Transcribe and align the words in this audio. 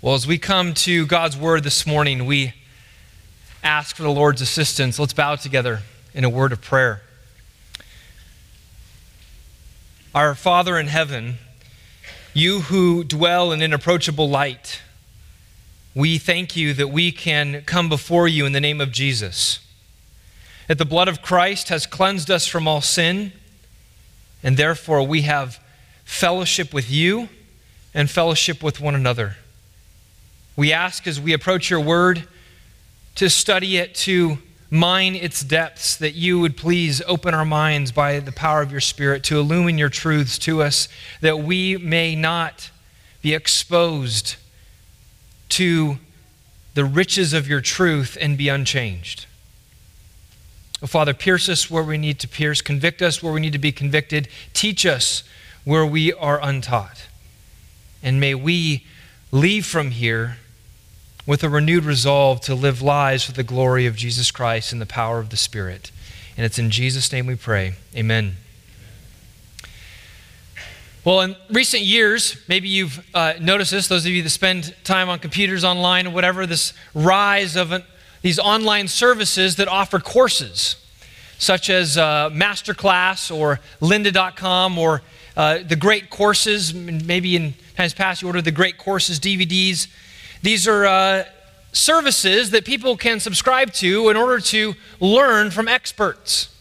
Well, 0.00 0.14
as 0.14 0.28
we 0.28 0.38
come 0.38 0.74
to 0.74 1.06
God's 1.06 1.36
word 1.36 1.64
this 1.64 1.84
morning, 1.84 2.24
we 2.24 2.54
ask 3.64 3.96
for 3.96 4.04
the 4.04 4.12
Lord's 4.12 4.40
assistance. 4.40 4.96
Let's 4.96 5.12
bow 5.12 5.34
together 5.34 5.80
in 6.14 6.22
a 6.22 6.30
word 6.30 6.52
of 6.52 6.62
prayer. 6.62 7.02
Our 10.14 10.36
Father 10.36 10.78
in 10.78 10.86
heaven, 10.86 11.38
you 12.32 12.60
who 12.60 13.02
dwell 13.02 13.50
in 13.50 13.60
inapproachable 13.60 14.30
light, 14.30 14.82
we 15.96 16.16
thank 16.16 16.54
you 16.54 16.74
that 16.74 16.90
we 16.90 17.10
can 17.10 17.62
come 17.62 17.88
before 17.88 18.28
you 18.28 18.46
in 18.46 18.52
the 18.52 18.60
name 18.60 18.80
of 18.80 18.92
Jesus. 18.92 19.58
That 20.68 20.78
the 20.78 20.84
blood 20.84 21.08
of 21.08 21.22
Christ 21.22 21.70
has 21.70 21.86
cleansed 21.86 22.30
us 22.30 22.46
from 22.46 22.68
all 22.68 22.82
sin, 22.82 23.32
and 24.44 24.56
therefore 24.56 25.02
we 25.02 25.22
have 25.22 25.58
fellowship 26.04 26.72
with 26.72 26.88
you 26.88 27.30
and 27.92 28.08
fellowship 28.08 28.62
with 28.62 28.80
one 28.80 28.94
another. 28.94 29.38
We 30.58 30.72
ask 30.72 31.06
as 31.06 31.20
we 31.20 31.34
approach 31.34 31.70
your 31.70 31.78
word 31.78 32.26
to 33.14 33.30
study 33.30 33.76
it, 33.76 33.94
to 33.94 34.38
mine 34.70 35.14
its 35.14 35.44
depths, 35.44 35.94
that 35.98 36.16
you 36.16 36.40
would 36.40 36.56
please 36.56 37.00
open 37.06 37.32
our 37.32 37.44
minds 37.44 37.92
by 37.92 38.18
the 38.18 38.32
power 38.32 38.60
of 38.60 38.72
your 38.72 38.80
Spirit 38.80 39.22
to 39.22 39.38
illumine 39.38 39.78
your 39.78 39.88
truths 39.88 40.36
to 40.38 40.60
us, 40.60 40.88
that 41.20 41.38
we 41.38 41.76
may 41.76 42.16
not 42.16 42.72
be 43.22 43.34
exposed 43.34 44.34
to 45.50 45.98
the 46.74 46.84
riches 46.84 47.32
of 47.32 47.46
your 47.46 47.60
truth 47.60 48.18
and 48.20 48.36
be 48.36 48.48
unchanged. 48.48 49.26
Oh, 50.82 50.88
Father, 50.88 51.14
pierce 51.14 51.48
us 51.48 51.70
where 51.70 51.84
we 51.84 51.98
need 51.98 52.18
to 52.18 52.26
pierce, 52.26 52.60
convict 52.62 53.00
us 53.00 53.22
where 53.22 53.32
we 53.32 53.40
need 53.40 53.52
to 53.52 53.60
be 53.60 53.70
convicted, 53.70 54.26
teach 54.54 54.84
us 54.84 55.22
where 55.62 55.86
we 55.86 56.12
are 56.14 56.40
untaught. 56.42 57.06
And 58.02 58.18
may 58.18 58.34
we 58.34 58.84
leave 59.30 59.64
from 59.64 59.92
here 59.92 60.38
with 61.28 61.44
a 61.44 61.48
renewed 61.50 61.84
resolve 61.84 62.40
to 62.40 62.54
live 62.54 62.80
lives 62.80 63.22
for 63.22 63.32
the 63.32 63.42
glory 63.42 63.84
of 63.84 63.94
Jesus 63.94 64.30
Christ 64.30 64.72
and 64.72 64.80
the 64.80 64.86
power 64.86 65.18
of 65.18 65.28
the 65.28 65.36
Spirit. 65.36 65.92
And 66.38 66.46
it's 66.46 66.58
in 66.58 66.70
Jesus' 66.70 67.12
name 67.12 67.26
we 67.26 67.34
pray. 67.34 67.74
Amen. 67.94 68.36
Well, 71.04 71.20
in 71.20 71.36
recent 71.50 71.82
years, 71.82 72.42
maybe 72.48 72.70
you've 72.70 73.06
uh, 73.14 73.34
noticed 73.42 73.72
this, 73.72 73.88
those 73.88 74.06
of 74.06 74.12
you 74.12 74.22
that 74.22 74.30
spend 74.30 74.74
time 74.84 75.10
on 75.10 75.18
computers 75.18 75.64
online 75.64 76.06
or 76.06 76.10
whatever, 76.10 76.46
this 76.46 76.72
rise 76.94 77.56
of 77.56 77.72
an, 77.72 77.82
these 78.22 78.38
online 78.38 78.88
services 78.88 79.56
that 79.56 79.68
offer 79.68 79.98
courses, 79.98 80.76
such 81.36 81.68
as 81.68 81.98
uh, 81.98 82.30
Masterclass 82.30 83.30
or 83.30 83.60
lynda.com 83.82 84.78
or 84.78 85.02
uh, 85.36 85.58
the 85.58 85.76
Great 85.76 86.08
Courses. 86.08 86.72
Maybe 86.72 87.36
in 87.36 87.52
times 87.76 87.92
past 87.92 88.22
you 88.22 88.28
ordered 88.28 88.46
the 88.46 88.50
Great 88.50 88.78
Courses 88.78 89.20
DVDs. 89.20 89.88
These 90.42 90.68
are 90.68 90.86
uh, 90.86 91.24
services 91.72 92.50
that 92.50 92.64
people 92.64 92.96
can 92.96 93.20
subscribe 93.20 93.72
to 93.74 94.08
in 94.08 94.16
order 94.16 94.40
to 94.40 94.74
learn 95.00 95.50
from 95.50 95.68
experts. 95.68 96.54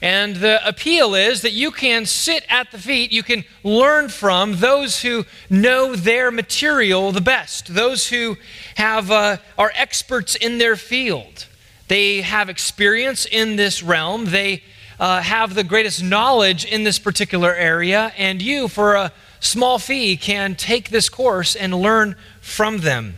And 0.00 0.36
the 0.36 0.66
appeal 0.66 1.14
is 1.14 1.42
that 1.42 1.52
you 1.52 1.72
can 1.72 2.06
sit 2.06 2.44
at 2.48 2.70
the 2.70 2.78
feet, 2.78 3.10
you 3.10 3.24
can 3.24 3.44
learn 3.64 4.08
from 4.08 4.58
those 4.58 5.02
who 5.02 5.24
know 5.50 5.96
their 5.96 6.30
material 6.30 7.10
the 7.10 7.20
best, 7.20 7.74
those 7.74 8.08
who 8.08 8.36
have, 8.76 9.10
uh, 9.10 9.38
are 9.56 9.72
experts 9.74 10.36
in 10.36 10.58
their 10.58 10.76
field. 10.76 11.46
They 11.88 12.20
have 12.20 12.48
experience 12.48 13.26
in 13.26 13.56
this 13.56 13.82
realm, 13.82 14.26
they 14.26 14.62
uh, 15.00 15.20
have 15.20 15.54
the 15.54 15.64
greatest 15.64 16.02
knowledge 16.02 16.64
in 16.64 16.84
this 16.84 16.98
particular 17.00 17.52
area, 17.54 18.12
and 18.16 18.40
you, 18.40 18.68
for 18.68 18.94
a 18.94 19.12
small 19.40 19.78
fee, 19.80 20.16
can 20.16 20.54
take 20.54 20.90
this 20.90 21.08
course 21.08 21.56
and 21.56 21.74
learn 21.74 22.14
from 22.48 22.78
them 22.78 23.14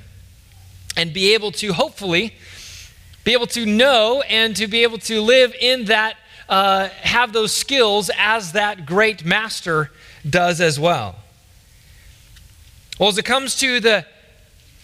and 0.97 1.12
be 1.12 1.34
able 1.34 1.53
to 1.53 1.73
hopefully 1.73 2.34
be 3.25 3.33
able 3.33 3.47
to 3.47 3.67
know 3.67 4.23
and 4.23 4.56
to 4.56 4.67
be 4.67 4.83
able 4.83 4.98
to 4.98 5.20
live 5.20 5.55
in 5.61 5.84
that, 5.86 6.17
uh, 6.48 6.89
have 7.02 7.33
those 7.33 7.52
skills 7.52 8.11
as 8.17 8.52
that 8.52 8.86
great 8.86 9.24
master 9.24 9.90
does 10.29 10.61
as 10.61 10.80
well. 10.80 11.17
Well, 12.98 13.08
as 13.08 13.19
it 13.19 13.24
comes 13.24 13.57
to 13.57 13.80
the 13.80 14.05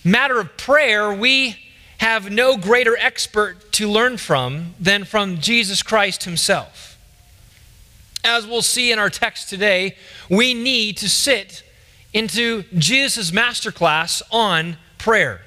matter 0.04 0.38
of 0.38 0.56
prayer, 0.56 1.12
we 1.12 1.56
have 1.98 2.30
no 2.30 2.56
greater 2.56 2.96
expert 2.98 3.72
to 3.72 3.88
learn 3.88 4.16
from 4.16 4.74
than 4.78 5.04
from 5.04 5.38
Jesus 5.38 5.82
Christ 5.82 6.24
himself. 6.24 6.98
As 8.22 8.46
we'll 8.46 8.62
see 8.62 8.92
in 8.92 8.98
our 8.98 9.10
text 9.10 9.48
today, 9.48 9.96
we 10.28 10.52
need 10.52 10.98
to 10.98 11.08
sit 11.08 11.62
into 12.16 12.62
Jesus' 12.78 13.30
masterclass 13.30 14.22
on 14.30 14.78
prayer. 14.96 15.42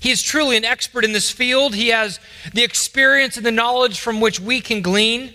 He 0.00 0.10
is 0.10 0.22
truly 0.22 0.56
an 0.56 0.64
expert 0.64 1.04
in 1.04 1.12
this 1.12 1.30
field. 1.30 1.74
He 1.74 1.88
has 1.88 2.18
the 2.54 2.62
experience 2.62 3.36
and 3.36 3.44
the 3.44 3.52
knowledge 3.52 4.00
from 4.00 4.18
which 4.18 4.40
we 4.40 4.62
can 4.62 4.80
glean. 4.80 5.34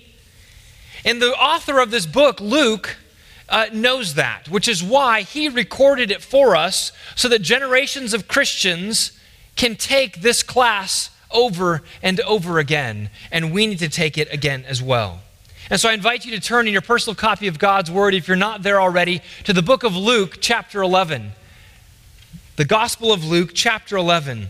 And 1.05 1.22
the 1.22 1.35
author 1.35 1.79
of 1.79 1.91
this 1.91 2.07
book, 2.07 2.41
Luke, 2.41 2.97
uh, 3.47 3.67
knows 3.72 4.16
that, 4.16 4.49
which 4.49 4.67
is 4.67 4.81
why 4.81 5.22
he 5.22 5.49
recorded 5.49 6.09
it 6.09 6.23
for 6.23 6.55
us 6.55 6.91
so 7.16 7.29
that 7.29 7.43
generations 7.43 8.16
of 8.16 8.27
Christians 8.27 9.11
can 9.55 9.75
take 9.75 10.22
this 10.22 10.41
class 10.41 11.11
over 11.29 11.83
and 12.01 12.19
over 12.22 12.57
again. 12.57 13.11
And 13.31 13.53
we 13.53 13.67
need 13.67 13.79
to 13.79 13.89
take 13.89 14.17
it 14.17 14.33
again 14.33 14.66
as 14.67 14.81
well. 14.81 15.22
And 15.69 15.79
so 15.79 15.90
I 15.90 15.94
invite 15.94 16.25
you 16.25 16.31
to 16.31 16.41
turn 16.41 16.68
in 16.68 16.74
your 16.74 16.81
personal 16.81 17.16
copy 17.16 17.47
of 17.47 17.57
God's 17.57 17.90
Word, 17.90 18.13
if 18.13 18.28
you're 18.28 18.35
not 18.38 18.63
there 18.63 18.81
already, 18.81 19.22
to 19.46 19.53
the 19.53 19.62
book 19.62 19.84
of 19.84 19.96
Luke, 19.96 20.38
chapter 20.41 20.81
11. 20.81 21.31
The 22.57 22.66
Gospel 22.66 23.12
of 23.12 23.25
Luke, 23.25 23.51
chapter 23.53 23.96
11. 23.96 24.50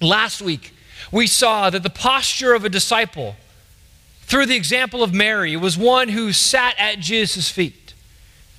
Last 0.00 0.42
week, 0.42 0.74
we 1.12 1.26
saw 1.26 1.70
that 1.70 1.82
the 1.82 1.90
posture 1.90 2.54
of 2.54 2.64
a 2.64 2.68
disciple, 2.68 3.36
through 4.22 4.46
the 4.46 4.56
example 4.56 5.02
of 5.02 5.14
Mary, 5.14 5.56
was 5.56 5.78
one 5.78 6.08
who 6.08 6.32
sat 6.32 6.74
at 6.78 6.98
Jesus' 6.98 7.48
feet. 7.48 7.94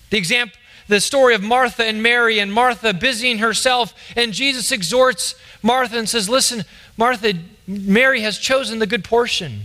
The 0.10 0.18
example, 0.18 0.58
the 0.88 1.02
story 1.02 1.36
of 1.36 1.44
Martha 1.44 1.84
and 1.84 2.02
Mary, 2.02 2.40
and 2.40 2.52
Martha 2.52 2.94
busying 2.94 3.40
herself, 3.40 3.94
and 4.16 4.34
Jesus 4.34 4.72
exhorts 4.72 5.36
Martha 5.62 5.98
and 5.98 6.08
says, 6.08 6.30
Listen, 6.30 6.64
Martha, 6.96 7.34
Mary 7.68 8.22
has 8.22 8.38
chosen 8.38 8.80
the 8.80 8.88
good 8.88 9.04
portion. 9.04 9.64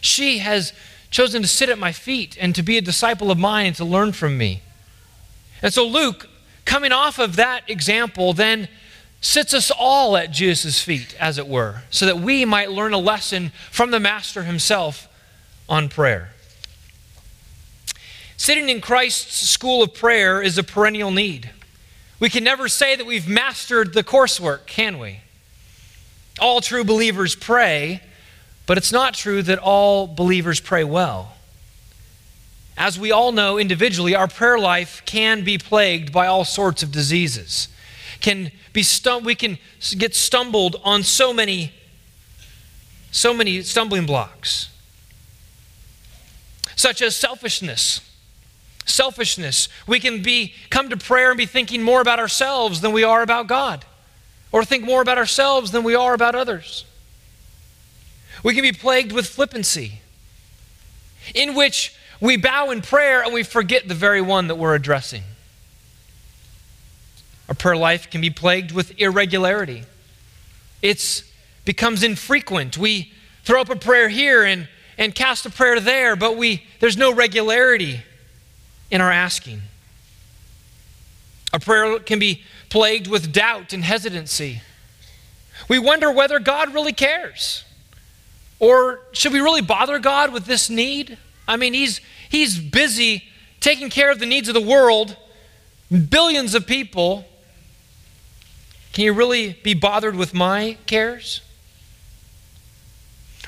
She 0.00 0.38
has 0.38 0.72
chosen 1.10 1.42
to 1.42 1.48
sit 1.48 1.68
at 1.68 1.78
my 1.78 1.92
feet 1.92 2.36
and 2.40 2.54
to 2.54 2.62
be 2.62 2.76
a 2.76 2.82
disciple 2.82 3.30
of 3.30 3.38
mine 3.38 3.66
and 3.66 3.76
to 3.76 3.84
learn 3.84 4.12
from 4.12 4.36
me. 4.36 4.62
And 5.62 5.72
so 5.72 5.86
Luke 5.86 6.28
coming 6.68 6.92
off 6.92 7.18
of 7.18 7.36
that 7.36 7.68
example, 7.68 8.34
then 8.34 8.68
sits 9.22 9.54
us 9.54 9.70
all 9.70 10.16
at 10.18 10.30
Jesus' 10.30 10.82
feet, 10.82 11.16
as 11.18 11.38
it 11.38 11.48
were, 11.48 11.82
so 11.90 12.04
that 12.04 12.20
we 12.20 12.44
might 12.44 12.70
learn 12.70 12.92
a 12.92 12.98
lesson 12.98 13.50
from 13.70 13.90
the 13.90 13.98
Master 13.98 14.44
himself 14.44 15.08
on 15.66 15.88
prayer. 15.88 16.30
Sitting 18.36 18.68
in 18.68 18.82
Christ's 18.82 19.48
school 19.48 19.82
of 19.82 19.94
prayer 19.94 20.42
is 20.42 20.58
a 20.58 20.62
perennial 20.62 21.10
need. 21.10 21.50
We 22.20 22.28
can 22.28 22.44
never 22.44 22.68
say 22.68 22.94
that 22.94 23.06
we've 23.06 23.26
mastered 23.26 23.94
the 23.94 24.04
coursework, 24.04 24.66
can 24.66 24.98
we? 24.98 25.20
All 26.38 26.60
true 26.60 26.84
believers 26.84 27.34
pray, 27.34 28.02
but 28.68 28.76
it's 28.76 28.92
not 28.92 29.14
true 29.14 29.42
that 29.42 29.58
all 29.58 30.06
believers 30.06 30.60
pray 30.60 30.84
well. 30.84 31.32
As 32.76 32.98
we 32.98 33.10
all 33.10 33.32
know 33.32 33.58
individually, 33.58 34.14
our 34.14 34.28
prayer 34.28 34.58
life 34.58 35.02
can 35.06 35.42
be 35.42 35.56
plagued 35.56 36.12
by 36.12 36.26
all 36.26 36.44
sorts 36.44 36.82
of 36.82 36.92
diseases. 36.92 37.68
Can 38.20 38.52
be 38.74 38.82
stum- 38.82 39.24
we 39.24 39.34
can 39.34 39.56
get 39.96 40.14
stumbled 40.14 40.76
on 40.84 41.02
so 41.02 41.32
many 41.32 41.72
so 43.10 43.32
many 43.32 43.62
stumbling 43.62 44.04
blocks. 44.04 44.68
Such 46.76 47.00
as 47.00 47.16
selfishness. 47.16 48.02
Selfishness. 48.84 49.70
We 49.86 49.98
can 49.98 50.22
be 50.22 50.52
come 50.68 50.90
to 50.90 50.96
prayer 50.98 51.30
and 51.30 51.38
be 51.38 51.46
thinking 51.46 51.82
more 51.82 52.02
about 52.02 52.18
ourselves 52.18 52.82
than 52.82 52.92
we 52.92 53.02
are 53.02 53.22
about 53.22 53.46
God. 53.46 53.86
Or 54.52 54.62
think 54.62 54.84
more 54.84 55.00
about 55.00 55.16
ourselves 55.16 55.70
than 55.70 55.84
we 55.84 55.94
are 55.94 56.12
about 56.12 56.34
others. 56.34 56.84
We 58.42 58.54
can 58.54 58.62
be 58.62 58.72
plagued 58.72 59.12
with 59.12 59.26
flippancy, 59.26 60.00
in 61.34 61.54
which 61.54 61.94
we 62.20 62.36
bow 62.36 62.70
in 62.70 62.82
prayer 62.82 63.22
and 63.22 63.32
we 63.32 63.42
forget 63.42 63.88
the 63.88 63.94
very 63.94 64.20
one 64.20 64.48
that 64.48 64.56
we're 64.56 64.74
addressing. 64.74 65.22
Our 67.48 67.54
prayer 67.54 67.76
life 67.76 68.10
can 68.10 68.20
be 68.20 68.30
plagued 68.30 68.72
with 68.72 68.98
irregularity. 68.98 69.84
It 70.82 71.24
becomes 71.64 72.02
infrequent. 72.02 72.76
We 72.76 73.12
throw 73.44 73.60
up 73.60 73.70
a 73.70 73.76
prayer 73.76 74.08
here 74.08 74.44
and, 74.44 74.68
and 74.98 75.14
cast 75.14 75.46
a 75.46 75.50
prayer 75.50 75.80
there, 75.80 76.16
but 76.16 76.36
we, 76.36 76.64
there's 76.80 76.96
no 76.96 77.12
regularity 77.12 78.00
in 78.90 79.00
our 79.00 79.10
asking. 79.10 79.62
Our 81.52 81.58
prayer 81.58 81.98
can 82.00 82.18
be 82.18 82.42
plagued 82.68 83.06
with 83.06 83.32
doubt 83.32 83.72
and 83.72 83.82
hesitancy. 83.82 84.60
We 85.68 85.78
wonder 85.78 86.10
whether 86.10 86.38
God 86.38 86.74
really 86.74 86.92
cares. 86.92 87.64
Or 88.60 89.00
should 89.12 89.32
we 89.32 89.40
really 89.40 89.62
bother 89.62 89.98
God 89.98 90.32
with 90.32 90.46
this 90.46 90.68
need? 90.68 91.16
I 91.46 91.56
mean, 91.56 91.74
he's, 91.74 92.00
he's 92.28 92.58
busy 92.58 93.24
taking 93.60 93.90
care 93.90 94.10
of 94.10 94.18
the 94.18 94.26
needs 94.26 94.48
of 94.48 94.54
the 94.54 94.60
world, 94.60 95.16
billions 96.10 96.54
of 96.54 96.66
people. 96.66 97.24
Can 98.92 99.04
you 99.04 99.12
really 99.12 99.52
be 99.62 99.74
bothered 99.74 100.16
with 100.16 100.34
my 100.34 100.76
cares? 100.86 101.40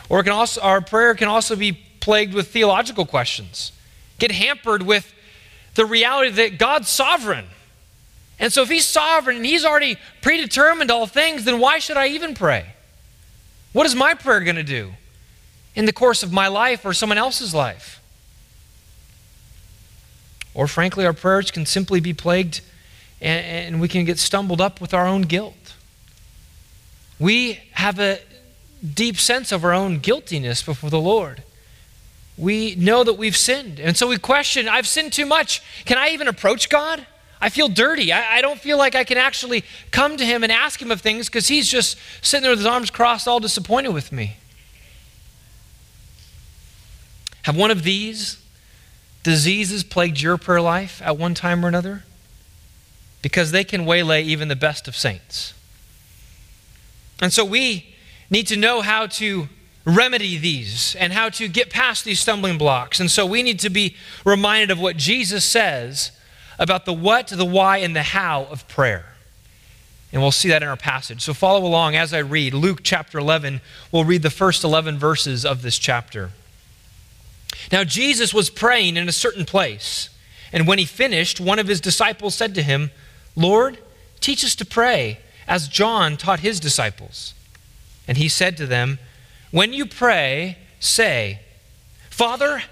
Or 0.09 0.23
can 0.23 0.33
also, 0.33 0.61
our 0.61 0.81
prayer 0.81 1.15
can 1.15 1.29
also 1.29 1.57
be 1.57 1.73
plagued 2.01 2.35
with 2.35 2.49
theological 2.49 3.07
questions, 3.07 3.73
get 4.19 4.33
hampered 4.33 4.83
with 4.83 5.13
the 5.75 5.85
reality 5.85 6.31
that 6.31 6.59
God's 6.59 6.89
sovereign. 6.89 7.47
And 8.39 8.53
so, 8.53 8.63
if 8.63 8.69
He's 8.69 8.87
sovereign 8.87 9.37
and 9.37 9.47
He's 9.47 9.65
already 9.65 9.99
predetermined 10.23 10.91
all 10.91 11.07
things, 11.07 11.45
then 11.45 11.61
why 11.61 11.79
should 11.79 11.97
I 11.97 12.09
even 12.09 12.35
pray? 12.35 12.75
What 13.73 13.87
is 13.87 13.95
my 13.95 14.15
prayer 14.15 14.41
going 14.41 14.57
to 14.57 14.63
do 14.63 14.93
in 15.81 15.87
the 15.87 15.93
course 15.95 16.23
of 16.23 16.31
my 16.31 16.47
life 16.47 16.85
or 16.85 16.93
someone 16.93 17.17
else's 17.17 17.55
life? 17.55 18.03
Or, 20.53 20.67
frankly, 20.67 21.07
our 21.07 21.15
prayers 21.15 21.51
can 21.51 21.65
simply 21.65 22.01
be 22.01 22.13
plagued 22.13 22.61
and, 23.19 23.47
and 23.47 23.81
we 23.81 23.89
can 23.89 24.05
get 24.05 24.19
stumbled 24.19 24.61
up 24.61 24.79
with 24.83 24.93
our 24.93 25.07
own 25.07 25.23
guilt. 25.23 25.75
We 27.19 27.61
have 27.73 27.99
a 27.99 28.19
deep 28.95 29.17
sense 29.17 29.53
of 29.53 29.65
our 29.65 29.73
own 29.73 30.01
guiltiness 30.01 30.63
before 30.63 30.91
the 30.91 31.01
Lord. 31.01 31.45
We 32.37 32.75
know 32.75 33.03
that 33.03 33.15
we've 33.15 33.37
sinned. 33.37 33.81
And 33.81 33.97
so 33.97 34.07
we 34.07 34.19
question 34.19 34.69
I've 34.69 34.87
sinned 34.87 35.15
too 35.15 35.25
much. 35.25 35.63
Can 35.87 35.97
I 35.97 36.11
even 36.11 36.29
approach 36.29 36.69
God? 36.69 37.07
I 37.41 37.49
feel 37.49 37.69
dirty. 37.69 38.13
I, 38.13 38.37
I, 38.37 38.41
don't 38.43 38.61
feel 38.61 38.77
like 38.77 38.95
I 38.95 39.05
can 39.05 39.17
actually 39.17 39.65
come 39.93 40.19
to 40.19 40.27
Him 40.27 40.43
and 40.43 40.53
ask 40.53 40.81
Him 40.83 40.91
of 40.91 41.01
things 41.01 41.27
because 41.27 41.49
He's 41.49 41.71
just 41.71 41.97
sitting 42.21 42.43
there 42.43 42.53
with 42.53 42.59
His 42.59 42.67
arms 42.67 42.91
crossed, 42.91 43.27
all 43.27 43.41
disappointed 43.41 43.95
with 43.95 44.13
me. 44.13 44.37
Have 47.45 47.57
one 47.57 47.71
of 47.71 47.83
these 47.83 48.43
diseases 49.23 49.85
plagued 49.85 50.21
your 50.21 50.37
prayer 50.37 50.61
life 50.61 51.01
at 51.05 51.17
one 51.17 51.35
time 51.35 51.65
or 51.65 51.69
another? 51.69 52.05
Because 53.23 53.51
they 53.51 53.65
can 53.65 53.85
waylay 53.85 54.23
even 54.23 54.49
the 54.49 54.57
best 54.57 54.89
of 54.89 54.97
saints. 54.97 55.55
And 57.21 57.33
so 57.33 57.45
we 57.45 57.95
need 58.31 58.47
to 58.47 58.57
know 58.57 58.81
how 58.81 59.07
to 59.07 59.49
remedy 59.85 60.37
these 60.37 60.95
and 60.97 61.13
how 61.13 61.29
to 61.31 61.49
get 61.49 61.71
past 61.71 62.05
these 62.05 62.21
stumbling 62.21 62.59
blocks. 62.59 63.01
And 63.01 63.11
so 63.11 63.27
we 63.27 63.43
need 63.43 63.59
to 63.61 63.71
be 63.71 63.97
reminded 64.25 64.71
of 64.71 64.81
what 64.81 64.97
Jesus 64.97 65.45
says 65.45 66.13
about 66.59 66.85
the 66.85 66.93
what, 66.93 67.29
the 67.29 67.45
why, 67.45 67.79
and 67.79 67.97
the 67.97 68.03
how 68.03 68.45
of 68.45 68.67
prayer. 68.69 69.07
And 70.13 70.21
we'll 70.21 70.33
see 70.33 70.49
that 70.49 70.63
in 70.63 70.69
our 70.69 70.77
passage. 70.77 71.23
So 71.23 71.33
follow 71.33 71.65
along 71.65 71.95
as 71.95 72.13
I 72.13 72.19
read. 72.19 72.53
Luke 72.53 72.81
chapter 72.83 73.19
11, 73.19 73.61
we'll 73.93 74.05
read 74.05 74.23
the 74.23 74.31
first 74.31 74.65
11 74.65 74.99
verses 74.99 75.45
of 75.45 75.63
this 75.63 75.79
chapter. 75.79 76.31
Now, 77.73 77.85
Jesus 77.85 78.35
was 78.35 78.51
praying 78.51 78.97
in 78.97 79.09
a 79.09 79.13
certain 79.13 79.45
place, 79.45 80.09
and 80.53 80.67
when 80.67 80.79
he 80.79 80.85
finished, 80.85 81.41
one 81.41 81.59
of 81.59 81.69
his 81.69 81.81
disciples 81.81 82.35
said 82.35 82.55
to 82.57 82.63
him, 82.63 82.91
Lord, 83.37 83.79
teach 84.21 84.45
us 84.45 84.55
to 84.57 84.65
pray, 84.65 85.21
as 85.47 85.69
John 85.69 86.17
taught 86.17 86.41
his 86.41 86.61
disciples. 86.61 87.35
And 88.07 88.19
he 88.19 88.29
said 88.29 88.57
to 88.57 88.67
them, 88.67 88.99
When 89.51 89.73
you 89.73 89.87
pray, 89.87 90.59
say, 90.81 91.41
Father, 92.09 92.63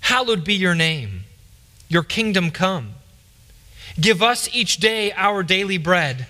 hallowed 0.00 0.44
be 0.44 0.54
your 0.54 0.74
name, 0.74 1.24
your 1.88 2.02
kingdom 2.02 2.50
come. 2.50 2.94
Give 4.00 4.22
us 4.22 4.48
each 4.52 4.78
day 4.78 5.12
our 5.12 5.42
daily 5.42 5.78
bread, 5.78 6.26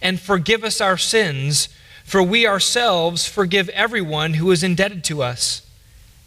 and 0.00 0.20
forgive 0.20 0.62
us 0.64 0.80
our 0.80 0.96
sins, 0.96 1.68
for 2.04 2.22
we 2.22 2.46
ourselves 2.46 3.26
forgive 3.26 3.68
everyone 3.70 4.34
who 4.34 4.50
is 4.50 4.62
indebted 4.62 5.04
to 5.04 5.22
us. 5.22 5.62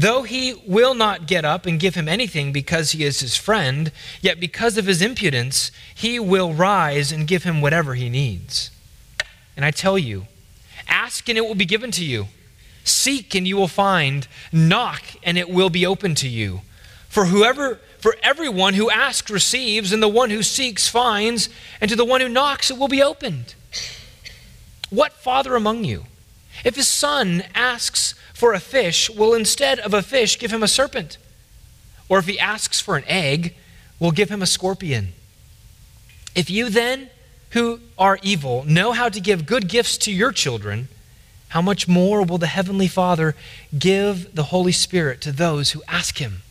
though 0.00 0.22
he 0.22 0.54
will 0.66 0.94
not 0.94 1.26
get 1.26 1.44
up 1.44 1.66
and 1.66 1.78
give 1.78 1.94
him 1.94 2.08
anything 2.08 2.52
because 2.52 2.92
he 2.92 3.04
is 3.04 3.20
his 3.20 3.36
friend, 3.36 3.92
yet 4.20 4.40
because 4.40 4.78
of 4.78 4.86
his 4.86 5.02
impudence, 5.02 5.70
he 5.94 6.18
will 6.18 6.54
rise 6.54 7.12
and 7.12 7.26
give 7.26 7.44
him 7.44 7.60
whatever 7.60 7.94
he 7.94 8.08
needs. 8.08 8.70
And 9.56 9.64
I 9.64 9.70
tell 9.70 9.98
you, 9.98 10.26
ask 10.88 11.28
and 11.28 11.36
it 11.36 11.46
will 11.46 11.54
be 11.54 11.66
given 11.66 11.90
to 11.92 12.04
you. 12.04 12.28
Seek 12.84 13.34
and 13.34 13.46
you 13.46 13.56
will 13.56 13.68
find. 13.68 14.26
Knock 14.52 15.02
and 15.22 15.36
it 15.36 15.50
will 15.50 15.70
be 15.70 15.84
open 15.84 16.14
to 16.16 16.28
you. 16.28 16.62
For 17.08 17.26
whoever 17.26 17.80
for 17.98 18.16
everyone 18.22 18.74
who 18.74 18.88
asks 18.88 19.30
receives, 19.30 19.92
and 19.92 20.02
the 20.02 20.08
one 20.08 20.30
who 20.30 20.42
seeks 20.42 20.88
finds, 20.88 21.50
and 21.80 21.90
to 21.90 21.96
the 21.96 22.04
one 22.04 22.22
who 22.22 22.28
knocks 22.30 22.70
it 22.70 22.78
will 22.78 22.88
be 22.88 23.02
opened. 23.02 23.54
What 24.88 25.12
father 25.12 25.54
among 25.54 25.84
you, 25.84 26.06
if 26.64 26.76
his 26.76 26.88
son 26.88 27.44
asks 27.54 28.09
for 28.40 28.54
a 28.54 28.58
fish, 28.58 29.10
will 29.10 29.34
instead 29.34 29.78
of 29.80 29.92
a 29.92 30.02
fish 30.02 30.38
give 30.38 30.50
him 30.50 30.62
a 30.62 30.68
serpent? 30.68 31.18
Or 32.08 32.18
if 32.18 32.26
he 32.26 32.40
asks 32.40 32.80
for 32.80 32.96
an 32.96 33.04
egg, 33.06 33.54
will 33.98 34.12
give 34.12 34.30
him 34.30 34.40
a 34.40 34.46
scorpion? 34.46 35.12
If 36.34 36.48
you 36.48 36.70
then, 36.70 37.10
who 37.50 37.80
are 37.98 38.18
evil, 38.22 38.64
know 38.64 38.92
how 38.92 39.10
to 39.10 39.20
give 39.20 39.44
good 39.44 39.68
gifts 39.68 39.98
to 39.98 40.10
your 40.10 40.32
children, 40.32 40.88
how 41.48 41.60
much 41.60 41.86
more 41.86 42.24
will 42.24 42.38
the 42.38 42.46
Heavenly 42.46 42.88
Father 42.88 43.34
give 43.78 44.34
the 44.34 44.44
Holy 44.44 44.72
Spirit 44.72 45.20
to 45.20 45.32
those 45.32 45.72
who 45.72 45.82
ask 45.86 46.16
Him? 46.16 46.42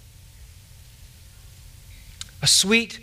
A 2.42 2.48
sweet 2.48 3.00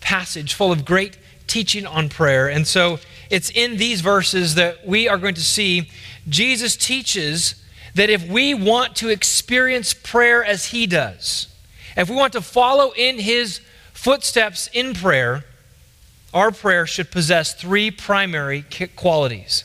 passage 0.00 0.54
full 0.54 0.70
of 0.70 0.84
great 0.84 1.16
teaching 1.48 1.84
on 1.84 2.08
prayer. 2.08 2.48
And 2.48 2.66
so 2.66 3.00
it's 3.28 3.50
in 3.50 3.76
these 3.76 4.02
verses 4.02 4.54
that 4.54 4.86
we 4.86 5.08
are 5.08 5.18
going 5.18 5.34
to 5.34 5.42
see 5.42 5.90
Jesus 6.28 6.76
teaches 6.76 7.56
that 7.94 8.10
if 8.10 8.28
we 8.28 8.54
want 8.54 8.96
to 8.96 9.08
experience 9.08 9.94
prayer 9.94 10.44
as 10.44 10.66
He 10.66 10.86
does, 10.86 11.48
if 11.96 12.10
we 12.10 12.16
want 12.16 12.32
to 12.32 12.40
follow 12.40 12.92
in 12.96 13.18
His 13.18 13.60
footsteps 13.92 14.68
in 14.72 14.94
prayer, 14.94 15.44
our 16.32 16.50
prayer 16.50 16.86
should 16.86 17.10
possess 17.10 17.54
three 17.54 17.90
primary 17.90 18.64
qualities. 18.96 19.64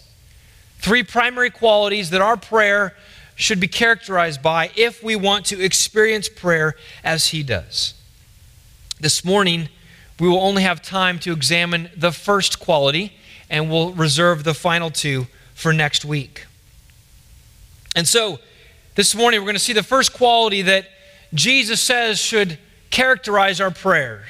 Three 0.78 1.04
primary 1.04 1.50
qualities 1.50 2.12
that 2.12 2.22
our 2.22 2.38
prayer 2.38 2.96
should 3.36 3.60
be 3.60 3.68
characterized 3.68 4.44
by 4.44 4.70
if 4.76 5.02
we 5.02 5.16
want 5.16 5.46
to 5.48 5.60
experience 5.62 6.30
prayer 6.30 6.76
as 7.04 7.30
He 7.30 7.42
does. 7.42 7.96
This 9.00 9.26
morning, 9.26 9.70
we 10.20 10.28
will 10.28 10.42
only 10.42 10.62
have 10.64 10.82
time 10.82 11.20
to 11.20 11.32
examine 11.32 11.90
the 11.96 12.12
first 12.12 12.60
quality, 12.60 13.14
and 13.50 13.70
we'll 13.70 13.94
reserve 13.94 14.44
the 14.44 14.54
final 14.54 14.92
two 14.92 15.28
for 15.56 15.74
next 15.74 16.06
week. 16.06 16.46
And 18.00 18.08
so, 18.08 18.40
this 18.96 19.14
morning, 19.14 19.42
we're 19.42 19.48
going 19.48 19.56
to 19.56 19.60
see 19.60 19.74
the 19.74 19.84
first 19.84 20.14
quality 20.14 20.62
that 20.62 20.88
Jesus 21.34 21.82
says 21.82 22.18
should 22.18 22.58
characterize 22.92 23.60
our 23.60 23.72
prayer, 23.72 24.24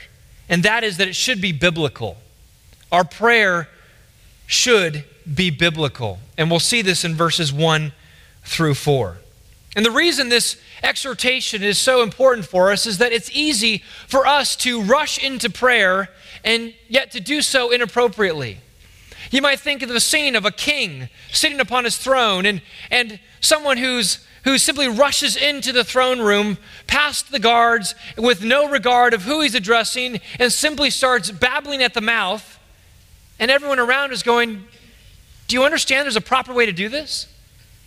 and 0.50 0.64
that 0.64 0.84
is 0.84 0.98
that 0.98 1.08
it 1.08 1.16
should 1.16 1.40
be 1.40 1.52
biblical. 1.52 2.18
Our 2.92 3.04
prayer 3.04 3.70
should 4.48 5.04
be 5.32 5.52
biblical. 5.52 6.18
And 6.36 6.50
we'll 6.50 6.60
see 6.60 6.82
this 6.82 7.06
in 7.06 7.14
verses 7.14 7.54
1 7.54 7.92
through 8.44 8.74
4. 8.74 9.18
And 9.76 9.86
the 9.86 9.92
reason 9.92 10.30
this 10.30 10.60
exhortation 10.82 11.62
is 11.62 11.78
so 11.78 12.02
important 12.02 12.48
for 12.48 12.72
us 12.72 12.88
is 12.88 12.98
that 12.98 13.12
it's 13.12 13.30
easy 13.32 13.84
for 14.08 14.26
us 14.26 14.56
to 14.56 14.82
rush 14.82 15.24
into 15.24 15.48
prayer 15.48 16.10
and 16.44 16.74
yet 16.88 17.12
to 17.12 17.20
do 17.20 17.44
so 17.44 17.70
inappropriately. 17.70 18.62
You 19.32 19.42
might 19.42 19.60
think 19.60 19.84
of 19.84 19.90
the 19.90 20.00
scene 20.00 20.36
of 20.36 20.46
a 20.46 20.52
king 20.52 21.10
sitting 21.32 21.60
upon 21.60 21.84
his 21.84 21.98
throne 21.98 22.46
and, 22.46 22.62
and 22.90 23.20
someone 23.42 23.78
who's, 23.78 24.26
who 24.44 24.58
simply 24.58 24.88
rushes 24.88 25.36
into 25.36 25.72
the 25.72 25.84
throne 25.84 26.20
room 26.20 26.58
past 26.88 27.32
the 27.32 27.40
guards 27.40 27.94
with 28.18 28.44
no 28.44 28.68
regard 28.68 29.14
of 29.14 29.24
who 29.24 29.42
he's 29.42 29.56
addressing 29.56 30.20
and 30.40 30.52
simply 30.52 30.90
starts 30.90 31.30
babbling 31.30 31.84
at 31.84 31.94
the 31.94 32.02
mouth. 32.02 32.60
And 33.38 33.52
everyone 33.52 33.80
around 33.80 34.12
is 34.12 34.24
going, 34.24 34.66
do 35.48 35.56
you 35.56 35.64
understand 35.64 36.06
there's 36.06 36.16
a 36.16 36.22
proper 36.22 36.54
way 36.54 36.66
to 36.66 36.72
do 36.72 36.90
this? 36.90 37.28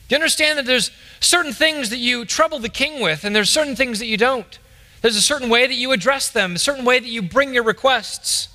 Do 0.08 0.14
you 0.14 0.16
understand 0.16 0.58
that 0.58 0.66
there's 0.66 0.90
certain 1.20 1.52
things 1.52 1.90
that 1.90 1.98
you 1.98 2.24
trouble 2.24 2.58
the 2.58 2.68
king 2.68 3.00
with, 3.00 3.24
and 3.24 3.34
there's 3.34 3.50
certain 3.50 3.76
things 3.76 3.98
that 3.98 4.06
you 4.06 4.16
don't? 4.16 4.58
There's 5.00 5.16
a 5.16 5.22
certain 5.22 5.48
way 5.48 5.66
that 5.66 5.74
you 5.74 5.92
address 5.92 6.28
them, 6.28 6.56
a 6.56 6.58
certain 6.58 6.84
way 6.84 6.98
that 6.98 7.08
you 7.08 7.22
bring 7.22 7.54
your 7.54 7.62
requests. 7.62 8.48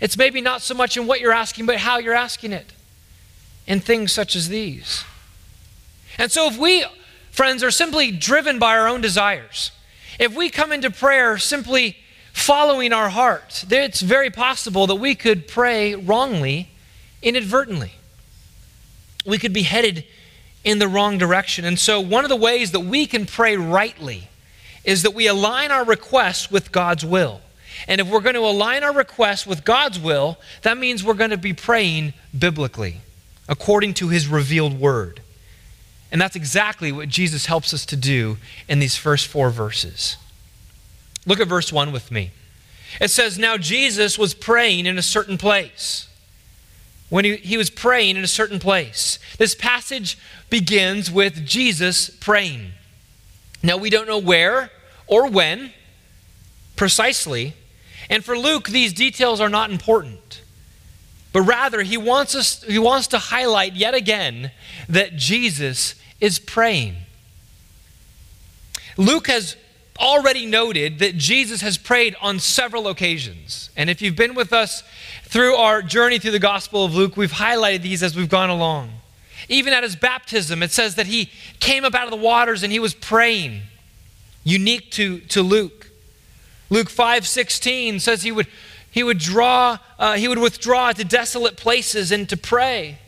It's 0.00 0.16
maybe 0.16 0.40
not 0.40 0.62
so 0.62 0.74
much 0.74 0.96
in 0.96 1.06
what 1.06 1.20
you're 1.20 1.32
asking, 1.32 1.66
but 1.66 1.78
how 1.78 1.98
you're 1.98 2.14
asking 2.14 2.52
it, 2.52 2.72
in 3.66 3.80
things 3.80 4.12
such 4.12 4.36
as 4.36 4.48
these. 4.48 5.04
And 6.18 6.30
so, 6.30 6.46
if 6.48 6.58
we, 6.58 6.84
friends, 7.30 7.62
are 7.62 7.70
simply 7.70 8.10
driven 8.10 8.58
by 8.58 8.76
our 8.76 8.88
own 8.88 9.00
desires, 9.00 9.70
if 10.18 10.34
we 10.34 10.50
come 10.50 10.72
into 10.72 10.90
prayer 10.90 11.38
simply 11.38 11.96
following 12.32 12.92
our 12.92 13.08
heart, 13.08 13.64
it's 13.70 14.00
very 14.00 14.30
possible 14.30 14.86
that 14.86 14.96
we 14.96 15.14
could 15.14 15.48
pray 15.48 15.94
wrongly 15.94 16.70
inadvertently. 17.22 17.92
We 19.24 19.38
could 19.38 19.52
be 19.52 19.62
headed 19.62 20.04
in 20.64 20.78
the 20.78 20.88
wrong 20.88 21.18
direction. 21.18 21.64
And 21.64 21.78
so, 21.78 22.00
one 22.00 22.24
of 22.24 22.28
the 22.28 22.36
ways 22.36 22.72
that 22.72 22.80
we 22.80 23.06
can 23.06 23.26
pray 23.26 23.56
rightly 23.56 24.28
is 24.84 25.02
that 25.02 25.14
we 25.14 25.26
align 25.26 25.70
our 25.70 25.84
requests 25.84 26.50
with 26.50 26.72
God's 26.72 27.04
will. 27.04 27.40
And 27.86 28.00
if 28.00 28.08
we're 28.08 28.20
going 28.20 28.34
to 28.34 28.40
align 28.40 28.82
our 28.82 28.92
requests 28.92 29.46
with 29.46 29.64
God's 29.64 29.98
will, 29.98 30.38
that 30.62 30.78
means 30.78 31.04
we're 31.04 31.14
going 31.14 31.30
to 31.30 31.36
be 31.36 31.52
praying 31.52 32.14
biblically, 32.36 32.98
according 33.48 33.94
to 33.94 34.08
his 34.08 34.26
revealed 34.26 34.80
word. 34.80 35.20
And 36.10 36.20
that's 36.20 36.36
exactly 36.36 36.92
what 36.92 37.08
Jesus 37.08 37.46
helps 37.46 37.74
us 37.74 37.84
to 37.86 37.96
do 37.96 38.38
in 38.68 38.78
these 38.78 38.96
first 38.96 39.26
four 39.26 39.50
verses. 39.50 40.16
Look 41.26 41.40
at 41.40 41.48
verse 41.48 41.72
1 41.72 41.92
with 41.92 42.10
me. 42.10 42.30
It 43.00 43.10
says, 43.10 43.38
Now 43.38 43.56
Jesus 43.56 44.18
was 44.18 44.34
praying 44.34 44.86
in 44.86 44.98
a 44.98 45.02
certain 45.02 45.38
place. 45.38 46.08
When 47.10 47.24
he, 47.24 47.36
he 47.36 47.56
was 47.56 47.70
praying 47.70 48.16
in 48.16 48.24
a 48.24 48.28
certain 48.28 48.58
place. 48.58 49.18
This 49.38 49.54
passage 49.54 50.18
begins 50.50 51.10
with 51.10 51.46
Jesus 51.46 52.08
praying. 52.08 52.72
Now, 53.62 53.76
we 53.76 53.90
don't 53.90 54.06
know 54.06 54.18
where 54.18 54.70
or 55.06 55.28
when 55.28 55.72
precisely, 56.76 57.54
and 58.10 58.24
for 58.24 58.36
Luke, 58.36 58.68
these 58.68 58.92
details 58.92 59.40
are 59.40 59.48
not 59.48 59.70
important. 59.70 60.42
But 61.32 61.42
rather, 61.42 61.82
he 61.82 61.96
wants, 61.96 62.34
us, 62.34 62.62
he 62.62 62.78
wants 62.78 63.08
to 63.08 63.18
highlight 63.18 63.74
yet 63.74 63.94
again 63.94 64.52
that 64.88 65.16
Jesus 65.16 65.96
is 66.20 66.38
praying. 66.38 66.94
Luke 68.96 69.26
has 69.26 69.56
already 69.98 70.46
noted 70.46 70.98
that 70.98 71.16
Jesus 71.16 71.60
has 71.60 71.76
prayed 71.76 72.16
on 72.20 72.38
several 72.38 72.88
occasions. 72.88 73.70
And 73.76 73.90
if 73.90 74.02
you've 74.02 74.16
been 74.16 74.34
with 74.34 74.52
us 74.52 74.82
through 75.24 75.56
our 75.56 75.82
journey 75.82 76.18
through 76.18 76.32
the 76.32 76.38
Gospel 76.38 76.84
of 76.84 76.94
Luke, 76.94 77.16
we've 77.16 77.32
highlighted 77.32 77.82
these 77.82 78.02
as 78.02 78.16
we've 78.16 78.28
gone 78.28 78.50
along. 78.50 78.90
Even 79.48 79.72
at 79.72 79.82
his 79.82 79.96
baptism, 79.96 80.62
it 80.62 80.70
says 80.70 80.94
that 80.94 81.06
he 81.06 81.30
came 81.60 81.84
up 81.84 81.94
out 81.94 82.04
of 82.04 82.10
the 82.10 82.16
waters 82.16 82.62
and 82.62 82.72
he 82.72 82.78
was 82.78 82.94
praying, 82.94 83.62
unique 84.42 84.90
to, 84.92 85.18
to 85.20 85.42
Luke. 85.42 85.83
Luke 86.70 86.90
5 86.90 87.26
16 87.26 88.00
says 88.00 88.22
he 88.22 88.32
would, 88.32 88.46
he 88.90 89.02
would 89.02 89.18
draw, 89.18 89.78
uh, 89.98 90.14
he 90.14 90.28
would 90.28 90.38
withdraw 90.38 90.92
to 90.92 91.04
desolate 91.04 91.56
places 91.56 92.10
and 92.10 92.28
to 92.28 92.36
pray. 92.36 92.98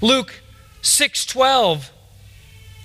Luke 0.00 0.42
6 0.82 1.26
12 1.26 1.92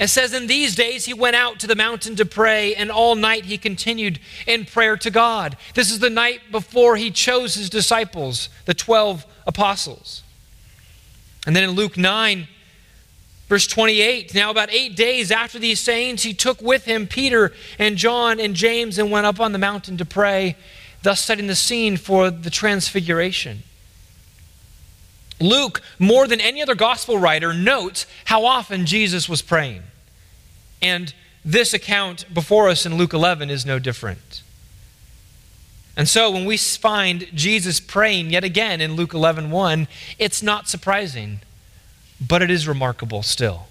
it 0.01 0.09
says, 0.09 0.33
In 0.33 0.47
these 0.47 0.73
days 0.73 1.05
he 1.05 1.13
went 1.13 1.35
out 1.35 1.59
to 1.59 1.67
the 1.67 1.75
mountain 1.75 2.15
to 2.15 2.25
pray, 2.25 2.73
and 2.73 2.89
all 2.89 3.13
night 3.13 3.45
he 3.45 3.59
continued 3.59 4.19
in 4.47 4.65
prayer 4.65 4.97
to 4.97 5.11
God. 5.11 5.55
This 5.75 5.91
is 5.91 5.99
the 5.99 6.09
night 6.09 6.51
before 6.51 6.95
he 6.95 7.11
chose 7.11 7.53
his 7.53 7.69
disciples, 7.69 8.49
the 8.65 8.73
12 8.73 9.27
apostles. 9.45 10.23
And 11.45 11.55
then 11.55 11.63
in 11.63 11.71
Luke 11.71 11.97
9, 11.97 12.47
verse 13.51 13.67
28, 13.67 14.33
now 14.33 14.49
about 14.49 14.71
eight 14.71 14.95
days 14.95 15.29
after 15.29 15.59
these 15.59 15.77
sayings, 15.77 16.23
he 16.23 16.33
took 16.33 16.61
with 16.61 16.85
him 16.85 17.05
Peter 17.05 17.51
and 17.77 17.97
John 17.97 18.39
and 18.39 18.55
James 18.55 18.97
and 18.97 19.11
went 19.11 19.25
up 19.25 19.41
on 19.41 19.51
the 19.51 19.59
mountain 19.59 19.97
to 19.97 20.05
pray, 20.05 20.55
thus 21.03 21.19
setting 21.19 21.47
the 21.47 21.55
scene 21.55 21.97
for 21.97 22.31
the 22.31 22.49
transfiguration. 22.49 23.63
Luke, 25.41 25.81
more 25.99 26.27
than 26.27 26.39
any 26.39 26.61
other 26.61 26.75
gospel 26.75 27.17
writer, 27.17 27.53
notes 27.53 28.05
how 28.23 28.45
often 28.45 28.85
Jesus 28.85 29.27
was 29.27 29.41
praying. 29.41 29.83
And 30.81 31.13
this 31.43 31.73
account 31.73 32.33
before 32.33 32.69
us 32.69 32.85
in 32.85 32.95
Luke 32.95 33.11
11 33.11 33.49
is 33.49 33.65
no 33.65 33.79
different. 33.79 34.43
And 35.97 36.07
so 36.07 36.31
when 36.31 36.45
we 36.45 36.55
find 36.55 37.27
Jesus 37.33 37.81
praying 37.81 38.29
yet 38.29 38.45
again 38.45 38.79
in 38.79 38.95
Luke 38.95 39.13
11 39.13 39.51
1, 39.51 39.89
it's 40.17 40.41
not 40.41 40.69
surprising, 40.69 41.41
but 42.25 42.43
it 42.43 42.51
is 42.51 42.67
remarkable 42.67 43.23
still. 43.23 43.67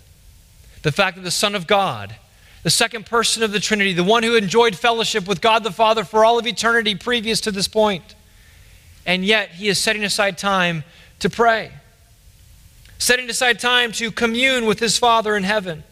The 0.82 0.90
fact 0.90 1.16
that 1.16 1.22
the 1.22 1.30
Son 1.30 1.54
of 1.54 1.66
God, 1.66 2.16
the 2.62 2.70
second 2.70 3.06
person 3.06 3.42
of 3.42 3.52
the 3.52 3.60
Trinity, 3.60 3.92
the 3.92 4.04
one 4.04 4.22
who 4.22 4.34
enjoyed 4.34 4.74
fellowship 4.74 5.28
with 5.28 5.40
God 5.40 5.62
the 5.62 5.70
Father 5.70 6.04
for 6.04 6.24
all 6.24 6.38
of 6.38 6.46
eternity 6.46 6.94
previous 6.94 7.40
to 7.42 7.52
this 7.52 7.68
point, 7.68 8.14
and 9.06 9.24
yet 9.24 9.50
he 9.50 9.68
is 9.68 9.78
setting 9.78 10.04
aside 10.04 10.36
time 10.36 10.84
to 11.20 11.30
pray, 11.30 11.70
setting 12.98 13.30
aside 13.30 13.60
time 13.60 13.92
to 13.92 14.10
commune 14.10 14.66
with 14.66 14.80
his 14.80 14.98
Father 14.98 15.36
in 15.36 15.44
heaven. 15.44 15.84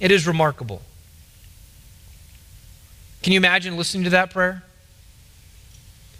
It 0.00 0.10
is 0.10 0.26
remarkable. 0.26 0.82
Can 3.22 3.32
you 3.32 3.36
imagine 3.36 3.76
listening 3.76 4.04
to 4.04 4.10
that 4.10 4.30
prayer? 4.30 4.64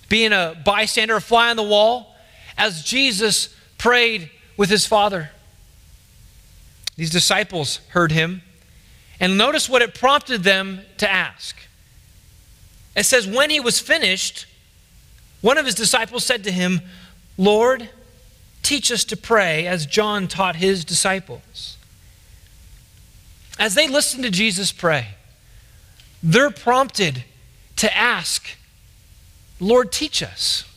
Being 0.09 0.33
a 0.33 0.61
bystander, 0.65 1.17
a 1.17 1.21
fly 1.21 1.51
on 1.51 1.57
the 1.57 1.63
wall, 1.63 2.15
as 2.57 2.85
Jesus 2.85 3.55
prayed 3.79 4.31
with 4.63 4.71
his 4.71 4.87
Father. 4.87 5.29
These 6.95 7.11
disciples 7.11 7.81
heard 7.89 8.13
him. 8.13 8.43
And 9.19 9.37
notice 9.37 9.69
what 9.69 9.83
it 9.83 9.93
prompted 9.93 10.45
them 10.45 10.83
to 10.99 11.11
ask. 11.11 11.57
It 12.95 13.03
says, 13.03 13.27
When 13.27 13.51
he 13.51 13.59
was 13.59 13.81
finished, 13.81 14.47
one 15.41 15.59
of 15.59 15.67
his 15.67 15.75
disciples 15.75 16.25
said 16.25 16.45
to 16.45 16.53
him, 16.53 16.81
Lord, 17.37 17.91
teach 18.63 18.93
us 18.93 19.03
to 19.07 19.17
pray 19.17 19.67
as 19.67 19.85
John 19.85 20.29
taught 20.29 20.55
his 20.55 20.85
disciples. 20.85 21.77
As 23.59 23.75
they 23.75 23.89
listen 23.89 24.23
to 24.23 24.31
Jesus 24.31 24.71
pray, 24.71 25.17
they're 26.23 26.53
prompted 26.53 27.25
to 27.79 27.97
ask, 27.97 28.47
Lord, 29.59 29.91
teach 29.91 30.23
us. 30.23 30.72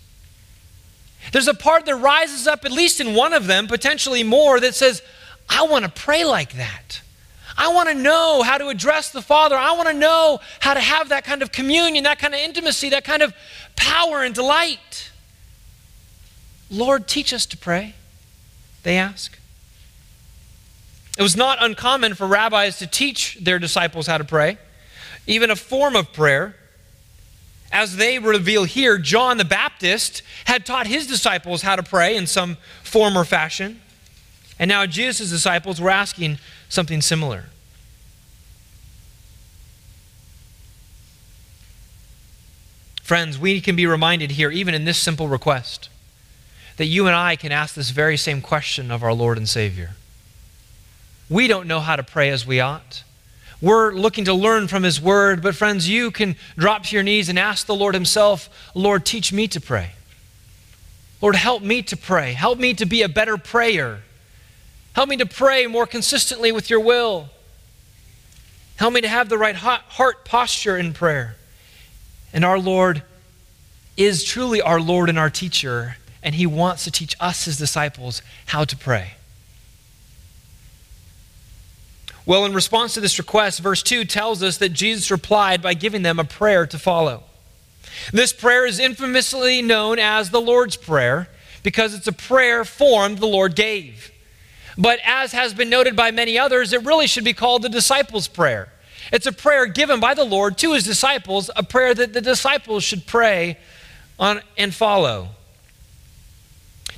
There's 1.32 1.48
a 1.48 1.54
part 1.54 1.86
that 1.86 1.96
rises 1.96 2.48
up, 2.48 2.66
at 2.66 2.72
least 2.72 3.00
in 3.00 3.14
one 3.14 3.34
of 3.34 3.48
them, 3.48 3.68
potentially 3.68 4.24
more, 4.24 4.60
that 4.60 4.76
says, 4.76 5.02
I 5.50 5.64
want 5.64 5.86
to 5.86 5.92
pray 5.92 6.24
like 6.24 6.54
that. 6.54 7.02
I 7.58 7.70
want 7.70 7.90
to 7.90 7.96
know 7.96 8.42
how 8.44 8.58
to 8.58 8.68
address 8.68 9.12
the 9.12 9.22
Father. 9.22 9.56
I 9.56 9.74
want 9.74 9.88
to 9.88 9.94
know 9.94 10.40
how 10.60 10.74
to 10.74 10.80
have 10.80 11.10
that 11.10 11.24
kind 11.24 11.42
of 11.42 11.52
communion, 11.52 12.04
that 12.04 12.20
kind 12.20 12.34
of 12.34 12.40
intimacy, 12.40 12.90
that 12.90 13.06
kind 13.06 13.22
of 13.22 13.34
power 13.76 14.24
and 14.24 14.36
delight. 14.36 15.12
Lord, 16.70 17.08
teach 17.08 17.34
us 17.34 17.46
to 17.48 17.58
pray, 17.58 17.96
they 18.84 18.98
ask. 18.98 19.38
It 21.18 21.22
was 21.22 21.38
not 21.38 21.64
uncommon 21.64 22.16
for 22.16 22.28
rabbis 22.28 22.80
to 22.80 22.88
teach 22.88 23.38
their 23.42 23.60
disciples 23.60 24.08
how 24.08 24.18
to 24.18 24.26
pray, 24.26 24.58
even 25.28 25.50
a 25.50 25.56
form 25.56 25.96
of 25.96 26.12
prayer. 26.12 26.56
As 27.72 27.98
they 27.98 28.20
reveal 28.20 28.64
here, 28.64 28.98
John 28.98 29.38
the 29.38 29.46
Baptist 29.46 30.22
had 30.46 30.66
taught 30.66 30.88
his 30.88 31.08
disciples 31.08 31.62
how 31.62 31.76
to 31.76 31.84
pray 31.84 32.16
in 32.16 32.28
some 32.28 32.58
form 32.84 33.18
or 33.18 33.26
fashion. 33.26 33.82
And 34.58 34.70
now 34.70 34.86
Jesus' 34.86 35.30
disciples 35.30 35.82
were 35.82 35.90
asking 35.90 36.38
something 36.70 37.02
similar. 37.02 37.46
Friends, 43.06 43.38
we 43.38 43.62
can 43.62 43.76
be 43.76 43.86
reminded 43.86 44.32
here, 44.32 44.50
even 44.50 44.74
in 44.74 44.86
this 44.86 44.98
simple 44.98 45.28
request, 45.28 45.90
that 46.78 46.86
you 46.86 47.06
and 47.06 47.16
I 47.16 47.36
can 47.36 47.52
ask 47.52 47.76
this 47.76 47.92
very 47.92 48.18
same 48.18 48.42
question 48.42 48.90
of 48.90 49.04
our 49.04 49.14
Lord 49.14 49.38
and 49.38 49.48
Savior. 49.48 49.92
We 51.30 51.48
don't 51.48 51.68
know 51.68 51.82
how 51.82 51.96
to 51.96 52.04
pray 52.04 52.30
as 52.30 52.48
we 52.48 52.60
ought. 52.60 53.04
We're 53.62 53.94
looking 53.94 54.26
to 54.26 54.34
learn 54.34 54.68
from 54.68 54.84
His 54.84 55.02
Word, 55.02 55.42
but 55.42 55.56
friends, 55.56 55.88
you 55.88 56.12
can 56.12 56.36
drop 56.58 56.84
to 56.84 56.96
your 56.96 57.04
knees 57.04 57.30
and 57.30 57.40
ask 57.40 57.66
the 57.66 57.76
Lord 57.76 57.96
Himself, 57.96 58.50
Lord, 58.76 59.06
teach 59.06 59.32
me 59.32 59.48
to 59.50 59.62
pray. 59.62 59.92
Lord, 61.22 61.36
help 61.36 61.64
me 61.64 61.82
to 61.84 61.98
pray. 61.98 62.34
Help 62.34 62.60
me 62.60 62.74
to 62.74 62.86
be 62.86 63.02
a 63.02 63.10
better 63.10 63.38
prayer. 63.38 64.02
Help 64.94 65.10
me 65.10 65.18
to 65.18 65.26
pray 65.26 65.68
more 65.68 65.88
consistently 65.88 66.52
with 66.52 66.70
your 66.70 66.80
will. 66.80 67.30
Help 68.76 68.94
me 68.94 69.02
to 69.02 69.08
have 69.08 69.30
the 69.30 69.38
right 69.38 69.56
heart 69.56 70.26
posture 70.26 70.78
in 70.78 70.94
prayer. 70.94 71.38
And 72.34 72.44
our 72.44 72.60
Lord 72.60 73.04
is 73.96 74.24
truly 74.26 74.62
our 74.62 74.82
Lord 74.82 75.08
and 75.08 75.18
our 75.18 75.30
teacher, 75.30 75.96
and 76.22 76.36
He 76.36 76.46
wants 76.46 76.84
to 76.84 76.92
teach 76.92 77.16
us, 77.20 77.46
His 77.46 77.58
disciples, 77.58 78.22
how 78.48 78.66
to 78.66 78.76
pray. 78.76 79.14
Well, 82.26 82.46
in 82.46 82.54
response 82.54 82.96
to 82.96 83.02
this 83.02 83.20
request, 83.20 83.60
verse 83.60 83.84
2 83.84 84.06
tells 84.06 84.42
us 84.42 84.58
that 84.58 84.70
Jesus 84.70 85.12
replied 85.12 85.62
by 85.62 85.76
giving 85.76 86.02
them 86.02 86.20
a 86.20 86.24
prayer 86.24 86.66
to 86.66 86.80
follow. 86.80 87.24
This 88.12 88.34
prayer 88.34 88.66
is 88.66 88.80
infamously 88.80 89.62
known 89.62 90.00
as 90.00 90.30
the 90.30 90.42
Lord's 90.42 90.76
Prayer 90.76 91.30
because 91.64 91.94
it's 91.94 92.08
a 92.08 92.12
prayer 92.12 92.66
form 92.66 93.16
the 93.16 93.28
Lord 93.28 93.56
gave. 93.56 94.12
But 94.78 95.00
as 95.06 95.32
has 95.32 95.54
been 95.54 95.70
noted 95.70 95.96
by 95.96 96.12
many 96.12 96.38
others, 96.38 96.74
it 96.74 96.84
really 96.84 97.08
should 97.08 97.24
be 97.24 97.34
called 97.34 97.62
the 97.62 97.70
disciples' 97.70 98.28
prayer. 98.28 98.70
It's 99.14 99.26
a 99.28 99.32
prayer 99.32 99.68
given 99.68 100.00
by 100.00 100.16
the 100.16 100.26
Lord 100.26 100.58
to 100.60 100.74
his 100.74 100.84
disciples, 100.84 101.50
a 101.56 101.64
prayer 101.64 101.94
that 101.94 102.14
the 102.14 102.22
disciples 102.22 102.84
should 102.84 103.06
pray 103.06 103.58
on 104.20 104.42
and 104.58 104.74
follow. 104.74 105.30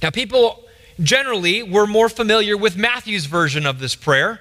Now, 0.02 0.10
people 0.10 0.64
generally 1.02 1.64
were 1.64 1.86
more 1.86 2.10
familiar 2.10 2.56
with 2.58 2.78
Matthew's 2.78 3.26
version 3.26 3.66
of 3.66 3.80
this 3.80 3.94
prayer. 3.94 4.40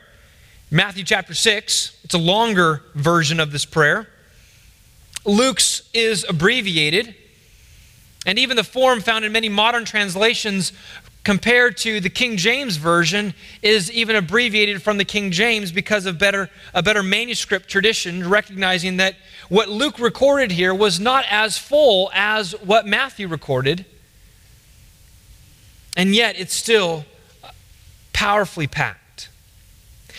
Matthew 0.70 1.04
chapter 1.04 1.32
6, 1.32 2.00
it's 2.02 2.14
a 2.14 2.18
longer 2.18 2.82
version 2.94 3.38
of 3.38 3.52
this 3.52 3.64
prayer. 3.64 4.08
Luke's 5.24 5.88
is 5.94 6.24
abbreviated, 6.28 7.14
and 8.26 8.36
even 8.36 8.56
the 8.56 8.64
form 8.64 9.00
found 9.00 9.24
in 9.24 9.30
many 9.30 9.48
modern 9.48 9.84
translations 9.84 10.72
compared 11.22 11.76
to 11.76 12.00
the 12.00 12.08
King 12.08 12.36
James 12.36 12.76
Version, 12.76 13.34
is 13.60 13.90
even 13.90 14.14
abbreviated 14.14 14.80
from 14.80 14.96
the 14.96 15.04
King 15.04 15.32
James 15.32 15.72
because 15.72 16.06
of 16.06 16.18
better, 16.18 16.48
a 16.72 16.82
better 16.82 17.02
manuscript 17.02 17.68
tradition, 17.68 18.28
recognizing 18.28 18.96
that 18.98 19.16
what 19.48 19.68
Luke 19.68 19.98
recorded 19.98 20.52
here 20.52 20.72
was 20.72 21.00
not 21.00 21.24
as 21.28 21.58
full 21.58 22.10
as 22.14 22.52
what 22.60 22.86
Matthew 22.86 23.26
recorded. 23.26 23.84
And 25.96 26.14
yet 26.14 26.38
it's 26.38 26.54
still 26.54 27.04
powerfully 28.12 28.68
packed. 28.68 29.00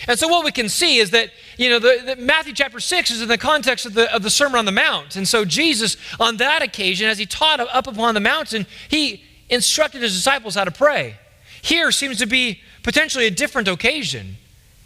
And 0.07 0.19
so 0.19 0.27
what 0.27 0.45
we 0.45 0.51
can 0.51 0.69
see 0.69 0.97
is 0.97 1.11
that, 1.11 1.31
you 1.57 1.69
know, 1.69 1.79
the, 1.79 2.15
the 2.15 2.21
Matthew 2.21 2.53
chapter 2.53 2.79
6 2.79 3.11
is 3.11 3.21
in 3.21 3.27
the 3.27 3.37
context 3.37 3.85
of 3.85 3.93
the, 3.93 4.13
of 4.13 4.21
the 4.21 4.29
Sermon 4.29 4.59
on 4.59 4.65
the 4.65 4.71
Mount. 4.71 5.15
And 5.15 5.27
so 5.27 5.43
Jesus, 5.45 5.97
on 6.19 6.37
that 6.37 6.61
occasion, 6.61 7.07
as 7.07 7.17
he 7.17 7.25
taught 7.25 7.59
up 7.59 7.87
upon 7.87 8.13
the 8.13 8.19
mountain, 8.19 8.67
he 8.89 9.23
instructed 9.49 10.01
his 10.01 10.13
disciples 10.13 10.55
how 10.55 10.65
to 10.65 10.71
pray. 10.71 11.15
Here 11.61 11.91
seems 11.91 12.19
to 12.19 12.25
be 12.25 12.61
potentially 12.83 13.25
a 13.25 13.31
different 13.31 13.67
occasion, 13.67 14.37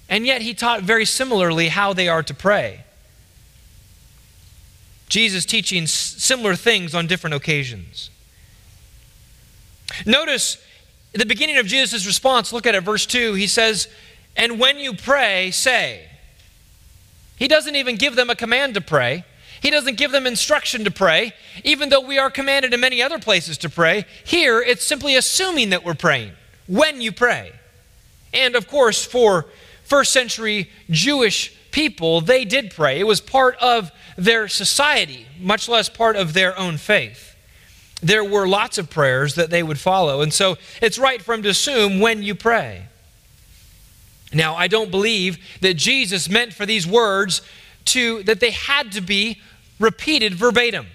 and 0.07 0.25
yet 0.25 0.41
he 0.41 0.53
taught 0.53 0.83
very 0.83 1.05
similarly 1.05 1.67
how 1.67 1.93
they 1.93 2.07
are 2.07 2.23
to 2.23 2.33
pray. 2.33 2.85
Jesus 5.09 5.45
teaching 5.45 5.87
similar 5.87 6.55
things 6.55 6.95
on 6.95 7.05
different 7.05 7.33
occasions. 7.33 8.09
Notice 10.05 10.57
the 11.13 11.25
beginning 11.25 11.57
of 11.57 11.65
Jesus' 11.65 12.05
response, 12.05 12.53
look 12.53 12.65
at 12.65 12.75
it, 12.75 12.81
verse 12.81 13.05
2. 13.05 13.33
He 13.33 13.47
says, 13.47 13.89
And 14.35 14.59
when 14.59 14.79
you 14.79 14.93
pray, 14.93 15.51
say. 15.51 16.07
He 17.35 17.47
doesn't 17.47 17.75
even 17.75 17.95
give 17.95 18.15
them 18.15 18.29
a 18.29 18.35
command 18.35 18.75
to 18.75 18.81
pray. 18.81 19.25
He 19.61 19.69
doesn't 19.69 19.97
give 19.97 20.11
them 20.11 20.25
instruction 20.25 20.83
to 20.85 20.91
pray, 20.91 21.33
even 21.63 21.89
though 21.89 22.01
we 22.01 22.17
are 22.17 22.31
commanded 22.31 22.73
in 22.73 22.79
many 22.79 23.01
other 23.01 23.19
places 23.19 23.59
to 23.59 23.69
pray. 23.69 24.05
Here, 24.23 24.61
it's 24.61 24.83
simply 24.83 25.15
assuming 25.15 25.69
that 25.69 25.83
we're 25.83 25.93
praying 25.93 26.31
when 26.67 27.01
you 27.01 27.11
pray. 27.11 27.51
And 28.33 28.55
of 28.55 28.67
course, 28.67 29.05
for 29.05 29.45
first 29.83 30.13
century 30.13 30.69
Jewish 30.89 31.55
people, 31.71 32.21
they 32.21 32.45
did 32.45 32.71
pray. 32.71 32.99
It 32.99 33.05
was 33.05 33.21
part 33.21 33.55
of 33.57 33.91
their 34.17 34.47
society, 34.47 35.27
much 35.39 35.69
less 35.69 35.89
part 35.89 36.15
of 36.15 36.33
their 36.33 36.57
own 36.57 36.77
faith. 36.77 37.35
There 38.01 38.23
were 38.23 38.47
lots 38.47 38.77
of 38.77 38.89
prayers 38.89 39.35
that 39.35 39.51
they 39.51 39.61
would 39.61 39.79
follow. 39.79 40.21
And 40.21 40.33
so 40.33 40.57
it's 40.81 40.97
right 40.97 41.21
for 41.21 41.35
them 41.35 41.43
to 41.43 41.49
assume 41.49 41.99
when 41.99 42.23
you 42.23 42.33
pray. 42.33 42.87
Now, 44.33 44.55
I 44.55 44.67
don't 44.67 44.91
believe 44.91 45.37
that 45.61 45.75
Jesus 45.75 46.29
meant 46.29 46.53
for 46.53 46.65
these 46.65 46.87
words 46.87 47.41
to 47.85 48.23
that 48.23 48.39
they 48.39 48.51
had 48.51 48.91
to 48.93 49.01
be 49.01 49.41
repeated 49.79 50.33
verbatim. 50.33 50.87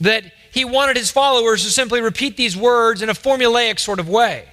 That 0.00 0.32
he 0.52 0.64
wanted 0.64 0.96
his 0.96 1.10
followers 1.10 1.64
to 1.64 1.70
simply 1.70 2.00
repeat 2.00 2.36
these 2.36 2.56
words 2.56 3.02
in 3.02 3.08
a 3.08 3.14
formulaic 3.14 3.78
sort 3.78 4.00
of 4.00 4.08
way. 4.08 4.46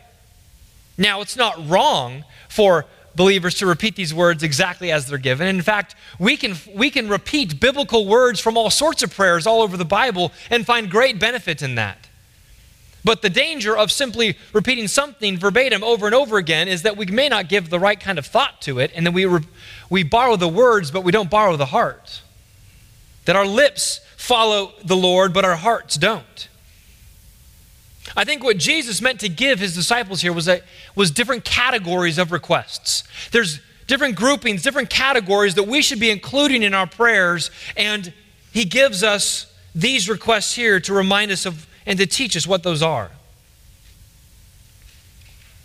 Now, 0.97 1.21
it's 1.21 1.35
not 1.35 1.67
wrong 1.67 2.23
for 2.49 2.85
believers 3.15 3.55
to 3.55 3.65
repeat 3.65 3.95
these 3.95 4.13
words 4.13 4.43
exactly 4.43 4.91
as 4.91 5.07
they're 5.07 5.17
given. 5.17 5.47
In 5.47 5.61
fact, 5.61 5.95
we 6.19 6.37
can, 6.37 6.55
we 6.73 6.89
can 6.89 7.07
repeat 7.09 7.59
biblical 7.59 8.05
words 8.05 8.39
from 8.39 8.57
all 8.57 8.69
sorts 8.69 9.03
of 9.03 9.13
prayers 9.13 9.47
all 9.47 9.61
over 9.61 9.77
the 9.77 9.85
Bible 9.85 10.31
and 10.49 10.65
find 10.65 10.89
great 10.89 11.19
benefit 11.19 11.61
in 11.61 11.75
that. 11.75 12.04
But 13.05 13.21
the 13.21 13.29
danger 13.29 13.77
of 13.77 13.91
simply 13.91 14.35
repeating 14.51 14.87
something 14.87 15.37
verbatim 15.37 15.83
over 15.83 16.07
and 16.07 16.15
over 16.15 16.37
again 16.37 16.67
is 16.67 16.81
that 16.81 16.97
we 16.97 17.05
may 17.05 17.29
not 17.29 17.47
give 17.47 17.69
the 17.69 17.79
right 17.79 17.99
kind 17.99 18.17
of 18.17 18.25
thought 18.25 18.61
to 18.63 18.79
it, 18.79 18.91
and 18.95 19.05
then 19.05 19.13
we, 19.13 19.25
re- 19.25 19.45
we 19.91 20.01
borrow 20.01 20.35
the 20.35 20.47
words, 20.47 20.89
but 20.89 21.03
we 21.03 21.11
don't 21.11 21.29
borrow 21.29 21.55
the 21.55 21.67
heart. 21.67 22.23
That 23.25 23.35
our 23.35 23.45
lips 23.45 24.01
follow 24.17 24.73
the 24.83 24.95
Lord, 24.95 25.33
but 25.33 25.45
our 25.45 25.55
hearts 25.55 25.97
don't. 25.97 26.49
I 28.17 28.23
think 28.23 28.43
what 28.43 28.57
Jesus 28.57 29.01
meant 29.01 29.19
to 29.19 29.29
give 29.29 29.59
his 29.59 29.75
disciples 29.75 30.21
here 30.21 30.33
was, 30.33 30.45
that, 30.45 30.63
was 30.95 31.11
different 31.11 31.45
categories 31.45 32.17
of 32.17 32.31
requests. 32.31 33.03
There's 33.31 33.59
different 33.85 34.15
groupings, 34.15 34.63
different 34.63 34.89
categories 34.89 35.53
that 35.55 35.67
we 35.67 35.83
should 35.83 35.99
be 35.99 36.09
including 36.09 36.63
in 36.63 36.73
our 36.73 36.87
prayers, 36.87 37.51
and 37.77 38.11
he 38.51 38.65
gives 38.65 39.03
us 39.03 39.53
these 39.75 40.09
requests 40.09 40.55
here 40.55 40.79
to 40.79 40.93
remind 40.93 41.29
us 41.29 41.45
of 41.45 41.67
and 41.85 41.99
to 41.99 42.05
teach 42.05 42.35
us 42.35 42.47
what 42.47 42.63
those 42.63 42.81
are. 42.81 43.11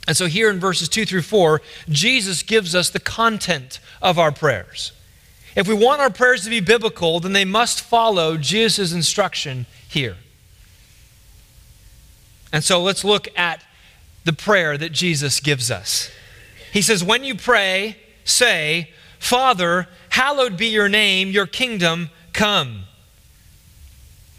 And 0.07 0.17
so, 0.17 0.27
here 0.27 0.51
in 0.51 0.59
verses 0.59 0.89
2 0.89 1.07
through 1.07 1.23
4, 1.23 1.61
Jesus 1.89 2.43
gives 2.43 2.75
us 2.75 2.91
the 2.91 3.01
content 3.01 3.79
of 4.03 4.19
our 4.19 4.33
prayers. 4.33 4.93
If 5.57 5.69
we 5.69 5.75
want 5.75 6.01
our 6.01 6.11
prayers 6.11 6.45
to 6.45 6.51
be 6.51 6.61
biblical, 6.61 7.21
then 7.21 7.33
they 7.33 7.45
must 7.45 7.81
follow 7.81 8.37
Jesus' 8.37 8.93
instruction 8.93 9.67
here. 9.89 10.17
And 12.53 12.65
so 12.65 12.83
let's 12.83 13.05
look 13.05 13.29
at 13.37 13.63
the 14.25 14.33
prayer 14.33 14.77
that 14.77 14.93
Jesus 14.93 15.41
gives 15.41 15.71
us. 15.71 16.11
He 16.73 16.83
says, 16.83 17.03
When 17.03 17.25
you 17.25 17.35
pray, 17.35 17.97
say, 18.25 18.91
Father, 19.19 19.89
hallowed 20.11 20.57
be 20.57 20.67
your 20.67 20.89
name, 20.89 21.31
your 21.31 21.47
kingdom 21.47 22.11
come. 22.33 22.85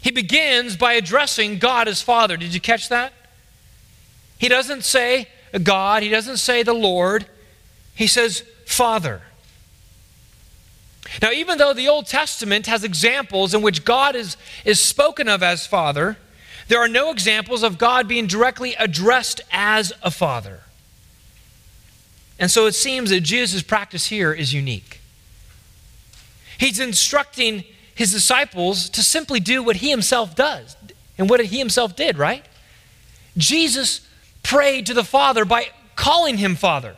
He 0.02 0.10
begins 0.10 0.76
by 0.76 0.94
addressing 0.94 1.58
God 1.58 1.88
as 1.88 2.02
Father. 2.02 2.36
Did 2.36 2.52
you 2.52 2.60
catch 2.60 2.88
that? 2.88 3.12
He 4.36 4.48
doesn't 4.48 4.82
say 4.82 5.28
God, 5.62 6.02
he 6.02 6.08
doesn't 6.08 6.38
say 6.38 6.62
the 6.62 6.72
Lord, 6.72 7.26
he 7.94 8.06
says 8.06 8.42
Father. 8.66 9.22
Now, 11.20 11.30
even 11.30 11.58
though 11.58 11.72
the 11.72 11.88
Old 11.88 12.06
Testament 12.06 12.66
has 12.66 12.84
examples 12.84 13.54
in 13.54 13.62
which 13.62 13.84
God 13.84 14.16
is, 14.16 14.36
is 14.64 14.80
spoken 14.80 15.28
of 15.28 15.42
as 15.42 15.66
Father, 15.66 16.16
there 16.68 16.80
are 16.80 16.88
no 16.88 17.10
examples 17.10 17.62
of 17.62 17.78
God 17.78 18.08
being 18.08 18.26
directly 18.26 18.74
addressed 18.78 19.40
as 19.50 19.92
a 20.02 20.10
father. 20.10 20.60
And 22.38 22.50
so 22.50 22.66
it 22.66 22.74
seems 22.74 23.10
that 23.10 23.20
Jesus' 23.20 23.62
practice 23.62 24.06
here 24.06 24.32
is 24.32 24.54
unique. 24.54 25.00
He's 26.58 26.80
instructing 26.80 27.64
his 27.94 28.12
disciples 28.12 28.88
to 28.90 29.02
simply 29.02 29.40
do 29.40 29.62
what 29.62 29.76
he 29.76 29.90
himself 29.90 30.34
does 30.34 30.76
and 31.18 31.28
what 31.28 31.40
he 31.40 31.58
himself 31.58 31.94
did, 31.94 32.18
right? 32.18 32.44
Jesus 33.36 34.06
prayed 34.42 34.86
to 34.86 34.94
the 34.94 35.04
Father 35.04 35.44
by 35.44 35.68
calling 35.96 36.38
him 36.38 36.54
Father. 36.54 36.96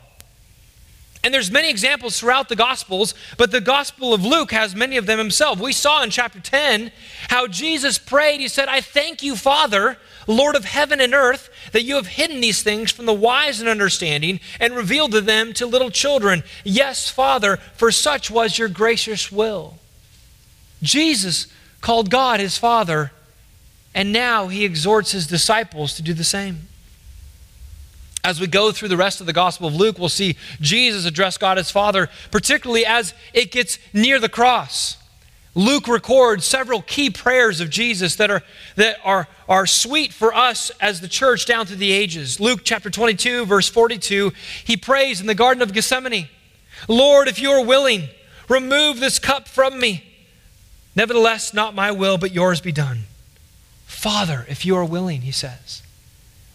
And 1.23 1.33
there's 1.33 1.49
many 1.49 1.71
examples 1.71 2.19
throughout 2.19 2.49
the 2.49 2.55
Gospels, 2.55 3.15
but 3.35 3.49
the 3.49 3.59
Gospel 3.59 4.13
of 4.13 4.23
Luke 4.23 4.51
has 4.51 4.75
many 4.75 4.95
of 4.95 5.07
them 5.07 5.17
himself. 5.17 5.59
We 5.59 5.73
saw 5.73 6.03
in 6.03 6.11
chapter 6.11 6.39
10 6.39 6.91
how 7.29 7.47
Jesus 7.47 7.97
prayed. 7.97 8.41
He 8.41 8.47
said, 8.47 8.67
I 8.67 8.79
thank 8.79 9.23
you, 9.23 9.35
Father, 9.35 9.97
Lord 10.27 10.55
of 10.55 10.65
heaven 10.65 11.01
and 11.01 11.15
earth, 11.15 11.49
that 11.71 11.81
you 11.81 11.95
have 11.95 12.05
hidden 12.05 12.41
these 12.41 12.61
things 12.61 12.91
from 12.91 13.07
the 13.07 13.13
wise 13.13 13.59
and 13.59 13.67
understanding 13.67 14.39
and 14.59 14.75
revealed 14.75 15.13
to 15.13 15.21
them 15.21 15.51
to 15.53 15.65
little 15.65 15.89
children. 15.89 16.43
Yes, 16.63 17.09
Father, 17.09 17.57
for 17.73 17.91
such 17.91 18.29
was 18.29 18.59
your 18.59 18.69
gracious 18.69 19.31
will. 19.31 19.79
Jesus 20.85 21.47
called 21.81 22.09
God 22.09 22.39
his 22.39 22.57
Father, 22.57 23.11
and 23.93 24.11
now 24.11 24.47
he 24.47 24.65
exhorts 24.65 25.11
his 25.11 25.27
disciples 25.27 25.95
to 25.95 26.01
do 26.01 26.13
the 26.13 26.23
same. 26.23 26.67
As 28.23 28.41
we 28.41 28.47
go 28.47 28.71
through 28.71 28.87
the 28.87 28.97
rest 28.97 29.19
of 29.19 29.27
the 29.27 29.33
Gospel 29.33 29.67
of 29.67 29.75
Luke, 29.75 29.99
we'll 29.99 30.09
see 30.09 30.35
Jesus 30.59 31.05
address 31.05 31.37
God 31.37 31.59
as 31.59 31.69
Father, 31.69 32.09
particularly 32.31 32.85
as 32.85 33.13
it 33.33 33.51
gets 33.51 33.77
near 33.93 34.19
the 34.19 34.29
cross. 34.29 34.97
Luke 35.53 35.87
records 35.87 36.43
several 36.43 36.81
key 36.81 37.09
prayers 37.09 37.61
of 37.61 37.69
Jesus 37.69 38.15
that 38.15 38.29
are, 38.29 38.43
that 38.75 38.97
are, 39.05 39.27
are 39.47 39.65
sweet 39.65 40.11
for 40.11 40.35
us 40.35 40.69
as 40.81 40.99
the 40.99 41.07
church 41.07 41.45
down 41.45 41.65
through 41.65 41.77
the 41.77 41.91
ages. 41.91 42.39
Luke 42.39 42.61
chapter 42.63 42.89
22, 42.89 43.45
verse 43.45 43.69
42, 43.69 44.33
he 44.65 44.75
prays 44.75 45.21
in 45.21 45.27
the 45.27 45.35
Garden 45.35 45.63
of 45.63 45.73
Gethsemane 45.73 46.29
Lord, 46.89 47.29
if 47.29 47.39
you 47.39 47.51
are 47.51 47.63
willing, 47.63 48.09
remove 48.49 48.99
this 48.99 49.17
cup 49.17 49.47
from 49.47 49.79
me. 49.79 50.14
Nevertheless, 50.95 51.53
not 51.53 51.75
my 51.75 51.91
will, 51.91 52.17
but 52.17 52.31
yours 52.31 52.61
be 52.61 52.71
done. 52.71 53.03
Father, 53.85 54.45
if 54.49 54.65
you 54.65 54.75
are 54.75 54.85
willing, 54.85 55.21
he 55.21 55.31
says. 55.31 55.81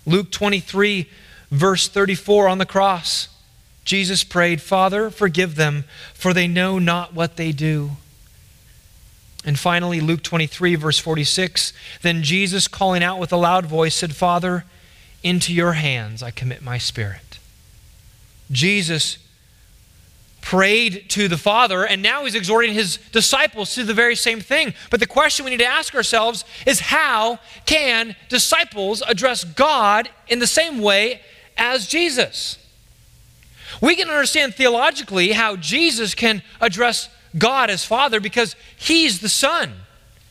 Luke 0.07 0.31
23, 0.31 1.07
Verse 1.51 1.89
34 1.89 2.49
on 2.49 2.59
the 2.59 2.67
cross, 2.67 3.29
Jesus 3.85 4.23
prayed, 4.23 4.63
Father, 4.63 5.11
forgive 5.11 5.57
them, 5.57 5.85
for 6.15 6.33
they 6.33 6.47
know 6.47 6.79
not 6.79 7.13
what 7.13 7.37
they 7.37 7.51
do. 7.51 7.93
And 9.45 9.59
finally, 9.59 10.01
Luke 10.01 10.23
23, 10.23 10.77
verse 10.77 10.99
46, 10.99 11.73
then 12.03 12.23
Jesus, 12.23 12.69
calling 12.69 13.03
out 13.03 13.19
with 13.19 13.33
a 13.33 13.37
loud 13.37 13.67
voice, 13.67 13.97
said, 13.97 14.15
Father, 14.15 14.65
into 15.23 15.53
your 15.53 15.73
hands 15.73 16.23
I 16.23 16.31
commit 16.31 16.63
my 16.63 16.79
spirit. 16.79 17.39
Jesus 18.53 19.19
prayed 20.51 21.09
to 21.09 21.29
the 21.29 21.39
Father, 21.39 21.85
and 21.85 22.03
now 22.03 22.25
he's 22.25 22.35
exhorting 22.35 22.75
his 22.75 22.97
disciples 23.13 23.73
to 23.73 23.85
the 23.85 23.95
very 23.95 24.17
same 24.17 24.41
thing. 24.41 24.75
But 24.91 24.99
the 24.99 25.07
question 25.07 25.45
we 25.45 25.53
need 25.53 25.59
to 25.59 25.65
ask 25.65 25.95
ourselves 25.95 26.45
is 26.67 26.81
how 26.81 27.39
can 27.67 28.17
disciples 28.29 29.01
address 29.07 29.45
God 29.45 30.11
in 30.27 30.41
the 30.41 30.49
same 30.49 30.81
way 30.81 31.21
as 31.57 31.87
Jesus. 31.87 32.59
We 33.81 33.95
can 33.95 34.09
understand 34.09 34.57
theologically 34.57 35.31
how 35.31 35.55
Jesus 35.55 36.17
can 36.17 36.43
address 36.61 37.09
God 37.39 37.71
as 37.71 37.85
Father 37.85 38.19
because 38.19 38.57
He's 38.77 39.21
the 39.21 39.29
Son, 39.29 39.73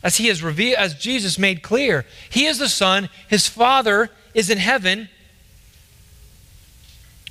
as 0.02 0.18
He 0.18 0.26
has 0.26 0.42
revealed, 0.42 0.76
as 0.76 0.92
Jesus 0.96 1.38
made 1.38 1.62
clear. 1.62 2.04
He 2.28 2.44
is 2.44 2.58
the 2.58 2.68
Son, 2.68 3.08
His 3.28 3.48
Father 3.48 4.10
is 4.34 4.50
in 4.50 4.58
heaven, 4.58 5.08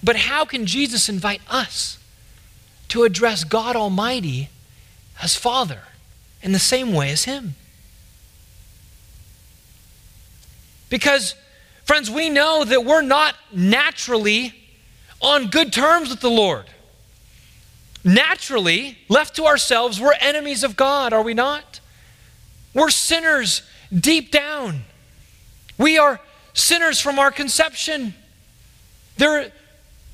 But 0.04 0.16
how 0.16 0.44
can 0.44 0.66
Jesus 0.66 1.08
invite 1.08 1.42
us 1.48 1.99
to 2.90 3.04
address 3.04 3.44
God 3.44 3.76
Almighty 3.76 4.50
as 5.22 5.36
Father 5.36 5.84
in 6.42 6.52
the 6.52 6.60
same 6.60 6.94
way 6.94 7.12
as 7.12 7.24
Him? 7.26 7.56
Because, 10.90 11.36
friends, 11.86 12.10
we 12.10 12.30
know 12.30 12.64
that 12.66 12.84
we're 12.84 13.02
not 13.02 13.36
naturally 13.54 14.54
on 15.22 15.48
good 15.48 15.72
terms 15.72 16.10
with 16.10 16.22
the 16.22 16.30
Lord. 16.30 16.66
Naturally, 18.04 18.98
left 19.08 19.36
to 19.36 19.46
ourselves, 19.46 20.00
we're 20.00 20.14
enemies 20.20 20.64
of 20.64 20.76
God, 20.76 21.14
are 21.14 21.22
we 21.22 21.34
not? 21.34 21.80
We're 22.74 22.90
sinners 22.90 23.62
deep 23.94 24.32
down. 24.32 24.82
We 25.78 25.98
are 25.98 26.20
sinners 26.54 27.00
from 27.00 27.20
our 27.20 27.32
conception. 27.32 28.14
There 29.18 29.52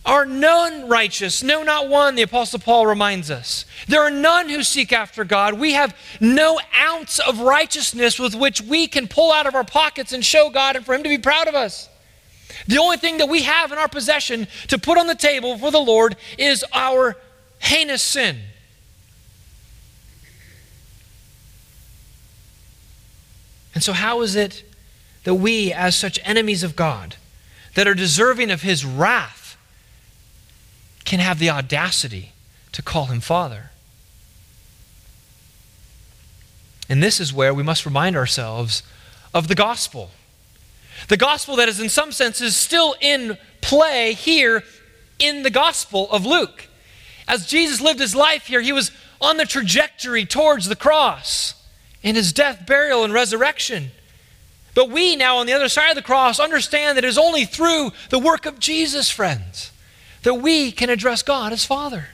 are 0.06 0.26
none 0.26 0.88
righteous, 0.88 1.42
no, 1.42 1.64
not 1.64 1.90
one, 1.90 2.16
the 2.16 2.22
Apostle 2.22 2.60
Paul 2.60 2.86
reminds 2.86 3.32
us. 3.32 3.66
There 3.88 4.02
are 4.02 4.12
none 4.12 4.50
who 4.50 4.62
seek 4.62 4.94
after 4.94 5.24
God. 5.24 5.56
We 5.56 5.74
have 5.74 5.98
no 6.22 6.60
ounce 6.80 7.20
of 7.20 7.40
righteousness 7.40 8.20
with 8.20 8.36
which 8.36 8.62
we 8.62 8.88
can 8.88 9.08
pull 9.08 9.32
out 9.32 9.48
of 9.48 9.56
our 9.56 9.64
pockets 9.64 10.14
and 10.14 10.24
show 10.24 10.50
God 10.50 10.76
and 10.76 10.86
for 10.86 10.94
Him 10.94 11.04
to 11.04 11.10
be 11.10 11.18
proud 11.18 11.48
of 11.48 11.56
us. 11.56 11.90
The 12.68 12.78
only 12.78 12.98
thing 12.98 13.18
that 13.18 13.30
we 13.30 13.44
have 13.44 13.72
in 13.72 13.78
our 13.78 13.88
possession 13.88 14.48
to 14.68 14.78
put 14.78 14.98
on 14.98 15.08
the 15.08 15.16
table 15.16 15.58
for 15.58 15.72
the 15.72 15.80
Lord 15.80 16.16
is 16.38 16.64
our 16.72 17.18
heinous 17.60 18.02
sin. 18.02 18.40
And 23.74 23.84
so, 23.84 23.92
how 23.92 24.22
is 24.22 24.36
it 24.36 24.64
that 25.26 25.36
we, 25.36 25.74
as 25.74 25.96
such 25.96 26.18
enemies 26.24 26.64
of 26.64 26.76
God, 26.76 27.18
that 27.74 27.88
are 27.88 27.94
deserving 27.94 28.52
of 28.52 28.62
His 28.62 28.86
wrath, 28.86 29.45
can 31.06 31.20
have 31.20 31.40
the 31.40 31.50
audacity 31.50 32.34
to 32.72 32.82
call 32.82 33.06
Him 33.06 33.22
Father? 33.22 33.72
And 36.90 37.02
this 37.02 37.20
is 37.20 37.34
where 37.34 37.54
we 37.54 37.64
must 37.64 37.86
remind 37.86 38.16
ourselves 38.16 38.84
of 39.34 39.48
the 39.48 39.56
gospel. 39.56 40.12
The 41.08 41.18
gospel 41.18 41.56
that 41.58 41.70
is, 41.70 41.80
in 41.80 41.90
some 41.90 42.12
senses, 42.12 42.56
still 42.56 42.96
in 43.02 43.38
play 43.62 44.14
here 44.14 44.64
in 45.20 45.44
the 45.44 45.50
gospel 45.50 46.10
of 46.12 46.26
Luke. 46.26 46.68
As 47.28 47.48
Jesus 47.48 47.82
lived 47.82 48.00
his 48.00 48.16
life 48.16 48.48
here, 48.48 48.62
he 48.62 48.74
was 48.74 48.92
on 49.20 49.38
the 49.38 49.46
trajectory 49.46 50.26
towards 50.26 50.68
the 50.68 50.76
cross 50.76 51.54
in 52.04 52.16
his 52.16 52.32
death, 52.32 52.68
burial, 52.68 53.04
and 53.04 53.14
resurrection. 53.14 53.92
But 54.76 54.90
we 54.90 55.16
now, 55.16 55.38
on 55.38 55.48
the 55.48 55.54
other 55.54 55.70
side 55.70 55.90
of 55.90 55.96
the 55.96 56.02
cross, 56.02 56.40
understand 56.40 56.98
that 56.98 57.04
it 57.04 57.08
is 57.08 57.18
only 57.18 57.46
through 57.46 57.92
the 58.10 58.20
work 58.20 58.46
of 58.46 58.60
Jesus, 58.60 59.10
friends, 59.10 59.72
that 60.26 60.34
we 60.34 60.72
can 60.72 60.90
address 60.90 61.22
God 61.22 61.54
as 61.54 61.66
Father. 61.66 62.08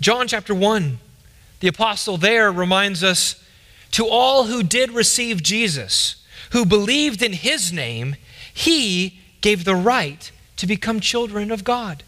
John 0.00 0.28
chapter 0.28 0.54
1, 0.54 0.98
the 1.58 1.66
apostle 1.66 2.16
there 2.16 2.52
reminds 2.52 3.02
us 3.02 3.42
to 3.90 4.06
all 4.06 4.44
who 4.44 4.62
did 4.62 4.92
receive 4.92 5.42
Jesus, 5.42 6.22
who 6.52 6.64
believed 6.64 7.20
in 7.20 7.32
his 7.32 7.72
name, 7.72 8.14
he 8.52 9.18
gave 9.40 9.64
the 9.64 9.74
right 9.74 10.30
to 10.56 10.68
become 10.68 11.00
children 11.00 11.50
of 11.50 11.64
God, 11.64 12.04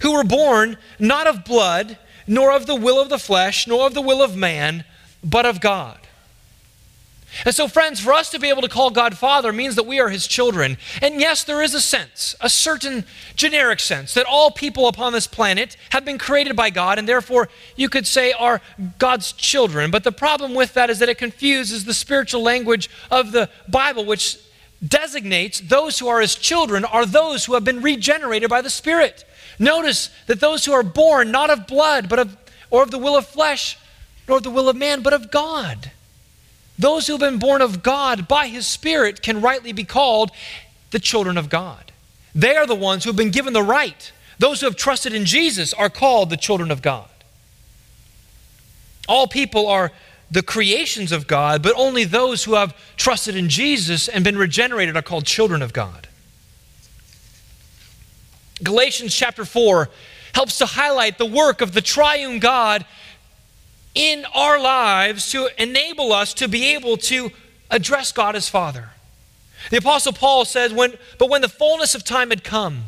who 0.00 0.14
were 0.14 0.24
born 0.24 0.78
not 0.98 1.26
of 1.26 1.44
blood, 1.44 1.98
nor 2.26 2.52
of 2.52 2.64
the 2.64 2.74
will 2.74 2.98
of 2.98 3.10
the 3.10 3.18
flesh, 3.18 3.66
nor 3.66 3.86
of 3.86 3.92
the 3.92 4.00
will 4.00 4.22
of 4.22 4.34
man, 4.34 4.84
but 5.22 5.44
of 5.44 5.60
God. 5.60 5.99
And 7.44 7.54
so, 7.54 7.68
friends, 7.68 8.00
for 8.00 8.12
us 8.12 8.30
to 8.30 8.38
be 8.38 8.48
able 8.48 8.62
to 8.62 8.68
call 8.68 8.90
God 8.90 9.16
Father 9.16 9.52
means 9.52 9.76
that 9.76 9.86
we 9.86 10.00
are 10.00 10.08
His 10.08 10.26
children. 10.26 10.76
And 11.00 11.20
yes, 11.20 11.44
there 11.44 11.62
is 11.62 11.74
a 11.74 11.80
sense, 11.80 12.34
a 12.40 12.50
certain 12.50 13.04
generic 13.36 13.80
sense, 13.80 14.14
that 14.14 14.26
all 14.26 14.50
people 14.50 14.88
upon 14.88 15.12
this 15.12 15.26
planet 15.26 15.76
have 15.90 16.04
been 16.04 16.18
created 16.18 16.56
by 16.56 16.70
God, 16.70 16.98
and 16.98 17.08
therefore 17.08 17.48
you 17.76 17.88
could 17.88 18.06
say 18.06 18.32
are 18.32 18.60
God's 18.98 19.32
children. 19.32 19.90
But 19.90 20.04
the 20.04 20.12
problem 20.12 20.54
with 20.54 20.74
that 20.74 20.90
is 20.90 20.98
that 20.98 21.08
it 21.08 21.18
confuses 21.18 21.84
the 21.84 21.94
spiritual 21.94 22.42
language 22.42 22.90
of 23.10 23.32
the 23.32 23.48
Bible, 23.68 24.04
which 24.04 24.38
designates 24.86 25.60
those 25.60 25.98
who 25.98 26.08
are 26.08 26.20
His 26.20 26.34
children 26.34 26.84
are 26.84 27.06
those 27.06 27.44
who 27.44 27.54
have 27.54 27.64
been 27.64 27.82
regenerated 27.82 28.50
by 28.50 28.62
the 28.62 28.70
Spirit. 28.70 29.24
Notice 29.58 30.10
that 30.26 30.40
those 30.40 30.64
who 30.64 30.72
are 30.72 30.82
born 30.82 31.30
not 31.30 31.50
of 31.50 31.66
blood, 31.66 32.08
but 32.08 32.18
of, 32.18 32.36
or 32.70 32.82
of 32.82 32.90
the 32.90 32.98
will 32.98 33.16
of 33.16 33.26
flesh, 33.26 33.78
nor 34.26 34.38
of 34.38 34.42
the 34.42 34.50
will 34.50 34.68
of 34.68 34.76
man, 34.76 35.02
but 35.02 35.12
of 35.12 35.30
God. 35.30 35.90
Those 36.80 37.06
who 37.06 37.12
have 37.12 37.20
been 37.20 37.38
born 37.38 37.60
of 37.60 37.82
God 37.82 38.26
by 38.26 38.48
His 38.48 38.66
Spirit 38.66 39.20
can 39.20 39.42
rightly 39.42 39.72
be 39.72 39.84
called 39.84 40.30
the 40.92 40.98
children 40.98 41.36
of 41.36 41.50
God. 41.50 41.92
They 42.34 42.56
are 42.56 42.66
the 42.66 42.74
ones 42.74 43.04
who 43.04 43.10
have 43.10 43.16
been 43.16 43.30
given 43.30 43.52
the 43.52 43.62
right. 43.62 44.10
Those 44.38 44.60
who 44.60 44.66
have 44.66 44.76
trusted 44.76 45.12
in 45.12 45.26
Jesus 45.26 45.74
are 45.74 45.90
called 45.90 46.30
the 46.30 46.38
children 46.38 46.70
of 46.70 46.80
God. 46.80 47.10
All 49.06 49.26
people 49.26 49.66
are 49.66 49.92
the 50.30 50.42
creations 50.42 51.12
of 51.12 51.26
God, 51.26 51.62
but 51.62 51.74
only 51.76 52.04
those 52.04 52.44
who 52.44 52.54
have 52.54 52.74
trusted 52.96 53.36
in 53.36 53.50
Jesus 53.50 54.08
and 54.08 54.24
been 54.24 54.38
regenerated 54.38 54.96
are 54.96 55.02
called 55.02 55.26
children 55.26 55.60
of 55.60 55.74
God. 55.74 56.08
Galatians 58.62 59.14
chapter 59.14 59.44
4 59.44 59.90
helps 60.32 60.56
to 60.58 60.64
highlight 60.64 61.18
the 61.18 61.26
work 61.26 61.60
of 61.60 61.72
the 61.74 61.82
triune 61.82 62.38
God 62.38 62.86
in 63.94 64.24
our 64.34 64.60
lives 64.60 65.30
to 65.32 65.48
enable 65.58 66.12
us 66.12 66.34
to 66.34 66.48
be 66.48 66.74
able 66.74 66.96
to 66.96 67.30
address 67.70 68.12
God 68.12 68.36
as 68.36 68.48
Father. 68.48 68.90
The 69.70 69.78
Apostle 69.78 70.12
Paul 70.12 70.44
says, 70.44 70.72
when, 70.72 70.94
But 71.18 71.28
when 71.28 71.42
the 71.42 71.48
fullness 71.48 71.94
of 71.94 72.04
time 72.04 72.30
had 72.30 72.44
come, 72.44 72.84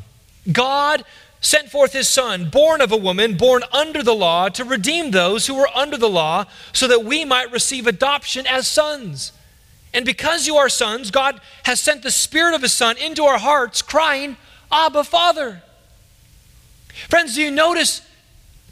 God 0.50 1.04
sent 1.40 1.70
forth 1.70 1.92
his 1.92 2.08
Son, 2.08 2.48
born 2.48 2.80
of 2.80 2.92
a 2.92 2.96
woman, 2.96 3.36
born 3.36 3.62
under 3.72 4.02
the 4.02 4.14
law, 4.14 4.48
to 4.48 4.64
redeem 4.64 5.10
those 5.10 5.46
who 5.46 5.54
were 5.54 5.68
under 5.74 5.96
the 5.96 6.08
law, 6.08 6.44
so 6.72 6.86
that 6.86 7.04
we 7.04 7.24
might 7.24 7.50
receive 7.50 7.86
adoption 7.86 8.46
as 8.46 8.66
sons. 8.66 9.32
And 9.92 10.06
because 10.06 10.46
you 10.46 10.56
are 10.56 10.68
sons, 10.68 11.10
God 11.10 11.40
has 11.64 11.80
sent 11.80 12.02
the 12.02 12.10
Spirit 12.10 12.54
of 12.54 12.62
his 12.62 12.72
Son 12.72 12.96
into 12.96 13.24
our 13.24 13.38
hearts, 13.38 13.82
crying, 13.82 14.36
Abba, 14.70 15.04
Father. 15.04 15.62
Friends, 17.08 17.34
do 17.34 17.42
you 17.42 17.50
notice 17.50 18.02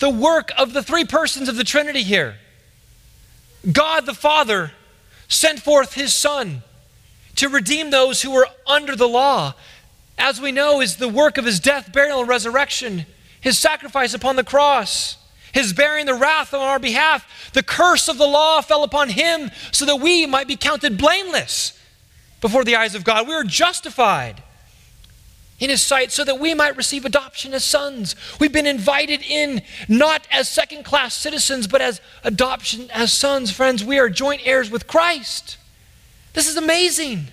the 0.01 0.11
work 0.11 0.51
of 0.59 0.73
the 0.73 0.83
three 0.83 1.05
persons 1.05 1.49
of 1.49 1.57
the 1.57 1.65
Trinity 1.65 2.03
here? 2.03 2.37
God 3.71 4.07
the 4.07 4.15
Father 4.15 4.73
sent 5.29 5.61
forth 5.61 5.95
his 5.95 6.13
Son 6.13 6.63
to 7.37 7.49
redeem 7.49 7.91
those 7.91 8.23
who 8.23 8.33
were 8.33 8.49
under 8.67 8.97
the 8.97 9.09
law. 9.09 9.55
As 10.19 10.41
we 10.41 10.53
know, 10.53 10.81
is 10.81 10.97
the 10.97 11.09
work 11.09 11.39
of 11.39 11.45
his 11.45 11.61
death, 11.61 11.93
burial, 11.93 12.21
and 12.21 12.29
resurrection, 12.29 13.07
his 13.41 13.59
sacrifice 13.59 14.13
upon 14.13 14.37
the 14.37 14.45
cross, 14.45 15.17
his 15.53 15.73
bearing 15.73 16.07
the 16.07 16.15
wrath 16.15 16.53
on 16.53 16.61
our 16.61 16.79
behalf. 16.79 17.51
The 17.53 17.63
curse 17.63 18.09
of 18.09 18.19
the 18.19 18.27
law 18.27 18.61
fell 18.61 18.85
upon 18.85 19.11
him 19.11 19.51
so 19.73 19.85
that 19.87 19.97
we 19.97 20.27
might 20.27 20.49
be 20.49 20.57
counted 20.57 20.99
blameless 20.99 21.79
before 22.41 22.65
the 22.65 22.77
eyes 22.77 22.95
of 22.95 23.05
God. 23.05 23.27
We 23.27 23.35
are 23.35 23.45
justified 23.45 24.43
in 25.61 25.71
his 25.71 25.83
sight 25.83 26.11
so 26.11 26.25
that 26.25 26.41
we 26.41 26.55
might 26.55 26.77
receive 26.77 27.05
adoption 27.05 27.55
as 27.55 27.63
sons. 27.63 28.17
We've 28.41 28.53
been 28.53 28.67
invited 28.67 29.23
in 29.23 29.63
not 29.89 30.27
as 30.33 30.49
second 30.49 30.85
class 30.85 31.15
citizens, 31.15 31.67
but 31.67 31.83
as 31.83 32.01
adoption 32.25 32.91
as 32.91 33.13
sons. 33.13 33.53
Friends, 33.53 33.85
we 33.85 33.99
are 33.99 34.09
joint 34.09 34.41
heirs 34.45 34.71
with 34.71 34.87
Christ. 34.87 35.59
This 36.33 36.49
is 36.49 36.57
amazing. 36.57 37.29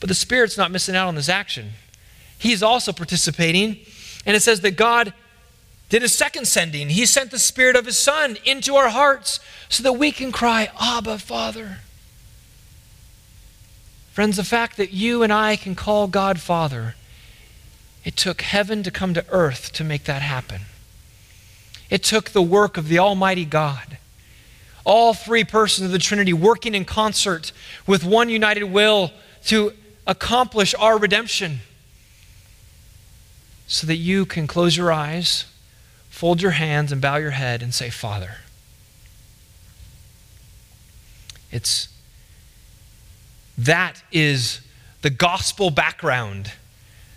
But 0.00 0.08
the 0.08 0.14
Spirit's 0.14 0.56
not 0.56 0.70
missing 0.70 0.96
out 0.96 1.08
on 1.08 1.14
this 1.14 1.28
action. 1.28 1.72
He's 2.38 2.62
also 2.62 2.92
participating. 2.92 3.78
And 4.24 4.34
it 4.34 4.40
says 4.40 4.62
that 4.62 4.72
God 4.72 5.12
did 5.88 6.02
a 6.02 6.08
second 6.08 6.46
sending. 6.46 6.90
He 6.90 7.04
sent 7.06 7.30
the 7.30 7.38
Spirit 7.38 7.76
of 7.76 7.86
His 7.86 7.98
Son 7.98 8.36
into 8.44 8.76
our 8.76 8.88
hearts 8.88 9.40
so 9.68 9.82
that 9.82 9.94
we 9.94 10.12
can 10.12 10.32
cry, 10.32 10.70
Abba, 10.80 11.18
Father. 11.18 11.78
Friends, 14.18 14.36
the 14.36 14.42
fact 14.42 14.78
that 14.78 14.92
you 14.92 15.22
and 15.22 15.32
I 15.32 15.54
can 15.54 15.76
call 15.76 16.08
God 16.08 16.40
Father, 16.40 16.96
it 18.04 18.16
took 18.16 18.42
heaven 18.42 18.82
to 18.82 18.90
come 18.90 19.14
to 19.14 19.24
earth 19.28 19.72
to 19.74 19.84
make 19.84 20.06
that 20.06 20.22
happen. 20.22 20.62
It 21.88 22.02
took 22.02 22.30
the 22.30 22.42
work 22.42 22.76
of 22.76 22.88
the 22.88 22.98
Almighty 22.98 23.44
God. 23.44 23.96
All 24.84 25.14
three 25.14 25.44
persons 25.44 25.86
of 25.86 25.92
the 25.92 26.00
Trinity 26.00 26.32
working 26.32 26.74
in 26.74 26.84
concert 26.84 27.52
with 27.86 28.02
one 28.02 28.28
united 28.28 28.64
will 28.64 29.12
to 29.44 29.72
accomplish 30.04 30.74
our 30.80 30.98
redemption 30.98 31.60
so 33.68 33.86
that 33.86 33.98
you 33.98 34.26
can 34.26 34.48
close 34.48 34.76
your 34.76 34.90
eyes, 34.90 35.44
fold 36.10 36.42
your 36.42 36.50
hands, 36.50 36.90
and 36.90 37.00
bow 37.00 37.18
your 37.18 37.30
head 37.30 37.62
and 37.62 37.72
say, 37.72 37.88
Father. 37.88 38.38
It's 41.52 41.88
that 43.58 44.02
is 44.12 44.60
the 45.02 45.10
gospel 45.10 45.70
background 45.70 46.52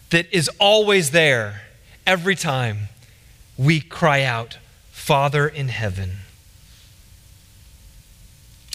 that 0.10 0.26
is 0.34 0.50
always 0.60 1.12
there 1.12 1.62
every 2.06 2.36
time 2.36 2.90
we 3.58 3.80
cry 3.80 4.24
out, 4.24 4.58
Father 4.92 5.48
in 5.48 5.68
heaven. 5.68 6.18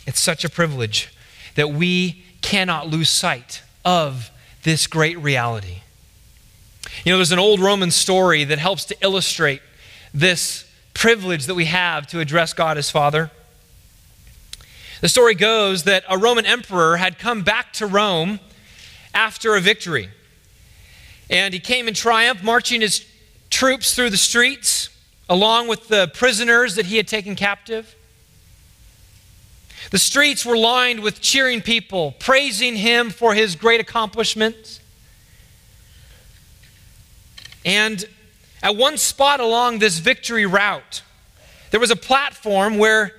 It's 0.07 0.20
such 0.20 0.44
a 0.44 0.48
privilege 0.48 1.12
that 1.57 1.70
we 1.70 2.22
cannot 2.40 2.88
lose 2.88 3.11
sight 3.11 3.62
of 3.85 4.31
this 4.62 4.87
great 4.87 5.18
reality. 5.18 5.81
You 7.05 7.12
know, 7.12 7.18
there's 7.18 7.33
an 7.33 7.38
old 7.38 7.61
Roman 7.61 7.90
story 7.90 8.44
that 8.44 8.59
helps 8.59 8.85
to 8.87 8.96
illustrate 9.00 9.61
this 10.14 10.70
privilege 10.94 11.46
that 11.46 11.55
we 11.55 11.66
have 11.66 12.07
to 12.09 12.20
address 12.20 12.52
God 12.52 12.79
as 12.79 12.90
Father. 12.90 13.31
The 15.00 15.09
story 15.09 15.35
goes 15.35 15.85
that 15.85 16.04
a 16.09 16.16
Roman 16.16 16.46
emperor 16.46 16.96
had 16.96 17.18
come 17.18 17.42
back 17.42 17.72
to 17.74 17.87
Rome 17.87 18.40
after 19.12 19.54
a 19.54 19.61
victory. 19.61 20.09
And 21.28 21.52
he 21.52 21.61
came 21.61 21.88
in 21.88 21.94
triumph, 21.94 22.42
marching 22.42 22.80
his 22.80 23.04
troops 23.50 23.94
through 23.94 24.11
the 24.11 24.16
streets, 24.16 24.88
along 25.28 25.68
with 25.68 25.88
the 25.88 26.09
prisoners 26.14 26.76
that 26.76 26.87
he 26.87 26.96
had 26.96 27.09
taken 27.09 27.35
captive. 27.35 27.94
The 29.90 29.98
streets 29.98 30.46
were 30.46 30.56
lined 30.56 31.00
with 31.00 31.20
cheering 31.20 31.61
people, 31.61 32.14
praising 32.18 32.76
him 32.76 33.11
for 33.11 33.35
his 33.35 33.54
great 33.54 33.80
accomplishments. 33.80 34.80
And 37.64 38.04
at 38.62 38.76
one 38.76 38.96
spot 38.96 39.40
along 39.40 39.78
this 39.78 39.98
victory 39.98 40.46
route, 40.46 41.02
there 41.70 41.80
was 41.80 41.90
a 41.90 41.96
platform 41.96 42.78
where 42.78 43.12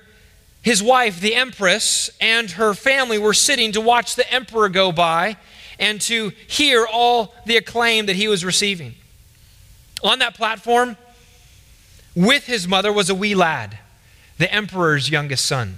his 0.62 0.82
wife, 0.82 1.20
the 1.20 1.34
empress, 1.34 2.10
and 2.20 2.50
her 2.52 2.74
family 2.74 3.18
were 3.18 3.34
sitting 3.34 3.72
to 3.72 3.80
watch 3.80 4.16
the 4.16 4.30
emperor 4.32 4.68
go 4.68 4.92
by 4.92 5.36
and 5.78 6.00
to 6.02 6.32
hear 6.46 6.86
all 6.86 7.34
the 7.46 7.56
acclaim 7.56 8.06
that 8.06 8.16
he 8.16 8.28
was 8.28 8.44
receiving. 8.44 8.94
On 10.02 10.18
that 10.18 10.34
platform, 10.34 10.96
with 12.14 12.46
his 12.46 12.66
mother, 12.66 12.92
was 12.92 13.08
a 13.08 13.14
wee 13.14 13.34
lad, 13.34 13.78
the 14.38 14.52
emperor's 14.52 15.08
youngest 15.08 15.44
son. 15.44 15.76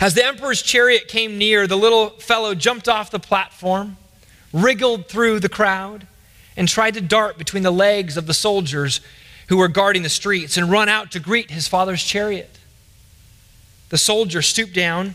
As 0.00 0.14
the 0.14 0.24
emperor's 0.24 0.62
chariot 0.62 1.08
came 1.08 1.38
near, 1.38 1.66
the 1.66 1.76
little 1.76 2.10
fellow 2.10 2.54
jumped 2.54 2.88
off 2.88 3.10
the 3.10 3.18
platform, 3.18 3.96
wriggled 4.52 5.08
through 5.08 5.40
the 5.40 5.48
crowd, 5.48 6.06
and 6.56 6.68
tried 6.68 6.94
to 6.94 7.00
dart 7.00 7.38
between 7.38 7.62
the 7.62 7.70
legs 7.70 8.16
of 8.16 8.26
the 8.26 8.34
soldiers 8.34 9.00
who 9.48 9.56
were 9.56 9.68
guarding 9.68 10.02
the 10.02 10.08
streets 10.08 10.56
and 10.56 10.70
run 10.70 10.88
out 10.88 11.10
to 11.12 11.20
greet 11.20 11.50
his 11.50 11.68
father's 11.68 12.02
chariot. 12.02 12.58
The 13.90 13.98
soldier 13.98 14.40
stooped 14.40 14.74
down 14.74 15.14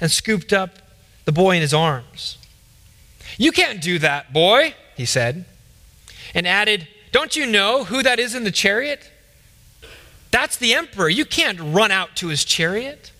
and 0.00 0.10
scooped 0.10 0.52
up 0.52 0.78
the 1.24 1.32
boy 1.32 1.56
in 1.56 1.62
his 1.62 1.74
arms. 1.74 2.38
You 3.36 3.52
can't 3.52 3.80
do 3.80 3.98
that, 3.98 4.32
boy, 4.32 4.74
he 4.96 5.04
said, 5.04 5.44
and 6.34 6.46
added, 6.46 6.86
Don't 7.12 7.34
you 7.34 7.46
know 7.46 7.84
who 7.84 8.02
that 8.02 8.18
is 8.18 8.34
in 8.34 8.44
the 8.44 8.50
chariot? 8.50 9.10
That's 10.30 10.56
the 10.56 10.74
emperor. 10.74 11.08
You 11.08 11.24
can't 11.24 11.58
run 11.60 11.90
out 11.90 12.14
to 12.16 12.28
his 12.28 12.44
chariot. 12.44 13.12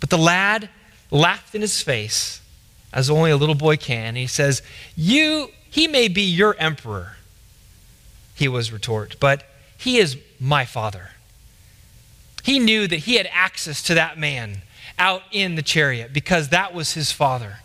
But 0.00 0.10
the 0.10 0.18
lad 0.18 0.68
laughed 1.10 1.54
in 1.54 1.62
his 1.62 1.82
face, 1.82 2.40
as 2.92 3.08
only 3.10 3.30
a 3.30 3.36
little 3.36 3.54
boy 3.54 3.76
can. 3.76 4.16
He 4.16 4.26
says, 4.26 4.62
You, 4.96 5.50
he 5.70 5.88
may 5.88 6.08
be 6.08 6.22
your 6.22 6.54
emperor, 6.58 7.16
he 8.34 8.48
was 8.48 8.72
retort, 8.72 9.16
but 9.18 9.44
he 9.76 9.98
is 9.98 10.18
my 10.38 10.64
father. 10.64 11.10
He 12.44 12.58
knew 12.58 12.86
that 12.86 12.98
he 12.98 13.14
had 13.14 13.26
access 13.32 13.82
to 13.84 13.94
that 13.94 14.18
man 14.18 14.58
out 14.98 15.22
in 15.32 15.54
the 15.54 15.62
chariot 15.62 16.12
because 16.12 16.50
that 16.50 16.74
was 16.74 16.92
his 16.92 17.10
father. 17.10 17.60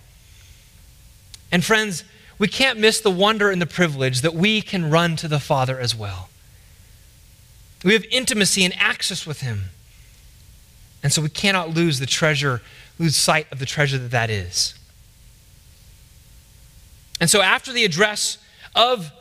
And 1.52 1.66
friends, 1.66 2.06
we 2.38 2.48
can't 2.48 2.80
miss 2.80 3.02
the 3.02 3.12
wonder 3.12 3.52
and 3.52 3.62
the 3.62 3.68
privilege 3.68 4.22
that 4.22 4.34
we 4.34 4.62
can 4.62 4.90
run 4.90 5.18
to 5.18 5.28
the 5.28 5.42
Father 5.42 5.78
as 5.78 5.94
well. 5.94 6.30
We 7.84 7.92
have 7.92 8.06
intimacy 8.10 8.64
and 8.64 8.74
access 8.78 9.28
with 9.28 9.42
him. 9.42 9.66
And 11.04 11.12
so 11.12 11.22
we 11.22 11.30
cannot 11.30 11.72
lose 11.72 12.00
the 12.00 12.06
treasure, 12.06 12.62
lose 12.98 13.18
sight 13.18 13.52
of 13.52 13.60
the 13.60 13.66
treasure 13.66 13.98
that 13.98 14.12
that 14.12 14.30
is. 14.30 14.76
And 17.20 17.30
so 17.30 17.42
after 17.42 17.74
the 17.74 17.84
address 17.84 18.38
of 18.74 19.12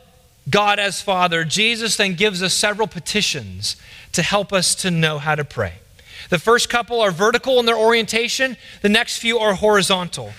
God 0.49 0.79
as 0.79 1.03
Father, 1.03 1.43
Jesus 1.43 1.97
then 1.97 2.15
gives 2.15 2.45
us 2.45 2.55
several 2.55 2.87
petitions 2.87 3.75
to 4.13 4.23
help 4.23 4.53
us 4.53 4.75
to 4.77 4.91
know 4.91 5.19
how 5.19 5.35
to 5.35 5.45
pray. 5.45 5.75
The 6.31 6.39
first 6.39 6.69
couple 6.69 7.01
are 7.01 7.11
vertical 7.11 7.59
in 7.59 7.67
their 7.67 7.77
orientation, 7.77 8.57
the 8.83 8.89
next 8.89 9.19
few 9.19 9.39
are 9.39 9.55
horizontal. 9.55 10.33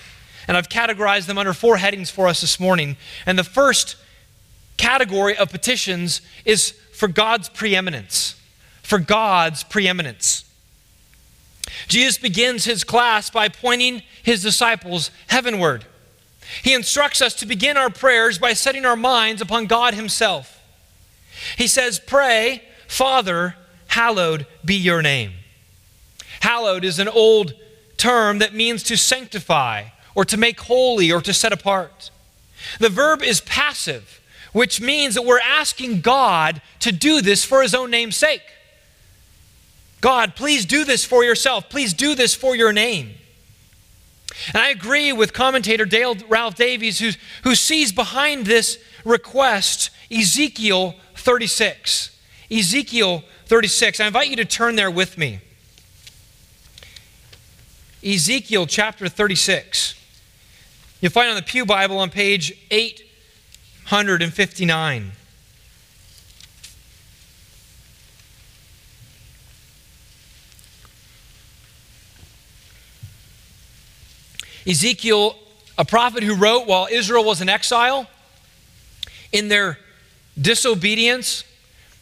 And 0.46 0.56
I've 0.56 0.68
categorized 0.68 1.26
them 1.26 1.38
under 1.38 1.52
four 1.52 1.76
headings 1.76 2.10
for 2.10 2.26
us 2.26 2.40
this 2.40 2.58
morning. 2.58 2.96
And 3.26 3.38
the 3.38 3.44
first 3.44 3.96
category 4.76 5.36
of 5.36 5.50
petitions 5.50 6.22
is 6.44 6.72
for 6.92 7.08
God's 7.08 7.48
preeminence. 7.48 8.40
For 8.82 8.98
God's 8.98 9.62
preeminence. 9.62 10.44
Jesus 11.86 12.18
begins 12.18 12.64
his 12.64 12.82
class 12.82 13.30
by 13.30 13.48
pointing 13.48 14.02
his 14.22 14.42
disciples 14.42 15.10
heavenward. 15.28 15.84
He 16.62 16.74
instructs 16.74 17.22
us 17.22 17.34
to 17.34 17.46
begin 17.46 17.76
our 17.76 17.90
prayers 17.90 18.38
by 18.38 18.52
setting 18.52 18.84
our 18.84 18.96
minds 18.96 19.40
upon 19.40 19.66
God 19.66 19.94
Himself. 19.94 20.60
He 21.56 21.66
says, 21.66 22.00
Pray, 22.00 22.62
Father, 22.90 23.54
hallowed 23.86 24.46
be 24.64 24.74
your 24.74 25.00
name. 25.00 25.30
Hallowed 26.40 26.84
is 26.84 26.98
an 26.98 27.06
old 27.06 27.54
term 27.96 28.40
that 28.40 28.52
means 28.52 28.82
to 28.82 28.96
sanctify 28.96 29.84
or 30.16 30.24
to 30.24 30.36
make 30.36 30.58
holy 30.62 31.12
or 31.12 31.20
to 31.20 31.32
set 31.32 31.52
apart. 31.52 32.10
The 32.80 32.88
verb 32.88 33.22
is 33.22 33.40
passive, 33.42 34.20
which 34.52 34.80
means 34.80 35.14
that 35.14 35.24
we're 35.24 35.38
asking 35.38 36.00
God 36.00 36.60
to 36.80 36.90
do 36.90 37.22
this 37.22 37.44
for 37.44 37.62
His 37.62 37.76
own 37.76 37.92
name's 37.92 38.16
sake. 38.16 38.42
God, 40.00 40.34
please 40.34 40.66
do 40.66 40.84
this 40.84 41.04
for 41.04 41.22
yourself. 41.22 41.68
Please 41.68 41.94
do 41.94 42.16
this 42.16 42.34
for 42.34 42.56
your 42.56 42.72
name. 42.72 43.12
And 44.52 44.60
I 44.60 44.70
agree 44.70 45.12
with 45.12 45.32
commentator 45.32 45.84
Dale 45.84 46.16
Ralph 46.28 46.56
Davis, 46.56 46.98
who, 46.98 47.10
who 47.44 47.54
sees 47.54 47.92
behind 47.92 48.46
this 48.46 48.78
request 49.04 49.90
Ezekiel 50.10 50.96
36. 51.14 52.16
Ezekiel 52.50 53.22
36. 53.46 54.00
I 54.00 54.06
invite 54.06 54.28
you 54.28 54.36
to 54.36 54.44
turn 54.44 54.76
there 54.76 54.90
with 54.90 55.16
me. 55.16 55.40
Ezekiel 58.04 58.66
chapter 58.66 59.08
36. 59.08 59.94
You'll 61.00 61.12
find 61.12 61.30
on 61.30 61.36
the 61.36 61.42
Pew 61.42 61.64
Bible 61.64 61.96
on 61.98 62.10
page 62.10 62.52
859. 62.70 65.12
Ezekiel, 74.66 75.36
a 75.78 75.84
prophet 75.84 76.22
who 76.22 76.34
wrote 76.34 76.66
while 76.66 76.88
Israel 76.90 77.24
was 77.24 77.40
in 77.40 77.48
exile, 77.48 78.06
in 79.32 79.48
their 79.48 79.78
disobedience, 80.40 81.44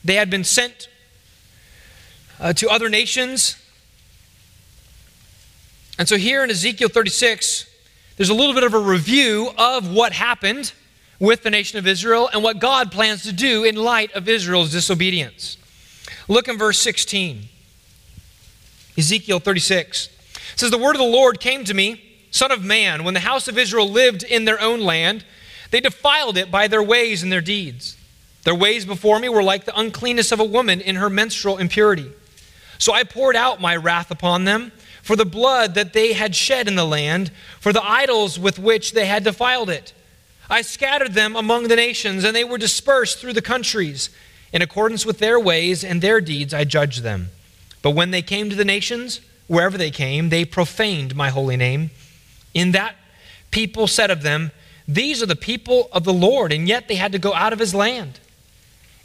they 0.09 0.15
had 0.15 0.31
been 0.31 0.45
sent 0.45 0.89
uh, 2.41 2.53
to 2.55 2.69
other 2.69 2.89
nations. 2.89 3.57
And 5.99 6.09
so 6.09 6.17
here 6.17 6.43
in 6.43 6.51
Ezekiel 6.51 6.89
36, 6.89 7.69
there's 8.17 8.31
a 8.31 8.35
little 8.35 8.55
bit 8.55 8.65
of 8.65 8.75
a 8.75 8.79
review 8.79 9.51
of 9.59 9.93
what 9.93 10.13
happened 10.13 10.73
with 11.21 11.43
the 11.43 11.51
nation 11.51 11.79
of 11.79 11.87
Israel 11.87 12.31
and 12.33 12.43
what 12.43 12.59
God 12.59 12.91
plans 12.91 13.23
to 13.25 13.33
do 13.33 13.65
in 13.65 13.77
light 13.77 14.13
of 14.13 14.29
Israel's 14.29 14.73
disobedience. 14.73 15.57
Look 16.27 16.49
in 16.49 16.57
verse 16.57 16.79
16. 16.79 17.45
Ezekiel 18.97 19.41
36 19.41 20.07
it 20.07 20.59
says, 20.59 20.71
The 20.71 20.79
word 20.79 20.97
of 20.97 21.01
the 21.01 21.05
Lord 21.05 21.39
came 21.39 21.65
to 21.65 21.75
me 21.75 22.03
Son 22.31 22.51
of 22.51 22.65
man, 22.65 23.05
when 23.05 23.15
the 23.15 23.21
house 23.21 23.49
of 23.49 23.59
Israel 23.59 23.89
lived 23.89 24.23
in 24.23 24.45
their 24.45 24.61
own 24.61 24.81
land, 24.81 25.25
they 25.71 25.81
defiled 25.81 26.37
it 26.39 26.51
by 26.51 26.69
their 26.69 26.83
ways 26.83 27.23
and 27.23 27.31
their 27.31 27.41
deeds. 27.41 27.98
Their 28.45 28.55
ways 28.55 28.85
before 28.85 29.19
me 29.19 29.29
were 29.29 29.43
like 29.43 29.65
the 29.65 29.79
uncleanness 29.79 30.33
of 30.33 30.41
a 30.41 30.45
woman 30.45 30.81
in 30.81 30.97
her 30.97 31.11
menstrual 31.11 31.59
impurity. 31.59 32.11
So 32.79 32.93
I 32.93 33.05
poured 33.05 33.37
out 33.37 33.61
my 33.61 33.77
wrath 33.77 34.11
upon 34.11 34.45
them 34.45 34.73
for 35.03 35.17
the 35.17 35.25
blood 35.25 35.75
that 35.75 35.93
they 35.93 36.13
had 36.13 36.37
shed 36.37 36.69
in 36.69 36.77
the 36.77 36.85
land, 36.85 37.31
for 37.61 37.73
the 37.73 37.83
idols 37.83 38.39
with 38.39 38.59
which 38.59 38.93
they 38.93 39.07
had 39.07 39.25
defiled 39.25 39.71
it. 39.71 39.93
I 40.51 40.63
scattered 40.63 41.15
them 41.15 41.37
among 41.37 41.69
the 41.69 41.77
nations, 41.77 42.25
and 42.25 42.35
they 42.35 42.45
were 42.45 42.59
dispersed 42.59 43.19
through 43.19 43.33
the 43.33 43.43
countries. 43.43 44.11
In 44.53 44.63
accordance 44.63 45.05
with 45.05 45.19
their 45.19 45.39
ways 45.39 45.85
and 45.85 46.01
their 46.01 46.21
deeds, 46.21 46.55
I 46.55 46.65
judged 46.65 47.03
them. 47.03 47.31
But 47.83 47.91
when 47.91 48.11
they 48.11 48.23
came 48.23 48.49
to 48.51 48.57
the 48.57 48.65
nations, 48.65 49.21
wherever 49.47 49.77
they 49.77 49.91
came, 49.91 50.29
they 50.29 50.45
profaned 50.45 51.17
my 51.17 51.31
holy 51.31 51.57
name. 51.57 51.91
In 52.55 52.73
that 52.73 52.95
people 53.51 53.87
said 53.87 54.11
of 54.11 54.23
them, 54.23 54.53
These 54.87 55.23
are 55.23 55.27
the 55.27 55.37
people 55.37 55.89
of 55.93 56.05
the 56.05 56.13
Lord, 56.13 56.53
and 56.53 56.69
yet 56.69 56.89
they 56.89 56.97
had 56.97 57.13
to 57.13 57.19
go 57.19 57.35
out 57.35 57.53
of 57.53 57.59
his 57.59 57.75
land. 57.75 58.21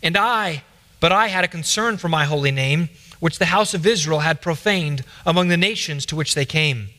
And 0.04 0.18
I, 0.18 0.64
but 1.00 1.12
I 1.12 1.30
had 1.30 1.44
a 1.44 1.48
concern 1.48 1.98
for 1.98 2.10
my 2.10 2.26
holy 2.26 2.52
name, 2.52 2.90
which 3.20 3.40
the 3.40 3.46
house 3.46 3.74
of 3.74 3.88
Israel 3.88 4.20
had 4.20 4.42
profaned 4.42 5.04
among 5.26 5.48
the 5.48 5.58
nations 5.58 6.06
to 6.08 6.16
which 6.16 6.36
they 6.36 6.46
came. 6.46 6.90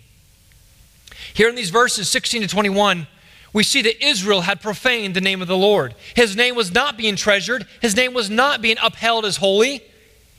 Here 1.35 1.49
in 1.49 1.55
these 1.55 1.71
verses 1.71 2.09
16 2.09 2.43
to 2.43 2.49
21, 2.49 3.07
we 3.53 3.63
see 3.63 3.83
that 3.83 4.05
Israel 4.05 4.41
had 4.41 4.61
profaned 4.61 5.15
the 5.15 5.21
name 5.21 5.43
of 5.43 5.49
the 5.49 5.57
Lord. 5.57 5.95
His 6.15 6.35
name 6.35 6.57
was 6.57 6.73
not 6.73 6.97
being 6.97 7.15
treasured, 7.15 7.67
his 7.81 7.95
name 7.95 8.15
was 8.15 8.31
not 8.31 8.63
being 8.63 8.77
upheld 8.83 9.25
as 9.25 9.37
holy. 9.37 9.83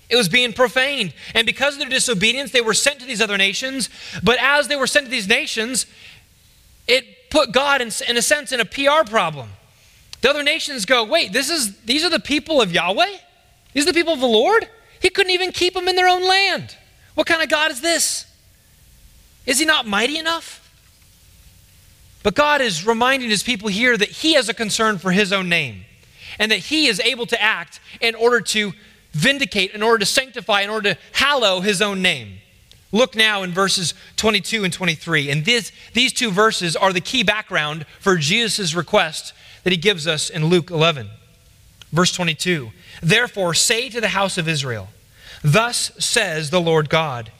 It 0.08 0.16
was 0.16 0.30
being 0.30 0.54
profaned. 0.54 1.14
And 1.34 1.48
because 1.48 1.74
of 1.74 1.80
their 1.80 1.90
disobedience, 1.90 2.52
they 2.52 2.62
were 2.62 2.76
sent 2.76 3.00
to 3.00 3.08
these 3.08 3.22
other 3.22 3.38
nations. 3.38 3.90
But 4.22 4.38
as 4.40 4.68
they 4.68 4.76
were 4.76 4.86
sent 4.86 5.08
to 5.08 5.12
these 5.12 5.28
nations, 5.28 5.88
it 6.88 7.32
put 7.32 7.52
God, 7.52 7.82
in, 7.82 7.90
in 8.08 8.16
a 8.16 8.22
sense, 8.22 8.52
in 8.52 8.60
a 8.60 8.66
PR 8.66 9.10
problem. 9.10 9.50
The 10.22 10.30
other 10.30 10.44
nations 10.44 10.86
go, 10.86 11.04
wait, 11.04 11.34
this 11.34 11.50
is, 11.50 11.78
these 11.82 12.04
are 12.04 12.10
the 12.10 12.20
people 12.20 12.62
of 12.62 12.72
Yahweh? 12.72 13.18
These 13.74 13.84
are 13.84 13.92
the 13.92 13.94
people 13.94 14.14
of 14.14 14.20
the 14.20 14.28
Lord? 14.28 14.68
He 15.02 15.10
couldn't 15.10 15.32
even 15.32 15.52
keep 15.52 15.74
them 15.74 15.88
in 15.88 15.96
their 15.96 16.08
own 16.08 16.28
land. 16.28 16.76
What 17.14 17.28
kind 17.28 17.42
of 17.42 17.50
God 17.50 17.72
is 17.72 17.82
this? 17.82 18.26
Is 19.46 19.60
he 19.60 19.66
not 19.66 19.86
mighty 19.86 20.18
enough? 20.18 20.62
But 22.24 22.34
God 22.34 22.62
is 22.62 22.88
reminding 22.88 23.30
his 23.30 23.44
people 23.44 23.70
here 23.70 23.96
that 23.96 24.10
he 24.10 24.34
has 24.34 24.50
a 24.50 24.54
concern 24.54 24.98
for 24.98 25.12
his 25.12 25.32
own 25.32 25.48
name 25.48 25.86
and 26.40 26.52
that 26.52 26.58
he 26.58 26.88
is 26.88 27.00
able 27.02 27.28
to 27.28 27.42
act 27.42 27.80
in 28.02 28.16
order 28.16 28.42
to 28.42 28.74
vindicate, 29.12 29.72
in 29.72 29.84
order 29.84 30.00
to 30.00 30.06
sanctify, 30.06 30.62
in 30.62 30.70
order 30.70 30.96
to 30.96 31.00
hallow 31.14 31.62
his 31.62 31.82
own 31.82 32.02
name. 32.02 32.40
Look 32.92 33.16
now 33.16 33.44
in 33.44 33.52
verses 33.52 33.94
22 34.16 34.64
and 34.64 34.74
23. 34.74 35.30
And 35.30 35.46
this, 35.46 35.72
these 35.94 36.14
two 36.14 36.32
verses 36.32 36.76
are 36.76 36.92
the 36.92 37.02
key 37.02 37.24
background 37.24 37.86
for 38.00 38.16
Jesus' 38.16 38.74
request 38.74 39.34
that 39.66 39.72
he 39.72 39.78
gives 39.78 40.06
us 40.06 40.30
in 40.30 40.46
Luke 40.46 40.70
11. 40.70 41.10
Verse 41.92 42.12
22 42.14 42.72
Therefore, 43.02 43.54
say 43.54 43.90
to 43.90 44.00
the 44.00 44.10
house 44.10 44.38
of 44.38 44.48
Israel, 44.48 44.90
Thus 45.44 45.92
says 45.98 46.52
the 46.52 46.62
Lord 46.62 46.88
God, 46.88 47.32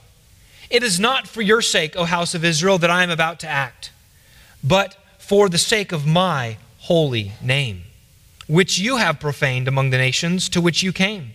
It 0.68 0.82
is 0.82 1.00
not 1.00 1.28
for 1.28 1.40
your 1.40 1.62
sake, 1.62 1.96
O 1.96 2.04
house 2.04 2.34
of 2.34 2.44
Israel, 2.44 2.78
that 2.78 2.90
I 2.90 3.04
am 3.04 3.10
about 3.10 3.40
to 3.40 3.48
act, 3.48 3.92
but 4.62 4.96
for 5.18 5.48
the 5.48 5.56
sake 5.56 5.92
of 5.92 6.04
my 6.04 6.58
holy 6.80 7.32
name, 7.40 7.82
which 8.48 8.76
you 8.76 8.96
have 8.96 9.20
profaned 9.20 9.68
among 9.68 9.90
the 9.90 9.98
nations 9.98 10.48
to 10.48 10.60
which 10.60 10.82
you 10.82 10.92
came. 10.92 11.32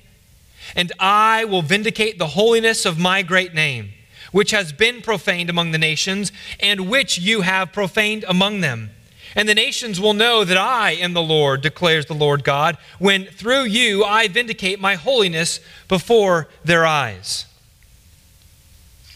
And 0.76 0.92
I 1.00 1.46
will 1.46 1.62
vindicate 1.62 2.20
the 2.20 2.28
holiness 2.28 2.86
of 2.86 3.00
my 3.00 3.22
great 3.22 3.54
name, 3.54 3.92
which 4.34 4.52
has 4.52 4.74
been 4.74 5.02
profaned 5.02 5.50
among 5.50 5.72
the 5.72 5.78
nations, 5.78 6.34
and 6.60 6.90
which 6.90 7.18
you 7.18 7.42
have 7.42 7.72
profaned 7.72 8.26
among 8.28 8.60
them. 8.60 8.92
And 9.36 9.48
the 9.48 9.56
nations 9.56 10.00
will 10.00 10.14
know 10.14 10.44
that 10.44 10.58
I 10.58 10.92
am 10.92 11.14
the 11.14 11.22
Lord, 11.22 11.62
declares 11.62 12.06
the 12.06 12.14
Lord 12.14 12.44
God, 12.44 12.78
when 13.00 13.26
through 13.26 13.64
you 13.64 14.04
I 14.04 14.28
vindicate 14.28 14.80
my 14.80 14.96
holiness 14.96 15.60
before 15.88 16.50
their 16.64 16.86
eyes. 16.86 17.46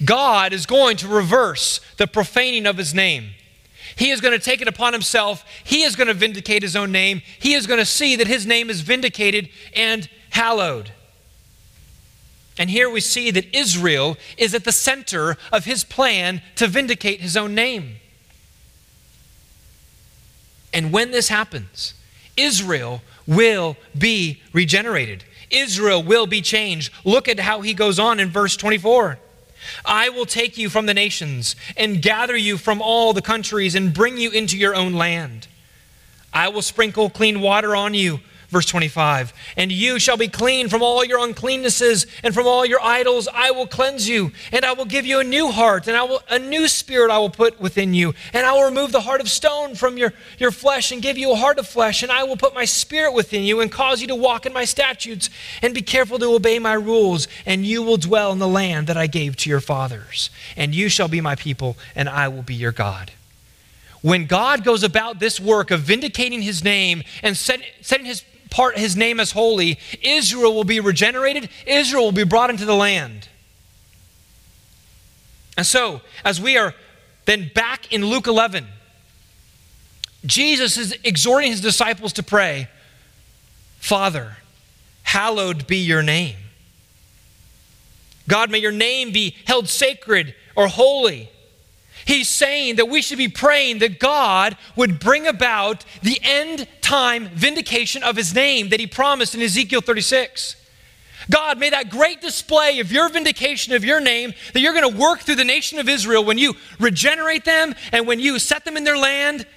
God 0.03 0.53
is 0.53 0.65
going 0.65 0.97
to 0.97 1.07
reverse 1.07 1.79
the 1.97 2.07
profaning 2.07 2.65
of 2.65 2.77
his 2.77 2.93
name. 2.93 3.31
He 3.95 4.11
is 4.11 4.19
going 4.19 4.37
to 4.37 4.43
take 4.43 4.61
it 4.61 4.67
upon 4.67 4.93
himself. 4.93 5.45
He 5.63 5.83
is 5.83 5.95
going 5.95 6.07
to 6.07 6.13
vindicate 6.13 6.63
his 6.63 6.75
own 6.75 6.91
name. 6.91 7.21
He 7.39 7.53
is 7.53 7.67
going 7.67 7.79
to 7.79 7.85
see 7.85 8.15
that 8.17 8.27
his 8.27 8.45
name 8.45 8.69
is 8.69 8.81
vindicated 8.81 9.49
and 9.73 10.09
hallowed. 10.31 10.91
And 12.57 12.69
here 12.69 12.89
we 12.89 13.01
see 13.01 13.31
that 13.31 13.55
Israel 13.55 14.17
is 14.37 14.53
at 14.53 14.63
the 14.63 14.71
center 14.71 15.37
of 15.51 15.65
his 15.65 15.83
plan 15.83 16.41
to 16.55 16.67
vindicate 16.67 17.21
his 17.21 17.35
own 17.37 17.53
name. 17.53 17.97
And 20.75 20.91
when 20.91 21.11
this 21.11 21.29
happens, 21.29 21.93
Israel 22.35 23.01
will 23.25 23.77
be 23.97 24.41
regenerated. 24.51 25.23
Israel 25.49 26.03
will 26.03 26.27
be 26.27 26.41
changed. 26.41 26.91
Look 27.05 27.29
at 27.29 27.39
how 27.39 27.61
he 27.61 27.73
goes 27.73 27.97
on 27.97 28.19
in 28.19 28.29
verse 28.29 28.57
24. 28.57 29.17
I 29.85 30.09
will 30.09 30.25
take 30.25 30.57
you 30.57 30.69
from 30.69 30.85
the 30.85 30.93
nations 30.93 31.55
and 31.77 32.01
gather 32.01 32.35
you 32.35 32.57
from 32.57 32.81
all 32.81 33.13
the 33.13 33.21
countries 33.21 33.73
and 33.73 33.93
bring 33.93 34.17
you 34.17 34.31
into 34.31 34.57
your 34.57 34.75
own 34.75 34.93
land. 34.93 35.47
I 36.33 36.49
will 36.49 36.61
sprinkle 36.61 37.09
clean 37.09 37.39
water 37.39 37.73
on 37.73 37.93
you 37.93 38.19
Verse 38.55 38.67
25, 38.67 39.33
and 39.57 39.69
you 39.69 39.99
shall 39.99 40.15
be 40.15 40.29
clean 40.29 40.69
from 40.69 40.81
all 40.81 41.03
your 41.03 41.19
uncleannesses 41.19 42.07
and 42.23 42.33
from 42.33 42.47
all 42.47 42.65
your 42.65 42.81
idols. 42.81 43.27
I 43.33 43.51
will 43.51 43.67
cleanse 43.67 44.07
you, 44.07 44.31
and 44.53 44.63
I 44.63 44.71
will 44.71 44.85
give 44.85 45.05
you 45.05 45.19
a 45.19 45.25
new 45.25 45.51
heart, 45.51 45.89
and 45.89 45.97
I 45.97 46.03
will, 46.03 46.21
a 46.29 46.39
new 46.39 46.69
spirit 46.69 47.11
I 47.11 47.17
will 47.17 47.29
put 47.29 47.59
within 47.59 47.93
you. 47.93 48.13
And 48.31 48.45
I 48.45 48.53
will 48.53 48.63
remove 48.63 48.93
the 48.93 49.01
heart 49.01 49.19
of 49.19 49.29
stone 49.29 49.75
from 49.75 49.97
your, 49.97 50.13
your 50.39 50.51
flesh 50.51 50.93
and 50.93 51.01
give 51.01 51.17
you 51.17 51.33
a 51.33 51.35
heart 51.35 51.59
of 51.59 51.67
flesh. 51.67 52.01
And 52.01 52.09
I 52.09 52.23
will 52.23 52.37
put 52.37 52.55
my 52.55 52.63
spirit 52.63 53.11
within 53.11 53.43
you 53.43 53.59
and 53.59 53.69
cause 53.69 53.99
you 53.99 54.07
to 54.07 54.15
walk 54.15 54.45
in 54.45 54.53
my 54.53 54.63
statutes 54.63 55.29
and 55.61 55.73
be 55.73 55.81
careful 55.81 56.17
to 56.19 56.33
obey 56.33 56.57
my 56.57 56.75
rules. 56.75 57.27
And 57.45 57.65
you 57.65 57.83
will 57.83 57.97
dwell 57.97 58.31
in 58.31 58.39
the 58.39 58.47
land 58.47 58.87
that 58.87 58.95
I 58.95 59.07
gave 59.07 59.35
to 59.35 59.49
your 59.49 59.59
fathers. 59.59 60.29
And 60.55 60.73
you 60.73 60.87
shall 60.87 61.09
be 61.09 61.19
my 61.19 61.35
people, 61.35 61.75
and 61.93 62.07
I 62.07 62.29
will 62.29 62.41
be 62.41 62.55
your 62.55 62.71
God 62.71 63.11
when 64.05 64.27
God 64.27 64.63
goes 64.63 64.83
about 64.83 65.17
this 65.19 65.39
work 65.39 65.71
of 65.71 65.79
vindicating 65.79 66.43
his 66.43 66.63
name 66.63 67.01
and 67.23 67.35
set, 67.35 67.59
setting 67.81 68.05
his 68.05 68.23
part 68.55 68.77
his 68.77 68.95
name 68.95 69.19
as 69.19 69.31
holy, 69.31 69.77
Israel 70.01 70.55
will 70.55 70.63
be 70.63 70.79
regenerated, 70.79 71.49
Israel 71.67 72.05
will 72.05 72.11
be 72.13 72.23
brought 72.23 72.49
into 72.49 72.63
the 72.63 72.73
land. 72.73 73.27
And 75.57 75.65
so, 75.65 75.99
as 76.23 76.39
we 76.39 76.57
are 76.57 76.73
then 77.25 77.51
back 77.53 77.91
in 77.91 78.05
Luke 78.05 78.27
11, 78.27 78.65
Jesus 80.25 80.77
is 80.77 80.97
exhorting 81.03 81.51
his 81.51 81.59
disciples 81.59 82.13
to 82.13 82.23
pray, 82.23 82.69
Father, 83.79 84.37
hallowed 85.03 85.67
be 85.67 85.77
your 85.77 86.01
name. 86.01 86.37
God, 88.29 88.49
may 88.49 88.59
your 88.59 88.71
name 88.71 89.11
be 89.11 89.35
held 89.43 89.67
sacred 89.67 90.33
or 90.55 90.67
holy. 90.67 91.29
He's 92.05 92.29
saying 92.29 92.75
that 92.75 92.87
we 92.87 93.01
should 93.01 93.17
be 93.17 93.27
praying 93.27 93.79
that 93.79 93.99
God 93.99 94.55
would 94.75 94.99
bring 94.99 95.25
about 95.25 95.83
the 96.03 96.19
end 96.21 96.67
time 96.81 97.27
vindication 97.29 98.03
of 98.03 98.15
his 98.15 98.33
name 98.33 98.69
that 98.69 98.79
he 98.79 98.87
promised 98.87 99.33
in 99.33 99.41
Ezekiel 99.41 99.81
36. 99.81 100.55
God, 101.29 101.57
may 101.57 101.71
that 101.71 101.89
great 101.89 102.21
display 102.21 102.79
of 102.79 102.91
your 102.91 103.09
vindication 103.09 103.73
of 103.73 103.83
your 103.83 103.99
name 103.99 104.33
that 104.53 104.59
you're 104.59 104.73
going 104.73 104.91
to 104.91 104.99
work 104.99 105.21
through 105.21 105.35
the 105.35 105.45
nation 105.45 105.79
of 105.79 105.89
Israel 105.89 106.23
when 106.23 106.37
you 106.37 106.53
regenerate 106.79 107.45
them 107.45 107.73
and 107.91 108.05
when 108.05 108.19
you 108.19 108.37
set 108.37 108.65
them 108.65 108.77
in 108.77 108.83
their 108.83 108.97
land, 108.97 109.47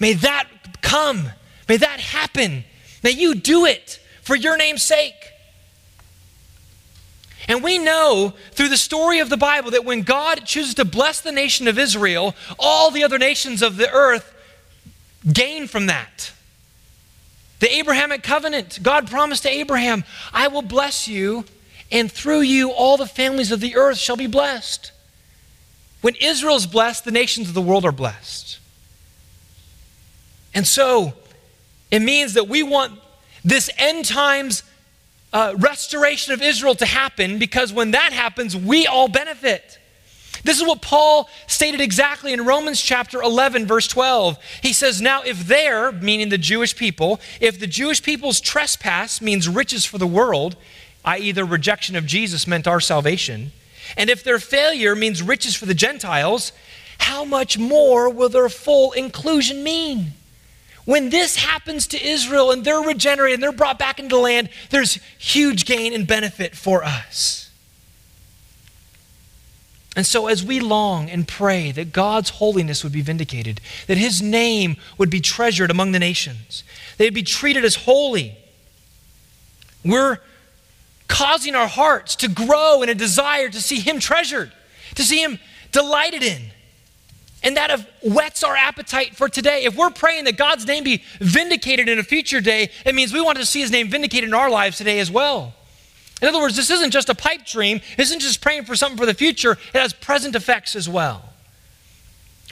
may 0.00 0.14
that 0.14 0.48
come. 0.80 1.28
May 1.68 1.76
that 1.76 2.00
happen. 2.00 2.64
May 3.02 3.10
you 3.10 3.34
do 3.34 3.66
it 3.66 4.00
for 4.22 4.34
your 4.34 4.56
name's 4.56 4.82
sake. 4.82 5.23
And 7.48 7.62
we 7.62 7.78
know 7.78 8.32
through 8.52 8.70
the 8.70 8.76
story 8.76 9.20
of 9.20 9.28
the 9.28 9.36
Bible 9.36 9.72
that 9.72 9.84
when 9.84 10.02
God 10.02 10.46
chooses 10.46 10.74
to 10.74 10.84
bless 10.84 11.20
the 11.20 11.32
nation 11.32 11.68
of 11.68 11.78
Israel, 11.78 12.34
all 12.58 12.90
the 12.90 13.04
other 13.04 13.18
nations 13.18 13.62
of 13.62 13.76
the 13.76 13.90
earth 13.90 14.34
gain 15.30 15.66
from 15.66 15.86
that. 15.86 16.32
The 17.60 17.72
Abrahamic 17.76 18.22
covenant, 18.22 18.78
God 18.82 19.08
promised 19.08 19.42
to 19.44 19.50
Abraham, 19.50 20.04
I 20.32 20.48
will 20.48 20.62
bless 20.62 21.08
you, 21.08 21.44
and 21.90 22.10
through 22.10 22.40
you 22.40 22.70
all 22.70 22.96
the 22.96 23.06
families 23.06 23.52
of 23.52 23.60
the 23.60 23.76
earth 23.76 23.98
shall 23.98 24.16
be 24.16 24.26
blessed. 24.26 24.92
When 26.00 26.14
Israel's 26.20 26.66
blessed, 26.66 27.04
the 27.04 27.10
nations 27.10 27.48
of 27.48 27.54
the 27.54 27.62
world 27.62 27.84
are 27.84 27.92
blessed. 27.92 28.58
And 30.52 30.66
so, 30.66 31.14
it 31.90 32.00
means 32.00 32.34
that 32.34 32.48
we 32.48 32.62
want 32.62 33.00
this 33.44 33.70
end 33.78 34.04
times 34.04 34.62
uh, 35.34 35.52
restoration 35.58 36.32
of 36.32 36.40
Israel 36.40 36.76
to 36.76 36.86
happen 36.86 37.38
because 37.38 37.72
when 37.72 37.90
that 37.90 38.12
happens, 38.12 38.56
we 38.56 38.86
all 38.86 39.08
benefit. 39.08 39.80
This 40.44 40.58
is 40.58 40.66
what 40.66 40.80
Paul 40.80 41.28
stated 41.48 41.80
exactly 41.80 42.32
in 42.32 42.44
Romans 42.44 42.80
chapter 42.80 43.20
11, 43.20 43.66
verse 43.66 43.88
12. 43.88 44.38
He 44.62 44.72
says, 44.72 45.00
Now, 45.00 45.22
if 45.22 45.46
there, 45.48 45.90
meaning 45.90 46.28
the 46.28 46.38
Jewish 46.38 46.76
people, 46.76 47.20
if 47.40 47.58
the 47.58 47.66
Jewish 47.66 48.02
people's 48.02 48.40
trespass 48.40 49.20
means 49.20 49.48
riches 49.48 49.84
for 49.84 49.98
the 49.98 50.06
world, 50.06 50.56
i.e., 51.04 51.32
the 51.32 51.44
rejection 51.44 51.96
of 51.96 52.06
Jesus 52.06 52.46
meant 52.46 52.68
our 52.68 52.80
salvation, 52.80 53.52
and 53.96 54.08
if 54.08 54.22
their 54.22 54.38
failure 54.38 54.94
means 54.94 55.22
riches 55.22 55.56
for 55.56 55.66
the 55.66 55.74
Gentiles, 55.74 56.52
how 56.98 57.24
much 57.24 57.58
more 57.58 58.08
will 58.08 58.28
their 58.28 58.48
full 58.48 58.92
inclusion 58.92 59.64
mean? 59.64 60.12
When 60.84 61.10
this 61.10 61.36
happens 61.36 61.86
to 61.88 62.02
Israel 62.02 62.50
and 62.50 62.64
they're 62.64 62.80
regenerated 62.80 63.34
and 63.34 63.42
they're 63.42 63.52
brought 63.52 63.78
back 63.78 63.98
into 63.98 64.14
the 64.14 64.20
land, 64.20 64.50
there's 64.70 64.98
huge 65.18 65.64
gain 65.64 65.94
and 65.94 66.06
benefit 66.06 66.54
for 66.54 66.84
us. 66.84 67.50
And 69.96 70.04
so, 70.04 70.26
as 70.26 70.44
we 70.44 70.58
long 70.58 71.08
and 71.08 71.26
pray 71.26 71.70
that 71.70 71.92
God's 71.92 72.30
holiness 72.30 72.82
would 72.82 72.92
be 72.92 73.00
vindicated, 73.00 73.60
that 73.86 73.96
his 73.96 74.20
name 74.20 74.76
would 74.98 75.08
be 75.08 75.20
treasured 75.20 75.70
among 75.70 75.92
the 75.92 76.00
nations, 76.00 76.64
they'd 76.98 77.14
be 77.14 77.22
treated 77.22 77.64
as 77.64 77.76
holy, 77.76 78.36
we're 79.84 80.18
causing 81.06 81.54
our 81.54 81.68
hearts 81.68 82.16
to 82.16 82.28
grow 82.28 82.82
in 82.82 82.88
a 82.88 82.94
desire 82.94 83.48
to 83.48 83.60
see 83.60 83.78
him 83.78 84.00
treasured, 84.00 84.52
to 84.96 85.02
see 85.02 85.22
him 85.22 85.38
delighted 85.70 86.22
in. 86.22 86.50
And 87.44 87.58
that 87.58 87.70
of 87.70 87.86
whets 88.02 88.42
our 88.42 88.56
appetite 88.56 89.14
for 89.14 89.28
today. 89.28 89.64
If 89.64 89.76
we're 89.76 89.90
praying 89.90 90.24
that 90.24 90.38
God's 90.38 90.66
name 90.66 90.82
be 90.82 91.04
vindicated 91.20 91.90
in 91.90 91.98
a 91.98 92.02
future 92.02 92.40
day, 92.40 92.70
it 92.86 92.94
means 92.94 93.12
we 93.12 93.20
want 93.20 93.36
to 93.36 93.44
see 93.44 93.60
his 93.60 93.70
name 93.70 93.90
vindicated 93.90 94.30
in 94.30 94.34
our 94.34 94.50
lives 94.50 94.78
today 94.78 94.98
as 94.98 95.10
well. 95.10 95.54
In 96.22 96.28
other 96.28 96.40
words, 96.40 96.56
this 96.56 96.70
isn't 96.70 96.90
just 96.90 97.10
a 97.10 97.14
pipe 97.14 97.44
dream, 97.44 97.82
isn't 97.98 98.20
just 98.20 98.40
praying 98.40 98.64
for 98.64 98.74
something 98.74 98.96
for 98.96 99.04
the 99.04 99.12
future, 99.12 99.52
it 99.52 99.78
has 99.78 99.92
present 99.92 100.34
effects 100.34 100.74
as 100.74 100.88
well. 100.88 101.34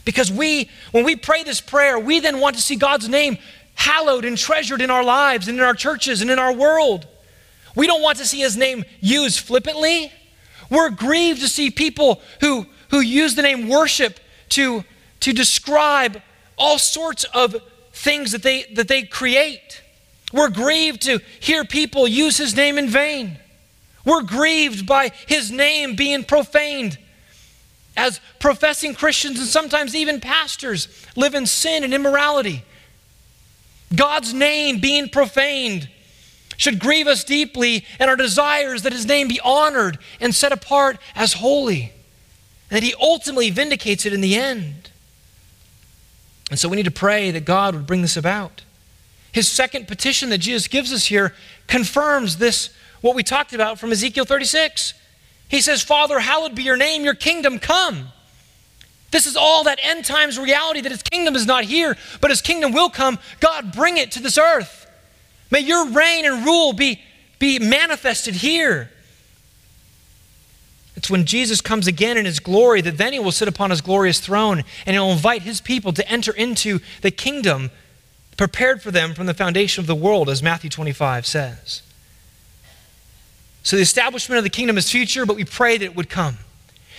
Because 0.05 0.31
we, 0.31 0.69
when 0.91 1.05
we 1.05 1.17
pray 1.17 1.43
this 1.43 1.63
prayer, 1.63 1.99
we 1.99 2.21
then 2.21 2.39
want 2.39 2.57
to 2.57 2.63
see 2.63 2.77
God's 2.77 3.09
name 3.09 3.39
hallowed 3.75 4.27
and 4.27 4.37
treasured 4.37 4.83
in 4.83 4.91
our 4.91 5.03
lives 5.03 5.49
and 5.49 5.57
in 5.57 5.65
our 5.65 5.75
churches 5.75 6.21
and 6.21 6.31
in 6.31 6.39
our 6.39 6.53
world. 6.53 7.07
We 7.75 7.87
don't 7.87 8.03
want 8.03 8.19
to 8.19 8.27
see 8.27 8.41
his 8.41 8.59
name 8.59 8.85
used 9.01 9.41
flippantly. 9.41 10.13
We're 10.69 10.91
grieved 10.91 11.41
to 11.41 11.49
see 11.49 11.71
people 11.71 12.21
who, 12.41 12.67
who 12.91 13.01
use 13.01 13.37
the 13.37 13.43
name 13.43 13.69
worship 13.69 14.21
to, 14.53 14.85
to 15.21 15.33
describe 15.33 16.21
all 16.57 16.79
sorts 16.79 17.25
of 17.25 17.57
things 17.93 18.33
that 18.33 18.43
they, 18.43 18.65
that 18.75 18.89
they 18.89 19.03
create. 19.03 19.83
We're 20.33 20.51
grieved 20.51 21.03
to 21.03 21.21
hear 21.41 21.65
people 21.65 22.09
use 22.09 22.37
his 22.39 22.57
name 22.57 22.79
in 22.79 22.89
vain. 22.89 23.39
We're 24.05 24.23
grieved 24.23 24.87
by 24.87 25.13
his 25.27 25.51
name 25.51 25.95
being 25.95 26.25
profaned. 26.25 26.99
As 27.97 28.21
professing 28.39 28.95
Christians 28.95 29.39
and 29.39 29.49
sometimes 29.49 29.95
even 29.95 30.21
pastors 30.21 30.89
live 31.15 31.35
in 31.35 31.47
sin 31.47 31.85
and 31.85 31.93
immorality. 31.93 32.65
God's 33.95 34.33
name 34.33 34.81
being 34.81 35.11
profaned 35.11 35.91
should 36.57 36.79
grieve 36.79 37.07
us 37.07 37.25
deeply, 37.25 37.85
and 37.99 38.09
our 38.09 38.17
desires 38.17 38.83
that 38.83 38.93
his 38.93 39.05
name 39.05 39.29
be 39.29 39.41
honored 39.41 39.99
and 40.21 40.35
set 40.35 40.53
apart 40.53 40.99
as 41.15 41.35
holy, 41.35 41.93
and 42.73 42.79
that 42.79 42.83
he 42.83 42.95
ultimately 42.99 43.51
vindicates 43.51 44.07
it 44.07 44.15
in 44.15 44.23
the 44.23 44.35
end. 44.35 44.89
And 46.49 46.59
so 46.59 46.71
we 46.71 46.77
need 46.77 46.87
to 46.87 46.91
pray 46.91 47.31
that 47.31 47.45
God 47.45 47.75
would 47.75 47.87
bring 47.87 48.01
this 48.01 48.17
about. 48.17 48.63
His 49.31 49.47
second 49.47 49.87
petition 49.87 50.31
that 50.31 50.39
Jesus 50.39 50.69
gives 50.69 50.91
us 50.91 51.05
here 51.05 51.35
confirms 51.67 52.39
this, 52.39 52.71
what 53.03 53.15
we 53.15 53.23
talked 53.23 53.53
about 53.53 53.79
from 53.79 53.93
Ezekiel 53.93 54.25
36. 54.25 54.95
He 55.51 55.61
says, 55.61 55.83
Father, 55.83 56.19
hallowed 56.19 56.55
be 56.55 56.63
your 56.63 56.79
name, 56.79 57.05
your 57.05 57.15
kingdom 57.15 57.59
come. 57.59 58.09
This 59.11 59.27
is 59.27 59.37
all 59.37 59.65
that 59.65 59.79
end 59.83 60.07
times 60.07 60.39
reality 60.39 60.81
that 60.81 60.93
his 60.93 61.03
kingdom 61.03 61.37
is 61.37 61.45
not 61.45 61.65
here, 61.65 61.99
but 62.23 62.31
his 62.31 62.41
kingdom 62.41 62.73
will 62.73 62.89
come. 62.89 63.19
God, 63.41 63.73
bring 63.75 63.99
it 63.99 64.13
to 64.13 64.23
this 64.23 64.39
earth. 64.39 64.87
May 65.51 65.61
your 65.61 65.91
reign 65.91 66.25
and 66.25 66.43
rule 66.47 66.73
be, 66.73 67.03
be 67.39 67.59
manifested 67.59 68.35
here. 68.35 68.91
It's 71.03 71.11
when 71.11 71.25
Jesus 71.25 71.61
comes 71.61 71.89
again 71.89 72.17
in 72.17 72.27
his 72.27 72.39
glory 72.39 72.81
that 72.81 72.97
then 72.97 73.13
he 73.13 73.19
will 73.19 73.33
sit 73.33 73.49
upon 73.49 73.71
his 73.71 73.81
glorious 73.81 74.21
throne 74.21 74.63
and 74.87 74.95
he'll 74.95 75.11
invite 75.11 75.43
his 75.43 75.61
people 75.61 75.93
to 75.95 76.09
enter 76.09 76.31
into 76.31 76.79
the 77.01 77.11
kingdom 77.11 77.73
prepared 78.37 78.81
for 78.81 78.93
them 78.93 79.13
from 79.13 79.27
the 79.27 79.35
foundation 79.35 79.81
of 79.81 79.89
the 79.89 79.97
world, 79.97 80.31
as 80.31 80.45
Matthew 80.45 80.71
25 80.71 81.27
says. 81.27 81.83
So 83.65 83.75
the 83.75 83.83
establishment 83.83 84.39
of 84.39 84.45
the 84.45 84.51
kingdom 84.51 84.79
is 84.79 84.93
future, 84.93 85.27
but 85.27 85.35
we 85.35 85.45
pray 85.45 85.77
that 85.77 85.85
it 85.85 85.97
would 85.97 86.09
come. 86.09 86.39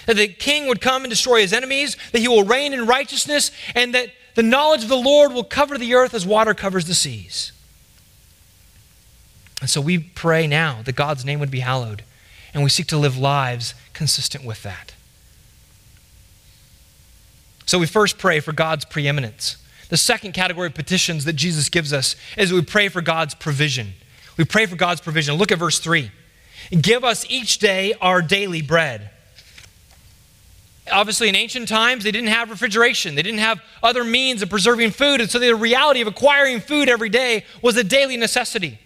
That 0.05 0.17
the 0.17 0.27
king 0.27 0.67
would 0.67 0.81
come 0.81 1.03
and 1.03 1.09
destroy 1.09 1.39
his 1.39 1.53
enemies, 1.53 1.95
that 2.11 2.19
he 2.19 2.27
will 2.27 2.43
reign 2.43 2.73
in 2.73 2.85
righteousness, 2.85 3.51
and 3.73 3.93
that 3.95 4.09
the 4.35 4.43
knowledge 4.43 4.83
of 4.83 4.89
the 4.89 4.97
Lord 4.97 5.31
will 5.31 5.45
cover 5.45 5.77
the 5.77 5.93
earth 5.93 6.13
as 6.13 6.25
water 6.25 6.53
covers 6.53 6.87
the 6.87 6.93
seas. 6.93 7.53
And 9.61 9.69
so 9.69 9.79
we 9.79 9.97
pray 9.97 10.45
now 10.45 10.81
that 10.83 10.97
God's 10.97 11.23
name 11.23 11.39
would 11.39 11.51
be 11.51 11.61
hallowed, 11.61 12.03
and 12.53 12.65
we 12.65 12.69
seek 12.69 12.87
to 12.87 12.97
live 12.97 13.17
lives 13.17 13.73
consistent 13.93 14.43
with 14.43 14.63
that. 14.63 14.93
So 17.65 17.79
we 17.79 17.85
first 17.85 18.17
pray 18.17 18.39
for 18.39 18.51
God's 18.51 18.85
preeminence. 18.85 19.57
The 19.89 19.97
second 19.97 20.33
category 20.33 20.67
of 20.67 20.73
petitions 20.73 21.25
that 21.25 21.33
Jesus 21.33 21.69
gives 21.69 21.93
us 21.93 22.15
is 22.37 22.51
we 22.51 22.61
pray 22.61 22.89
for 22.89 23.01
God's 23.01 23.35
provision. 23.35 23.93
We 24.37 24.45
pray 24.45 24.65
for 24.65 24.75
God's 24.75 25.01
provision. 25.01 25.35
Look 25.35 25.51
at 25.51 25.59
verse 25.59 25.79
3. 25.79 26.11
Give 26.81 27.03
us 27.03 27.25
each 27.29 27.59
day 27.59 27.93
our 28.01 28.21
daily 28.21 28.61
bread. 28.61 29.09
Obviously, 30.91 31.29
in 31.29 31.35
ancient 31.35 31.69
times, 31.69 32.03
they 32.03 32.11
didn't 32.11 32.29
have 32.29 32.49
refrigeration. 32.49 33.15
They 33.15 33.21
didn't 33.21 33.39
have 33.39 33.61
other 33.81 34.03
means 34.03 34.41
of 34.41 34.49
preserving 34.49 34.91
food. 34.91 35.21
And 35.21 35.29
so 35.29 35.39
the 35.39 35.55
reality 35.55 36.01
of 36.01 36.07
acquiring 36.07 36.59
food 36.59 36.89
every 36.89 37.09
day 37.09 37.45
was 37.61 37.77
a 37.77 37.83
daily 37.83 38.17
necessity. 38.17 38.79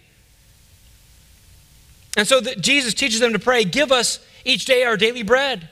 And 2.16 2.26
so 2.26 2.40
the, 2.40 2.54
Jesus 2.56 2.94
teaches 2.94 3.20
them 3.20 3.32
to 3.32 3.38
pray, 3.38 3.64
Give 3.64 3.90
us 3.90 4.20
each 4.44 4.64
day 4.64 4.84
our 4.84 4.96
daily 4.96 5.22
bread. 5.22 5.68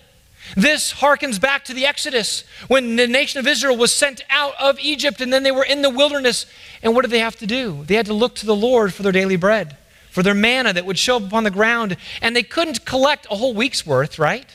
This 0.56 0.92
harkens 0.92 1.40
back 1.40 1.64
to 1.64 1.74
the 1.74 1.86
Exodus 1.86 2.44
when 2.68 2.96
the 2.96 3.06
nation 3.06 3.40
of 3.40 3.46
Israel 3.46 3.76
was 3.76 3.92
sent 3.92 4.24
out 4.30 4.54
of 4.60 4.78
Egypt 4.78 5.20
and 5.20 5.32
then 5.32 5.42
they 5.42 5.50
were 5.50 5.64
in 5.64 5.82
the 5.82 5.90
wilderness. 5.90 6.46
And 6.82 6.94
what 6.94 7.02
did 7.02 7.10
they 7.10 7.18
have 7.18 7.36
to 7.36 7.46
do? 7.46 7.84
They 7.84 7.96
had 7.96 8.06
to 8.06 8.12
look 8.12 8.36
to 8.36 8.46
the 8.46 8.54
Lord 8.54 8.94
for 8.94 9.02
their 9.02 9.12
daily 9.12 9.36
bread, 9.36 9.76
for 10.10 10.22
their 10.22 10.34
manna 10.34 10.72
that 10.72 10.86
would 10.86 10.98
show 10.98 11.16
up 11.16 11.24
upon 11.24 11.44
the 11.44 11.50
ground. 11.50 11.96
And 12.22 12.36
they 12.36 12.44
couldn't 12.44 12.84
collect 12.84 13.26
a 13.30 13.36
whole 13.36 13.54
week's 13.54 13.84
worth, 13.84 14.18
right? 14.18 14.46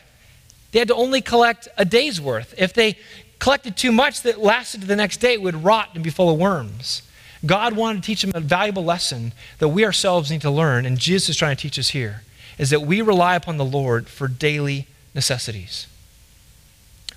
They 0.71 0.79
had 0.79 0.87
to 0.87 0.95
only 0.95 1.21
collect 1.21 1.67
a 1.77 1.83
day's 1.83 2.21
worth. 2.21 2.53
If 2.57 2.73
they 2.73 2.97
collected 3.39 3.75
too 3.75 3.91
much 3.91 4.21
that 4.21 4.39
lasted 4.39 4.81
to 4.81 4.87
the 4.87 4.95
next 4.95 5.17
day, 5.17 5.33
it 5.33 5.41
would 5.41 5.63
rot 5.63 5.89
and 5.93 6.03
be 6.03 6.09
full 6.09 6.29
of 6.29 6.39
worms. 6.39 7.01
God 7.45 7.73
wanted 7.73 8.03
to 8.03 8.05
teach 8.05 8.21
them 8.21 8.31
a 8.35 8.39
valuable 8.39 8.85
lesson 8.85 9.33
that 9.57 9.69
we 9.69 9.83
ourselves 9.83 10.29
need 10.29 10.41
to 10.41 10.51
learn, 10.51 10.85
and 10.85 10.97
Jesus 10.97 11.29
is 11.29 11.37
trying 11.37 11.55
to 11.55 11.61
teach 11.61 11.79
us 11.79 11.89
here, 11.89 12.21
is 12.61 12.69
that 12.69 12.83
we 12.83 13.01
rely 13.01 13.35
upon 13.35 13.57
the 13.57 13.65
Lord 13.65 14.07
for 14.07 14.27
daily 14.27 14.85
necessities. 15.15 15.87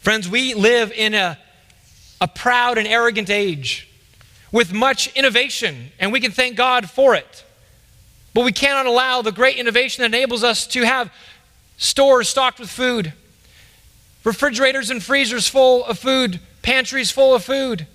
Friends, 0.01 0.26
we 0.26 0.55
live 0.55 0.90
in 0.90 1.12
a, 1.12 1.38
a 2.18 2.26
proud 2.26 2.78
and 2.78 2.88
arrogant 2.88 3.28
age 3.28 3.86
with 4.51 4.72
much 4.72 5.14
innovation, 5.14 5.92
and 6.01 6.11
we 6.11 6.18
can 6.18 6.32
thank 6.32 6.57
God 6.57 6.88
for 6.88 7.14
it. 7.14 7.45
But 8.32 8.47
we 8.47 8.53
cannot 8.53 8.86
allow 8.86 9.20
the 9.20 9.32
great 9.32 9.59
innovation 9.59 10.01
that 10.01 10.16
enables 10.16 10.42
us 10.42 10.66
to 10.68 10.86
have 10.86 11.12
stores 11.76 12.30
stocked 12.30 12.59
with 12.59 12.70
food, 12.70 13.12
refrigerators 14.24 14.88
and 14.88 15.03
freezers 15.03 15.47
full 15.47 15.84
of 15.84 15.99
food, 15.99 16.40
pantries 16.62 17.11
full 17.11 17.34
of 17.34 17.45
food, 17.45 17.86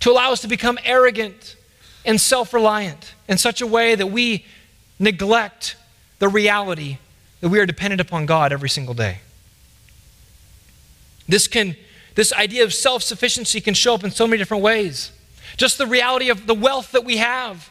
to 0.00 0.10
allow 0.10 0.32
us 0.32 0.40
to 0.40 0.48
become 0.48 0.76
arrogant 0.82 1.54
and 2.04 2.20
self 2.20 2.52
reliant 2.52 3.14
in 3.28 3.38
such 3.38 3.60
a 3.60 3.66
way 3.66 3.94
that 3.94 4.08
we 4.08 4.44
neglect 4.98 5.76
the 6.20 6.28
reality 6.28 6.98
that 7.40 7.48
we 7.48 7.58
are 7.58 7.66
dependent 7.66 8.00
upon 8.00 8.26
God 8.26 8.52
every 8.52 8.68
single 8.68 8.94
day. 8.94 9.18
This, 11.26 11.48
can, 11.48 11.76
this 12.14 12.32
idea 12.32 12.62
of 12.62 12.72
self 12.72 13.02
sufficiency 13.02 13.60
can 13.60 13.74
show 13.74 13.94
up 13.94 14.04
in 14.04 14.12
so 14.12 14.26
many 14.26 14.38
different 14.38 14.62
ways. 14.62 15.10
Just 15.56 15.78
the 15.78 15.86
reality 15.86 16.30
of 16.30 16.46
the 16.46 16.54
wealth 16.54 16.92
that 16.92 17.04
we 17.04 17.16
have. 17.16 17.70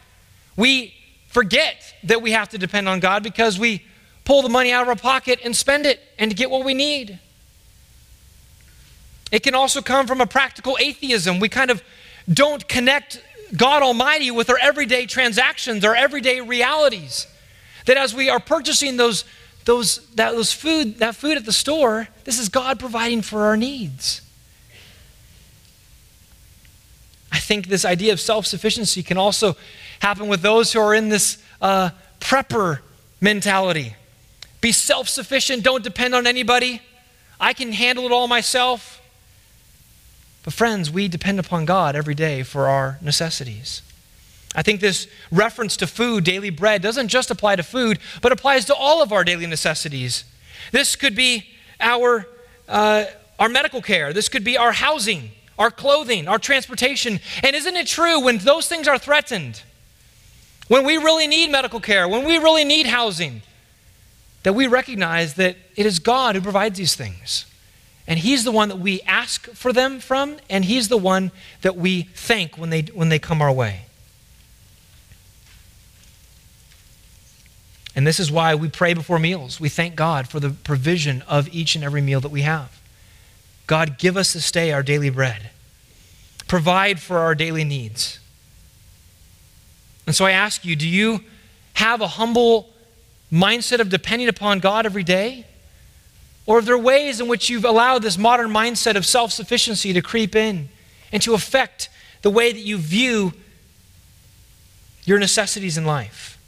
We 0.58 0.94
forget 1.28 1.94
that 2.04 2.22
we 2.22 2.32
have 2.32 2.50
to 2.50 2.58
depend 2.58 2.90
on 2.90 3.00
God 3.00 3.24
because 3.24 3.58
we 3.58 3.86
pull 4.26 4.42
the 4.42 4.50
money 4.50 4.72
out 4.72 4.82
of 4.82 4.90
our 4.90 4.96
pocket 4.96 5.40
and 5.44 5.56
spend 5.56 5.86
it 5.86 6.02
and 6.18 6.36
get 6.36 6.50
what 6.50 6.66
we 6.66 6.74
need. 6.74 7.20
It 9.32 9.44
can 9.44 9.54
also 9.54 9.82
come 9.82 10.08
from 10.08 10.22
a 10.22 10.26
practical 10.26 10.78
atheism. 10.80 11.40
We 11.40 11.50
kind 11.50 11.70
of 11.70 11.84
don't 12.32 12.68
connect 12.68 13.24
God 13.56 13.84
Almighty 13.84 14.32
with 14.32 14.50
our 14.50 14.58
everyday 14.60 15.06
transactions, 15.06 15.86
our 15.86 15.96
everyday 15.96 16.42
realities. 16.42 17.28
That 17.90 17.98
as 17.98 18.14
we 18.14 18.30
are 18.30 18.40
purchasing 18.40 18.98
those, 18.98 19.26
those, 19.66 20.06
that, 20.14 20.34
those 20.34 20.54
food, 20.54 21.00
that 21.00 21.16
food 21.16 21.38
at 21.38 21.46
the 21.46 21.52
store, 21.52 22.08
this 22.24 22.38
is 22.38 22.48
God 22.48 22.80
providing 22.80 23.24
for 23.24 23.46
our 23.48 23.58
needs. 23.58 24.22
I 27.32 27.40
think 27.40 27.66
this 27.66 27.86
idea 27.86 28.14
of 28.14 28.20
self 28.20 28.46
sufficiency 28.46 29.02
can 29.02 29.18
also 29.18 29.58
happen 30.02 30.28
with 30.28 30.44
those 30.44 30.72
who 30.72 30.80
are 30.80 30.94
in 30.94 31.10
this 31.10 31.44
uh, 31.64 31.90
prepper 32.20 32.82
mentality. 33.22 33.96
Be 34.62 34.72
self 34.72 35.10
sufficient, 35.10 35.64
don't 35.64 35.84
depend 35.84 36.14
on 36.14 36.28
anybody. 36.28 36.84
I 37.40 37.54
can 37.54 37.72
handle 37.72 38.06
it 38.06 38.12
all 38.12 38.28
myself. 38.28 39.02
But, 40.44 40.54
friends, 40.54 40.92
we 40.92 41.08
depend 41.08 41.40
upon 41.40 41.66
God 41.66 41.96
every 41.96 42.14
day 42.14 42.44
for 42.44 42.68
our 42.68 43.00
necessities. 43.02 43.82
I 44.56 44.64
think 44.64 44.82
this 44.82 45.08
reference 45.32 45.78
to 45.78 45.88
food, 45.88 46.24
daily 46.24 46.50
bread, 46.50 46.82
doesn't 46.82 47.10
just 47.10 47.30
apply 47.30 47.56
to 47.58 47.64
food, 47.64 48.00
but 48.22 48.32
applies 48.32 48.66
to 48.66 48.76
all 48.76 49.02
of 49.02 49.12
our 49.12 49.24
daily 49.24 49.46
necessities. 49.46 50.24
This 50.72 50.96
could 50.96 51.16
be 51.16 51.46
our, 51.80 52.28
uh, 52.68 53.06
our 53.38 53.50
medical 53.50 53.82
care, 53.82 54.12
this 54.12 54.28
could 54.28 54.44
be 54.44 54.58
our 54.58 54.72
housing, 54.72 55.32
our 55.58 55.70
clothing, 55.70 56.28
our 56.28 56.40
transportation. 56.40 57.20
And 57.44 57.56
isn't 57.56 57.76
it 57.76 57.86
true 57.86 58.20
when 58.22 58.40
those 58.40 58.68
things 58.68 58.88
are 58.88 58.98
threatened, 58.98 59.62
when 60.68 60.86
we 60.86 60.98
really 60.98 61.28
need 61.28 61.52
medical 61.52 61.80
care, 61.80 62.08
when 62.08 62.26
we 62.26 62.38
really 62.38 62.64
need 62.64 62.88
housing, 62.88 63.42
that 64.44 64.54
we 64.54 64.68
recognize 64.68 65.36
that 65.36 65.58
it 65.76 65.86
is 65.86 66.00
God 66.00 66.36
who 66.36 66.42
provides 66.42 66.78
these 66.78 66.96
things? 66.96 67.46
And 68.08 68.18
He's 68.18 68.44
the 68.44 68.52
one 68.52 68.70
that 68.70 68.80
we 68.80 69.02
ask 69.02 69.48
for 69.52 69.72
them 69.72 70.00
from, 70.00 70.38
and 70.50 70.66
He's 70.66 70.88
the 70.88 70.98
one 70.98 71.32
that 71.62 71.76
we 71.76 72.04
thank 72.16 72.58
when 72.58 72.72
they, 72.72 72.82
when 72.82 73.10
they 73.10 73.20
come 73.20 73.42
our 73.42 73.52
way. 73.52 73.86
And 78.00 78.08
this 78.08 78.18
is 78.18 78.32
why 78.32 78.56
we 78.56 78.70
pray 78.70 78.94
before 78.94 79.20
meals. 79.20 79.60
We 79.60 79.68
thank 79.68 79.98
God 79.98 80.30
for 80.30 80.40
the 80.40 80.52
provision 80.52 81.22
of 81.24 81.54
each 81.54 81.76
and 81.76 81.84
every 81.84 82.00
meal 82.00 82.22
that 82.22 82.32
we 82.32 82.44
have. 82.44 82.80
God, 83.68 83.98
give 83.98 84.16
us 84.16 84.32
this 84.32 84.50
day 84.54 84.72
our 84.72 84.82
daily 84.82 85.10
bread. 85.10 85.50
Provide 86.48 87.02
for 87.02 87.18
our 87.18 87.36
daily 87.36 87.66
needs. 87.66 88.22
And 90.08 90.16
so 90.16 90.24
I 90.24 90.32
ask 90.32 90.64
you, 90.64 90.78
do 90.78 90.88
you 90.88 91.26
have 91.74 92.00
a 92.00 92.08
humble 92.08 92.70
mindset 93.34 93.82
of 93.82 93.90
depending 93.90 94.30
upon 94.30 94.60
God 94.60 94.86
every 94.86 95.04
day? 95.04 95.46
Or 96.46 96.60
are 96.60 96.62
there 96.62 96.78
ways 96.78 97.20
in 97.20 97.28
which 97.28 97.50
you've 97.50 97.66
allowed 97.66 98.02
this 98.02 98.18
modern 98.18 98.50
mindset 98.50 98.96
of 98.96 99.06
self 99.06 99.34
sufficiency 99.34 99.92
to 99.92 100.02
creep 100.02 100.38
in 100.38 100.70
and 101.12 101.22
to 101.24 101.34
affect 101.34 101.90
the 102.22 102.30
way 102.30 102.54
that 102.54 102.62
you 102.62 102.78
view 102.78 103.34
your 105.04 105.20
necessities 105.20 105.78
in 105.78 105.84
life? 105.84 106.39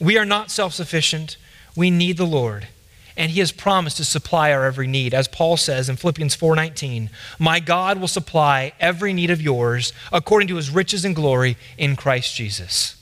We 0.00 0.18
are 0.18 0.24
not 0.24 0.50
self 0.50 0.74
sufficient. 0.74 1.36
We 1.76 1.90
need 1.90 2.16
the 2.16 2.26
Lord. 2.26 2.68
And 3.16 3.30
he 3.30 3.40
has 3.40 3.52
promised 3.52 3.98
to 3.98 4.04
supply 4.04 4.52
our 4.52 4.64
every 4.64 4.88
need. 4.88 5.14
As 5.14 5.28
Paul 5.28 5.56
says 5.56 5.88
in 5.88 5.96
Philippians 5.96 6.34
4:19, 6.34 7.10
"My 7.38 7.60
God 7.60 7.98
will 7.98 8.08
supply 8.08 8.72
every 8.80 9.12
need 9.12 9.30
of 9.30 9.40
yours 9.40 9.92
according 10.12 10.48
to 10.48 10.56
his 10.56 10.70
riches 10.70 11.04
and 11.04 11.14
glory 11.14 11.56
in 11.78 11.94
Christ 11.94 12.34
Jesus." 12.34 12.96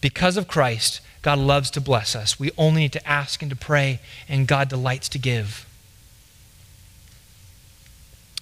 Because 0.00 0.36
of 0.36 0.48
Christ, 0.48 1.00
God 1.22 1.38
loves 1.38 1.70
to 1.70 1.80
bless 1.80 2.14
us. 2.14 2.38
We 2.38 2.50
only 2.58 2.82
need 2.82 2.92
to 2.92 3.08
ask 3.08 3.42
and 3.42 3.50
to 3.50 3.56
pray, 3.56 4.00
and 4.28 4.46
God 4.46 4.68
delights 4.68 5.08
to 5.10 5.18
give. 5.18 5.64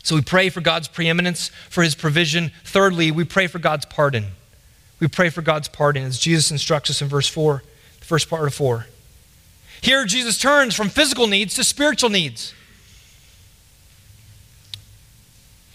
So 0.02 0.14
we 0.14 0.22
pray 0.22 0.48
for 0.48 0.62
God's 0.62 0.88
preeminence, 0.88 1.50
for 1.68 1.84
his 1.84 1.94
provision. 1.94 2.52
Thirdly, 2.64 3.10
we 3.10 3.24
pray 3.24 3.46
for 3.46 3.58
God's 3.58 3.84
pardon. 3.84 4.32
We 4.98 5.08
pray 5.08 5.30
for 5.30 5.42
God's 5.42 5.68
pardon 5.68 6.04
as 6.04 6.18
Jesus 6.18 6.50
instructs 6.50 6.90
us 6.90 7.02
in 7.02 7.08
verse 7.08 7.28
4, 7.28 7.62
the 7.62 7.69
first 8.10 8.28
part 8.28 8.44
of 8.44 8.52
4. 8.52 8.86
Here, 9.80 10.04
Jesus 10.04 10.36
turns 10.36 10.74
from 10.74 10.88
physical 10.88 11.28
needs 11.28 11.54
to 11.54 11.62
spiritual 11.62 12.10
needs. 12.10 12.52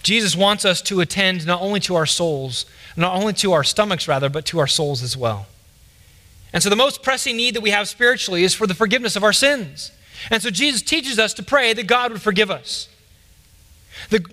Jesus 0.03 0.35
wants 0.35 0.65
us 0.65 0.81
to 0.81 0.99
attend 0.99 1.47
not 1.47 1.61
only 1.61 1.79
to 1.79 1.95
our 1.95 2.05
souls, 2.05 2.65
not 2.97 3.15
only 3.15 3.31
to 3.35 3.53
our 3.53 3.63
stomachs, 3.63 4.05
rather, 4.09 4.27
but 4.27 4.45
to 4.47 4.59
our 4.59 4.67
souls 4.67 5.01
as 5.01 5.15
well. 5.15 5.47
And 6.51 6.61
so, 6.61 6.69
the 6.69 6.75
most 6.75 7.01
pressing 7.01 7.37
need 7.37 7.55
that 7.55 7.61
we 7.61 7.69
have 7.69 7.87
spiritually 7.87 8.43
is 8.43 8.53
for 8.53 8.67
the 8.67 8.73
forgiveness 8.73 9.15
of 9.15 9.23
our 9.23 9.33
sins. 9.33 9.93
And 10.29 10.43
so, 10.43 10.49
Jesus 10.49 10.81
teaches 10.81 11.17
us 11.17 11.33
to 11.35 11.43
pray 11.43 11.71
that 11.71 11.87
God 11.87 12.11
would 12.11 12.21
forgive 12.21 12.51
us. 12.51 12.89
The 14.09 14.25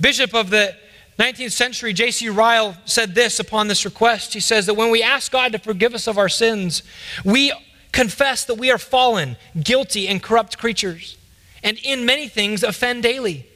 bishop 0.00 0.34
of 0.34 0.48
the 0.48 0.74
19th 1.18 1.52
century, 1.52 1.92
J.C. 1.92 2.28
Ryle, 2.28 2.76
said 2.84 3.14
this 3.14 3.40
upon 3.40 3.66
this 3.66 3.84
request. 3.84 4.34
He 4.34 4.40
says 4.40 4.66
that 4.66 4.74
when 4.74 4.90
we 4.90 5.02
ask 5.02 5.32
God 5.32 5.52
to 5.52 5.58
forgive 5.58 5.92
us 5.94 6.06
of 6.06 6.16
our 6.16 6.28
sins, 6.28 6.84
we 7.24 7.52
confess 7.90 8.44
that 8.44 8.54
we 8.54 8.70
are 8.70 8.78
fallen, 8.78 9.36
guilty, 9.60 10.06
and 10.06 10.22
corrupt 10.22 10.58
creatures, 10.58 11.16
and 11.62 11.76
in 11.82 12.06
many 12.06 12.28
things 12.28 12.62
offend 12.62 13.02
daily. 13.02 13.46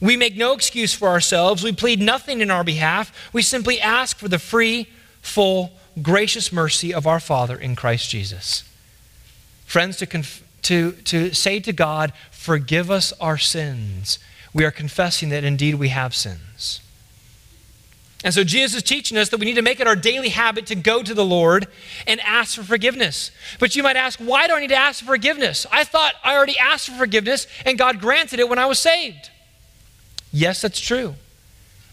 We 0.00 0.16
make 0.16 0.36
no 0.36 0.52
excuse 0.52 0.92
for 0.92 1.08
ourselves. 1.08 1.62
We 1.62 1.70
plead 1.70 2.00
nothing 2.00 2.40
in 2.40 2.50
our 2.50 2.64
behalf. 2.64 3.30
We 3.32 3.42
simply 3.42 3.80
ask 3.80 4.18
for 4.18 4.26
the 4.26 4.40
free, 4.40 4.88
full, 5.20 5.70
gracious 6.02 6.52
mercy 6.52 6.92
of 6.92 7.06
our 7.06 7.20
Father 7.20 7.56
in 7.56 7.76
Christ 7.76 8.10
Jesus. 8.10 8.64
Friends, 9.64 9.96
to, 9.98 10.06
conf- 10.06 10.42
to, 10.62 10.92
to 11.04 11.32
say 11.32 11.60
to 11.60 11.72
God, 11.72 12.12
Forgive 12.32 12.90
us 12.90 13.12
our 13.20 13.38
sins, 13.38 14.18
we 14.52 14.64
are 14.64 14.72
confessing 14.72 15.28
that 15.28 15.44
indeed 15.44 15.76
we 15.76 15.90
have 15.90 16.12
sins. 16.12 16.80
And 18.24 18.32
so 18.32 18.44
Jesus 18.44 18.76
is 18.76 18.82
teaching 18.84 19.18
us 19.18 19.30
that 19.30 19.40
we 19.40 19.46
need 19.46 19.56
to 19.56 19.62
make 19.62 19.80
it 19.80 19.86
our 19.86 19.96
daily 19.96 20.28
habit 20.28 20.66
to 20.66 20.76
go 20.76 21.02
to 21.02 21.12
the 21.12 21.24
Lord 21.24 21.66
and 22.06 22.20
ask 22.20 22.54
for 22.54 22.62
forgiveness. 22.62 23.32
But 23.58 23.74
you 23.74 23.82
might 23.82 23.96
ask, 23.96 24.20
why 24.20 24.46
do 24.46 24.54
I 24.54 24.60
need 24.60 24.68
to 24.68 24.76
ask 24.76 25.00
for 25.00 25.06
forgiveness? 25.06 25.66
I 25.72 25.82
thought 25.82 26.14
I 26.22 26.36
already 26.36 26.56
asked 26.58 26.88
for 26.88 26.96
forgiveness 26.96 27.48
and 27.66 27.76
God 27.76 28.00
granted 28.00 28.38
it 28.38 28.48
when 28.48 28.60
I 28.60 28.66
was 28.66 28.78
saved. 28.78 29.30
Yes, 30.32 30.62
that's 30.62 30.80
true. 30.80 31.16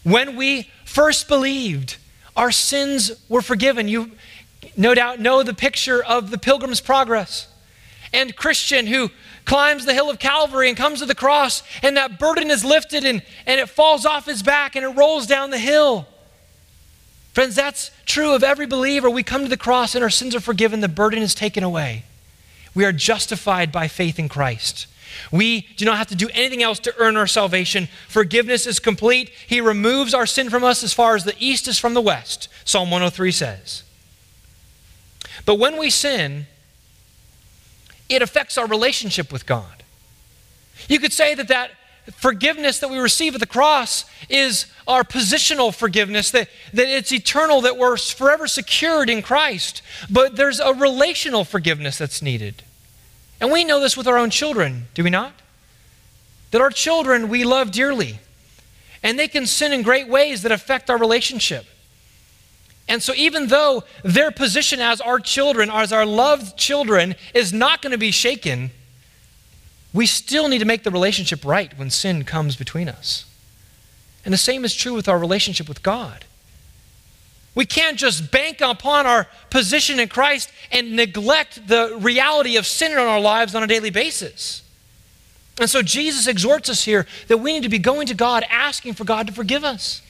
When 0.04 0.36
we 0.36 0.70
first 0.84 1.26
believed, 1.26 1.96
our 2.36 2.52
sins 2.52 3.10
were 3.28 3.42
forgiven. 3.42 3.88
You 3.88 4.12
no 4.76 4.94
doubt 4.94 5.20
know 5.20 5.42
the 5.42 5.52
picture 5.52 6.02
of 6.02 6.30
the 6.30 6.38
pilgrim's 6.38 6.80
progress. 6.80 7.48
And 8.12 8.34
Christian 8.34 8.86
who 8.86 9.10
climbs 9.44 9.84
the 9.84 9.94
hill 9.94 10.10
of 10.10 10.18
Calvary 10.18 10.68
and 10.68 10.76
comes 10.76 11.00
to 11.00 11.06
the 11.06 11.14
cross, 11.14 11.62
and 11.82 11.96
that 11.96 12.18
burden 12.18 12.50
is 12.50 12.64
lifted 12.64 13.04
and, 13.04 13.22
and 13.46 13.60
it 13.60 13.68
falls 13.68 14.06
off 14.06 14.26
his 14.26 14.42
back 14.42 14.76
and 14.76 14.84
it 14.84 14.88
rolls 14.90 15.26
down 15.26 15.50
the 15.50 15.58
hill. 15.58 16.06
Friends, 17.40 17.54
that's 17.54 17.90
true 18.04 18.34
of 18.34 18.44
every 18.44 18.66
believer. 18.66 19.08
We 19.08 19.22
come 19.22 19.44
to 19.44 19.48
the 19.48 19.56
cross 19.56 19.94
and 19.94 20.04
our 20.04 20.10
sins 20.10 20.34
are 20.34 20.40
forgiven, 20.40 20.80
the 20.80 20.88
burden 20.88 21.22
is 21.22 21.34
taken 21.34 21.64
away. 21.64 22.04
We 22.74 22.84
are 22.84 22.92
justified 22.92 23.72
by 23.72 23.88
faith 23.88 24.18
in 24.18 24.28
Christ. 24.28 24.86
We 25.32 25.62
do 25.78 25.86
not 25.86 25.96
have 25.96 26.08
to 26.08 26.14
do 26.14 26.28
anything 26.34 26.62
else 26.62 26.78
to 26.80 26.94
earn 26.98 27.16
our 27.16 27.26
salvation. 27.26 27.88
Forgiveness 28.08 28.66
is 28.66 28.78
complete. 28.78 29.30
He 29.46 29.62
removes 29.62 30.12
our 30.12 30.26
sin 30.26 30.50
from 30.50 30.64
us 30.64 30.84
as 30.84 30.92
far 30.92 31.16
as 31.16 31.24
the 31.24 31.34
east 31.38 31.66
is 31.66 31.78
from 31.78 31.94
the 31.94 32.02
west, 32.02 32.50
Psalm 32.66 32.90
103 32.90 33.32
says. 33.32 33.84
But 35.46 35.54
when 35.54 35.78
we 35.78 35.88
sin, 35.88 36.46
it 38.10 38.20
affects 38.20 38.58
our 38.58 38.66
relationship 38.66 39.32
with 39.32 39.46
God. 39.46 39.82
You 40.90 40.98
could 40.98 41.14
say 41.14 41.34
that 41.34 41.48
that 41.48 41.70
forgiveness 42.16 42.78
that 42.80 42.90
we 42.90 42.98
receive 42.98 43.34
at 43.34 43.40
the 43.40 43.46
cross 43.46 44.04
is 44.28 44.66
our 44.86 45.04
positional 45.04 45.74
forgiveness, 45.74 46.30
that, 46.30 46.48
that 46.72 46.88
it's 46.88 47.12
eternal, 47.12 47.60
that 47.62 47.76
we're 47.76 47.96
forever 47.96 48.46
secured 48.46 49.10
in 49.10 49.22
Christ. 49.22 49.82
But 50.10 50.36
there's 50.36 50.60
a 50.60 50.72
relational 50.72 51.44
forgiveness 51.44 51.98
that's 51.98 52.22
needed. 52.22 52.62
And 53.40 53.50
we 53.50 53.64
know 53.64 53.80
this 53.80 53.96
with 53.96 54.06
our 54.06 54.18
own 54.18 54.30
children, 54.30 54.88
do 54.94 55.02
we 55.02 55.10
not? 55.10 55.32
That 56.50 56.60
our 56.60 56.70
children 56.70 57.28
we 57.28 57.44
love 57.44 57.70
dearly. 57.70 58.18
And 59.02 59.18
they 59.18 59.28
can 59.28 59.46
sin 59.46 59.72
in 59.72 59.82
great 59.82 60.08
ways 60.08 60.42
that 60.42 60.52
affect 60.52 60.90
our 60.90 60.98
relationship. 60.98 61.64
And 62.86 63.02
so, 63.02 63.14
even 63.14 63.46
though 63.46 63.84
their 64.02 64.32
position 64.32 64.80
as 64.80 65.00
our 65.00 65.20
children, 65.20 65.70
as 65.70 65.92
our 65.92 66.04
loved 66.04 66.58
children, 66.58 67.14
is 67.34 67.52
not 67.52 67.82
going 67.82 67.92
to 67.92 67.98
be 67.98 68.10
shaken, 68.10 68.72
we 69.92 70.06
still 70.06 70.48
need 70.48 70.58
to 70.58 70.64
make 70.64 70.84
the 70.84 70.90
relationship 70.90 71.44
right 71.44 71.76
when 71.76 71.90
sin 71.90 72.24
comes 72.24 72.56
between 72.56 72.88
us. 72.88 73.24
And 74.24 74.32
the 74.32 74.38
same 74.38 74.64
is 74.64 74.74
true 74.74 74.94
with 74.94 75.08
our 75.08 75.18
relationship 75.18 75.68
with 75.68 75.82
God. 75.82 76.24
We 77.54 77.66
can't 77.66 77.98
just 77.98 78.30
bank 78.30 78.60
upon 78.60 79.06
our 79.06 79.26
position 79.50 79.98
in 79.98 80.08
Christ 80.08 80.52
and 80.70 80.94
neglect 80.94 81.66
the 81.66 81.96
reality 82.00 82.56
of 82.56 82.66
sin 82.66 82.92
in 82.92 82.98
our 82.98 83.20
lives 83.20 83.54
on 83.54 83.62
a 83.62 83.66
daily 83.66 83.90
basis. 83.90 84.62
And 85.58 85.68
so 85.68 85.82
Jesus 85.82 86.26
exhorts 86.26 86.68
us 86.68 86.84
here 86.84 87.06
that 87.28 87.38
we 87.38 87.52
need 87.52 87.64
to 87.64 87.68
be 87.68 87.78
going 87.78 88.06
to 88.06 88.14
God 88.14 88.44
asking 88.48 88.94
for 88.94 89.04
God 89.04 89.26
to 89.26 89.32
forgive 89.32 89.64
us. 89.64 90.00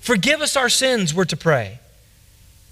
Forgive 0.00 0.40
us 0.40 0.56
our 0.56 0.68
sins, 0.68 1.14
we're 1.14 1.24
to 1.26 1.36
pray. 1.36 1.78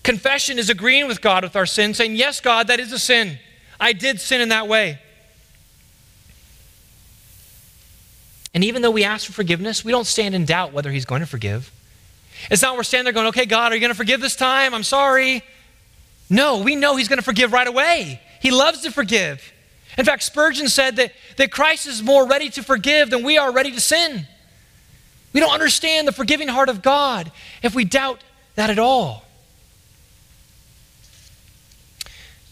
Confession 0.02 0.58
is 0.58 0.68
agreeing 0.68 1.06
with 1.06 1.20
God 1.20 1.42
with 1.42 1.56
our 1.56 1.66
sin, 1.66 1.94
saying, 1.94 2.16
Yes, 2.16 2.40
God, 2.40 2.66
that 2.68 2.80
is 2.80 2.92
a 2.92 2.98
sin. 2.98 3.38
I 3.78 3.92
did 3.92 4.20
sin 4.20 4.40
in 4.40 4.48
that 4.50 4.68
way. 4.68 4.98
And 8.56 8.64
even 8.64 8.80
though 8.80 8.90
we 8.90 9.04
ask 9.04 9.26
for 9.26 9.34
forgiveness, 9.34 9.84
we 9.84 9.92
don't 9.92 10.06
stand 10.06 10.34
in 10.34 10.46
doubt 10.46 10.72
whether 10.72 10.90
He's 10.90 11.04
going 11.04 11.20
to 11.20 11.26
forgive. 11.26 11.70
It's 12.50 12.62
not 12.62 12.74
we're 12.74 12.84
standing 12.84 13.04
there 13.04 13.12
going, 13.12 13.26
okay, 13.26 13.44
God, 13.44 13.70
are 13.70 13.74
you 13.74 13.82
going 13.82 13.92
to 13.92 13.96
forgive 13.96 14.22
this 14.22 14.34
time? 14.34 14.72
I'm 14.72 14.82
sorry. 14.82 15.44
No, 16.30 16.62
we 16.62 16.74
know 16.74 16.96
He's 16.96 17.06
going 17.06 17.18
to 17.18 17.22
forgive 17.22 17.52
right 17.52 17.68
away. 17.68 18.18
He 18.40 18.50
loves 18.50 18.80
to 18.80 18.90
forgive. 18.90 19.52
In 19.98 20.06
fact, 20.06 20.22
Spurgeon 20.22 20.68
said 20.68 20.96
that, 20.96 21.12
that 21.36 21.52
Christ 21.52 21.86
is 21.86 22.02
more 22.02 22.26
ready 22.26 22.48
to 22.48 22.62
forgive 22.62 23.10
than 23.10 23.24
we 23.24 23.36
are 23.36 23.52
ready 23.52 23.72
to 23.72 23.80
sin. 23.80 24.26
We 25.34 25.40
don't 25.40 25.52
understand 25.52 26.08
the 26.08 26.12
forgiving 26.12 26.48
heart 26.48 26.70
of 26.70 26.80
God 26.80 27.30
if 27.62 27.74
we 27.74 27.84
doubt 27.84 28.24
that 28.54 28.70
at 28.70 28.78
all. 28.78 29.26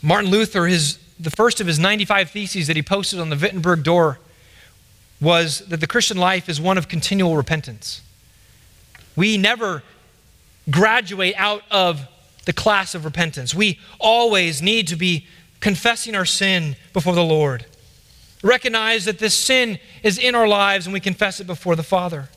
Martin 0.03 0.31
Luther, 0.31 0.67
his, 0.67 0.99
the 1.19 1.31
first 1.31 1.63
of 1.63 1.67
his 1.67 1.79
95 1.79 2.29
theses 2.29 2.67
that 2.67 2.77
he 2.77 2.83
posted 2.83 3.21
on 3.21 3.31
the 3.31 3.37
Wittenberg 3.37 3.83
door, 3.83 4.19
was 5.25 5.61
that 5.61 5.81
the 5.81 5.87
Christian 5.87 6.17
life 6.17 6.49
is 6.49 6.61
one 6.61 6.79
of 6.79 6.87
continual 6.87 7.37
repentance. 7.37 8.03
We 9.17 9.39
never 9.39 9.83
graduate 10.71 11.35
out 11.37 11.63
of 11.71 12.07
the 12.45 12.53
class 12.53 12.95
of 12.95 13.05
repentance. 13.05 13.55
We 13.55 13.81
always 13.99 14.61
need 14.61 14.87
to 14.89 14.97
be 14.97 15.27
confessing 15.61 16.15
our 16.15 16.27
sin 16.27 16.77
before 16.93 17.15
the 17.15 17.25
Lord. 17.25 17.67
Recognize 18.43 19.07
that 19.07 19.19
this 19.19 19.35
sin 19.35 19.79
is 20.03 20.19
in 20.19 20.35
our 20.35 20.47
lives 20.47 20.87
and 20.87 20.93
we 20.93 21.01
confess 21.01 21.41
it 21.41 21.47
before 21.47 21.75
the 21.75 21.83
Father. 21.83 22.29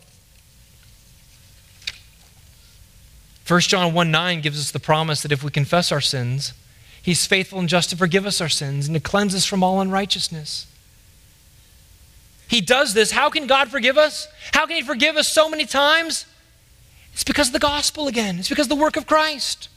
1 3.47 3.59
John 3.61 3.93
1 3.93 4.11
9 4.11 4.41
gives 4.41 4.59
us 4.59 4.71
the 4.71 4.79
promise 4.79 5.21
that 5.21 5.31
if 5.31 5.43
we 5.43 5.51
confess 5.51 5.91
our 5.91 6.01
sins, 6.01 6.53
He's 7.01 7.25
faithful 7.25 7.59
and 7.59 7.69
just 7.69 7.89
to 7.91 7.95
forgive 7.95 8.25
us 8.25 8.41
our 8.41 8.49
sins 8.49 8.87
and 8.87 8.95
to 8.95 8.99
cleanse 8.99 9.33
us 9.33 9.45
from 9.45 9.63
all 9.63 9.79
unrighteousness. 9.79 10.67
He 12.47 12.61
does 12.61 12.93
this. 12.93 13.11
How 13.11 13.29
can 13.29 13.47
God 13.47 13.69
forgive 13.69 13.97
us? 13.97 14.27
How 14.53 14.65
can 14.65 14.77
He 14.77 14.81
forgive 14.81 15.17
us 15.17 15.27
so 15.27 15.49
many 15.49 15.65
times? 15.65 16.25
It's 17.13 17.23
because 17.23 17.47
of 17.47 17.53
the 17.53 17.59
gospel 17.59 18.07
again, 18.07 18.39
it's 18.39 18.49
because 18.49 18.65
of 18.65 18.69
the 18.69 18.75
work 18.75 18.95
of 18.95 19.07
Christ. 19.07 19.69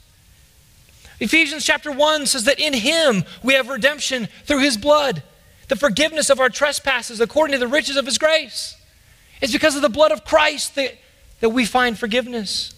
Ephesians 1.19 1.63
chapter 1.63 1.91
1 1.91 2.25
says 2.25 2.45
that 2.45 2.59
in 2.59 2.73
Him 2.73 3.23
we 3.43 3.53
have 3.53 3.69
redemption 3.69 4.27
through 4.45 4.59
His 4.59 4.77
blood, 4.77 5.21
the 5.67 5.75
forgiveness 5.75 6.29
of 6.29 6.39
our 6.39 6.49
trespasses 6.49 7.19
according 7.19 7.53
to 7.53 7.59
the 7.59 7.67
riches 7.67 7.95
of 7.95 8.05
His 8.05 8.17
grace. 8.17 8.75
It's 9.41 9.53
because 9.53 9.75
of 9.75 9.81
the 9.81 9.89
blood 9.89 10.11
of 10.11 10.23
Christ 10.23 10.75
that, 10.75 10.95
that 11.39 11.49
we 11.49 11.65
find 11.65 11.97
forgiveness. 11.97 12.73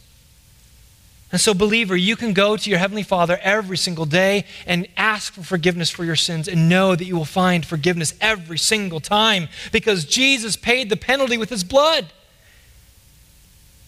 And 1.34 1.42
so, 1.42 1.56
believer, 1.56 1.96
you 1.98 2.16
can 2.16 2.34
go 2.34 2.56
to 2.56 2.70
your 2.70 2.78
Heavenly 2.78 3.02
Father 3.02 3.40
every 3.42 3.76
single 3.76 4.06
day 4.06 4.46
and 4.68 4.88
ask 4.96 5.34
for 5.34 5.42
forgiveness 5.42 5.90
for 5.90 6.06
your 6.06 6.16
sins 6.16 6.48
and 6.48 6.70
know 6.70 6.96
that 6.96 7.06
you 7.06 7.16
will 7.16 7.26
find 7.26 7.66
forgiveness 7.66 8.14
every 8.22 8.60
single 8.60 9.00
time 9.00 9.50
because 9.72 10.06
Jesus 10.06 10.56
paid 10.56 10.92
the 10.92 10.96
penalty 10.96 11.40
with 11.40 11.50
His 11.50 11.64
blood. 11.64 12.06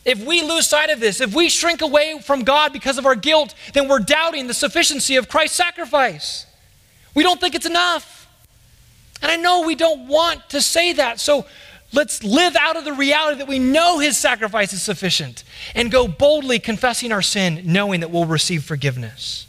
If 0.05 0.25
we 0.25 0.41
lose 0.41 0.67
sight 0.67 0.89
of 0.89 0.99
this, 0.99 1.21
if 1.21 1.35
we 1.35 1.49
shrink 1.49 1.83
away 1.83 2.19
from 2.19 2.43
God 2.43 2.73
because 2.73 2.97
of 2.97 3.05
our 3.05 3.13
guilt, 3.13 3.53
then 3.75 3.87
we're 3.87 3.99
doubting 3.99 4.47
the 4.47 4.55
sufficiency 4.55 5.15
of 5.15 5.29
Christ's 5.29 5.55
sacrifice. 5.55 6.47
We 7.13 7.21
don't 7.21 7.39
think 7.39 7.53
it's 7.53 7.67
enough. 7.67 8.27
And 9.21 9.31
I 9.31 9.35
know 9.35 9.67
we 9.67 9.75
don't 9.75 10.07
want 10.07 10.49
to 10.49 10.61
say 10.61 10.93
that. 10.93 11.19
So 11.19 11.45
let's 11.95 12.23
live 12.23 12.55
out 12.55 12.75
of 12.75 12.85
the 12.85 12.93
reality 12.93 13.37
that 13.39 13.47
we 13.47 13.59
know 13.59 13.99
his 13.99 14.17
sacrifice 14.17 14.73
is 14.73 14.81
sufficient 14.81 15.43
and 15.73 15.91
go 15.91 16.07
boldly 16.07 16.59
confessing 16.59 17.11
our 17.11 17.21
sin, 17.21 17.61
knowing 17.65 18.01
that 18.01 18.11
we'll 18.11 18.25
receive 18.25 18.63
forgiveness. 18.63 19.47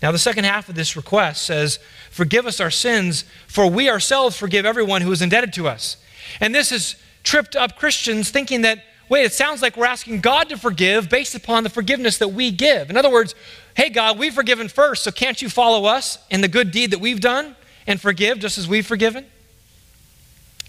Now, 0.00 0.12
the 0.12 0.18
second 0.18 0.44
half 0.44 0.68
of 0.68 0.76
this 0.76 0.96
request 0.96 1.42
says, 1.42 1.80
Forgive 2.10 2.46
us 2.46 2.60
our 2.60 2.70
sins, 2.70 3.24
for 3.46 3.68
we 3.68 3.90
ourselves 3.90 4.36
forgive 4.36 4.64
everyone 4.64 5.02
who 5.02 5.12
is 5.12 5.22
indebted 5.22 5.52
to 5.54 5.68
us. 5.68 5.96
And 6.40 6.54
this 6.54 6.70
has 6.70 6.96
tripped 7.22 7.56
up 7.56 7.76
Christians 7.76 8.30
thinking 8.30 8.62
that, 8.62 8.84
wait, 9.08 9.24
it 9.24 9.32
sounds 9.32 9.60
like 9.60 9.76
we're 9.76 9.86
asking 9.86 10.20
God 10.20 10.48
to 10.50 10.56
forgive 10.56 11.08
based 11.08 11.34
upon 11.34 11.64
the 11.64 11.70
forgiveness 11.70 12.18
that 12.18 12.28
we 12.28 12.50
give. 12.50 12.90
In 12.90 12.96
other 12.96 13.10
words, 13.10 13.34
hey, 13.74 13.88
God, 13.88 14.18
we've 14.18 14.34
forgiven 14.34 14.68
first, 14.68 15.04
so 15.04 15.10
can't 15.10 15.42
you 15.42 15.48
follow 15.48 15.84
us 15.84 16.18
in 16.30 16.40
the 16.40 16.48
good 16.48 16.70
deed 16.70 16.92
that 16.92 17.00
we've 17.00 17.20
done 17.20 17.56
and 17.86 18.00
forgive 18.00 18.38
just 18.38 18.58
as 18.58 18.68
we've 18.68 18.86
forgiven? 18.86 19.26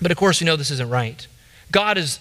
But 0.01 0.11
of 0.11 0.17
course, 0.17 0.39
we 0.41 0.45
know 0.45 0.55
this 0.55 0.71
isn't 0.71 0.89
right. 0.89 1.27
God 1.71 1.97
is 1.97 2.19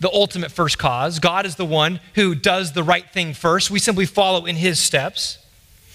the 0.00 0.10
ultimate 0.12 0.50
first 0.50 0.78
cause. 0.78 1.18
God 1.18 1.46
is 1.46 1.56
the 1.56 1.64
one 1.64 2.00
who 2.14 2.34
does 2.34 2.72
the 2.72 2.82
right 2.82 3.08
thing 3.10 3.34
first. 3.34 3.70
We 3.70 3.78
simply 3.78 4.06
follow 4.06 4.46
in 4.46 4.56
his 4.56 4.78
steps. 4.78 5.38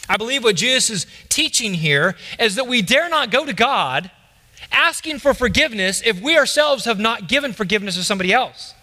I 0.08 0.16
believe 0.16 0.44
what 0.44 0.56
Jesus 0.56 0.90
is 0.90 1.06
teaching 1.28 1.74
here 1.74 2.16
is 2.40 2.56
that 2.56 2.68
we 2.68 2.82
dare 2.82 3.10
not 3.10 3.32
go 3.32 3.46
to 3.46 3.54
God 3.54 4.10
asking 4.72 5.20
for 5.20 5.34
forgiveness 5.34 6.02
if 6.06 6.22
we 6.22 6.38
ourselves 6.38 6.86
have 6.86 7.00
not 7.00 7.28
given 7.28 7.52
forgiveness 7.52 7.96
to 7.96 8.04
somebody 8.04 8.32
else. 8.32 8.74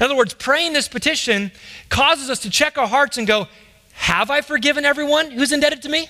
In 0.00 0.04
other 0.04 0.16
words, 0.16 0.34
praying 0.34 0.72
this 0.72 0.88
petition 0.88 1.52
causes 1.88 2.30
us 2.30 2.40
to 2.40 2.50
check 2.50 2.76
our 2.78 2.88
hearts 2.88 3.18
and 3.18 3.26
go, 3.26 3.46
Have 3.92 4.30
I 4.30 4.40
forgiven 4.40 4.84
everyone 4.84 5.30
who's 5.30 5.52
indebted 5.52 5.82
to 5.82 5.88
me? 5.88 6.08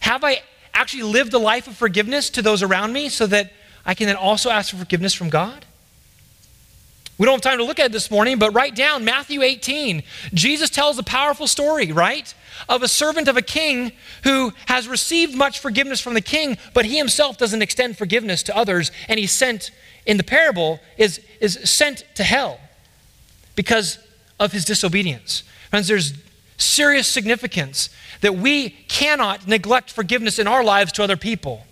Have 0.00 0.24
I 0.24 0.42
actually 0.74 1.04
lived 1.04 1.34
a 1.34 1.38
life 1.38 1.66
of 1.66 1.76
forgiveness 1.76 2.30
to 2.30 2.42
those 2.42 2.62
around 2.62 2.92
me 2.92 3.08
so 3.08 3.26
that 3.26 3.52
I 3.88 3.94
can 3.94 4.06
then 4.06 4.16
also 4.16 4.50
ask 4.50 4.70
for 4.70 4.76
forgiveness 4.76 5.14
from 5.14 5.30
God? 5.30 5.64
We 7.16 7.24
don't 7.24 7.36
have 7.36 7.40
time 7.40 7.58
to 7.58 7.64
look 7.64 7.80
at 7.80 7.86
it 7.86 7.92
this 7.92 8.10
morning, 8.10 8.38
but 8.38 8.52
write 8.52 8.76
down 8.76 9.02
Matthew 9.02 9.42
18. 9.42 10.02
Jesus 10.34 10.68
tells 10.68 10.98
a 10.98 11.02
powerful 11.02 11.46
story, 11.46 11.90
right? 11.90 12.32
Of 12.68 12.82
a 12.82 12.88
servant 12.88 13.28
of 13.28 13.38
a 13.38 13.42
king 13.42 13.92
who 14.24 14.52
has 14.66 14.86
received 14.86 15.34
much 15.34 15.58
forgiveness 15.58 16.00
from 16.00 16.12
the 16.12 16.20
king, 16.20 16.58
but 16.74 16.84
he 16.84 16.98
himself 16.98 17.38
doesn't 17.38 17.62
extend 17.62 17.96
forgiveness 17.96 18.42
to 18.44 18.56
others, 18.56 18.92
and 19.08 19.18
he's 19.18 19.32
sent, 19.32 19.70
in 20.04 20.18
the 20.18 20.22
parable, 20.22 20.80
is, 20.98 21.20
is 21.40 21.58
sent 21.68 22.04
to 22.14 22.22
hell 22.22 22.60
because 23.56 23.98
of 24.38 24.52
his 24.52 24.66
disobedience. 24.66 25.44
Friends, 25.70 25.88
there's 25.88 26.12
serious 26.58 27.08
significance 27.08 27.88
that 28.20 28.36
we 28.36 28.68
cannot 28.68 29.48
neglect 29.48 29.90
forgiveness 29.90 30.38
in 30.38 30.46
our 30.46 30.62
lives 30.62 30.92
to 30.92 31.02
other 31.02 31.16
people. 31.16 31.64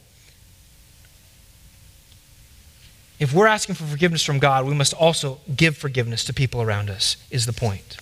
If 3.18 3.32
we're 3.32 3.46
asking 3.46 3.76
for 3.76 3.84
forgiveness 3.84 4.22
from 4.22 4.38
God, 4.38 4.66
we 4.66 4.74
must 4.74 4.92
also 4.92 5.40
give 5.54 5.76
forgiveness 5.76 6.24
to 6.24 6.34
people 6.34 6.60
around 6.60 6.90
us, 6.90 7.16
is 7.30 7.46
the 7.46 7.52
point. 7.52 7.96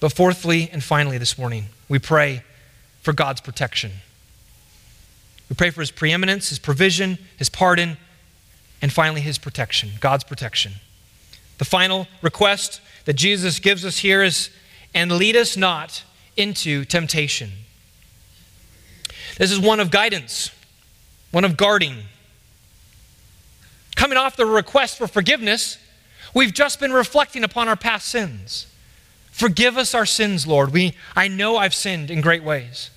But 0.00 0.12
fourthly 0.14 0.70
and 0.72 0.82
finally, 0.82 1.18
this 1.18 1.36
morning, 1.36 1.66
we 1.88 1.98
pray 1.98 2.42
for 3.02 3.12
God's 3.12 3.42
protection. 3.42 3.92
We 5.50 5.56
pray 5.56 5.68
for 5.70 5.82
His 5.82 5.90
preeminence, 5.90 6.48
His 6.48 6.58
provision, 6.58 7.18
His 7.36 7.50
pardon, 7.50 7.98
and 8.80 8.90
finally, 8.90 9.20
His 9.20 9.36
protection, 9.36 9.90
God's 10.00 10.24
protection. 10.24 10.72
The 11.58 11.66
final 11.66 12.06
request 12.22 12.80
that 13.04 13.14
Jesus 13.14 13.58
gives 13.58 13.84
us 13.84 13.98
here 13.98 14.22
is, 14.22 14.48
and 14.94 15.12
lead 15.12 15.36
us 15.36 15.58
not 15.58 16.04
into 16.34 16.86
temptation. 16.86 17.50
This 19.40 19.50
is 19.50 19.58
one 19.58 19.80
of 19.80 19.90
guidance, 19.90 20.50
one 21.30 21.46
of 21.46 21.56
guarding. 21.56 21.96
Coming 23.96 24.18
off 24.18 24.36
the 24.36 24.44
request 24.44 24.98
for 24.98 25.06
forgiveness, 25.06 25.78
we've 26.34 26.52
just 26.52 26.78
been 26.78 26.92
reflecting 26.92 27.42
upon 27.42 27.66
our 27.66 27.74
past 27.74 28.08
sins. 28.08 28.66
Forgive 29.32 29.78
us 29.78 29.94
our 29.94 30.04
sins, 30.04 30.46
Lord. 30.46 30.74
We, 30.74 30.94
I 31.16 31.28
know 31.28 31.56
I've 31.56 31.72
sinned 31.72 32.10
in 32.10 32.20
great 32.20 32.44
ways. 32.44 32.90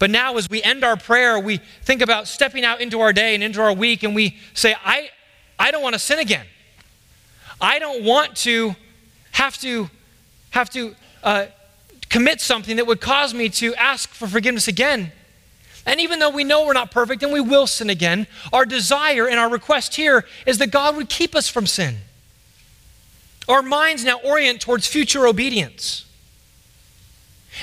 But 0.00 0.10
now, 0.10 0.36
as 0.36 0.50
we 0.50 0.60
end 0.64 0.82
our 0.82 0.96
prayer, 0.96 1.38
we 1.38 1.58
think 1.82 2.02
about 2.02 2.26
stepping 2.26 2.64
out 2.64 2.80
into 2.80 2.98
our 2.98 3.12
day 3.12 3.36
and 3.36 3.44
into 3.44 3.60
our 3.60 3.72
week, 3.72 4.02
and 4.02 4.16
we 4.16 4.36
say, 4.54 4.74
I, 4.84 5.10
I 5.60 5.70
don't 5.70 5.84
want 5.84 5.92
to 5.92 6.00
sin 6.00 6.18
again. 6.18 6.46
I 7.60 7.78
don't 7.78 8.02
want 8.02 8.34
to 8.38 8.74
have 9.30 9.56
to 9.58 9.88
have 10.50 10.70
to 10.70 10.96
uh, 11.22 11.46
commit 12.08 12.40
something 12.40 12.74
that 12.78 12.86
would 12.88 13.00
cause 13.00 13.32
me 13.32 13.48
to 13.50 13.76
ask 13.76 14.08
for 14.08 14.26
forgiveness 14.26 14.66
again. 14.66 15.12
And 15.88 16.02
even 16.02 16.18
though 16.18 16.28
we 16.28 16.44
know 16.44 16.66
we're 16.66 16.74
not 16.74 16.90
perfect 16.90 17.22
and 17.22 17.32
we 17.32 17.40
will 17.40 17.66
sin 17.66 17.88
again, 17.88 18.26
our 18.52 18.66
desire 18.66 19.26
and 19.26 19.38
our 19.38 19.48
request 19.48 19.96
here 19.96 20.26
is 20.44 20.58
that 20.58 20.70
God 20.70 20.94
would 20.96 21.08
keep 21.08 21.34
us 21.34 21.48
from 21.48 21.66
sin. 21.66 21.96
Our 23.48 23.62
minds 23.62 24.04
now 24.04 24.20
orient 24.22 24.60
towards 24.60 24.86
future 24.86 25.26
obedience. 25.26 26.04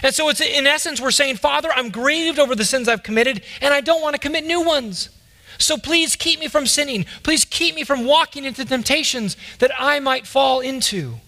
And 0.01 0.13
so 0.13 0.27
it's 0.27 0.41
in 0.41 0.65
essence 0.65 0.99
we're 0.99 1.11
saying, 1.11 1.37
Father, 1.37 1.69
I'm 1.71 1.91
grieved 1.91 2.39
over 2.39 2.55
the 2.55 2.65
sins 2.65 2.87
I've 2.87 3.03
committed 3.03 3.43
and 3.61 3.75
I 3.75 3.81
don't 3.81 4.01
want 4.01 4.15
to 4.15 4.19
commit 4.19 4.43
new 4.43 4.65
ones. 4.65 5.09
So 5.59 5.77
please 5.77 6.15
keep 6.15 6.39
me 6.39 6.47
from 6.47 6.65
sinning. 6.65 7.05
Please 7.21 7.45
keep 7.45 7.75
me 7.75 7.83
from 7.83 8.05
walking 8.05 8.43
into 8.43 8.65
temptations 8.65 9.37
that 9.59 9.69
I 9.77 9.99
might 9.99 10.25
fall 10.25 10.61
into. 10.61 11.19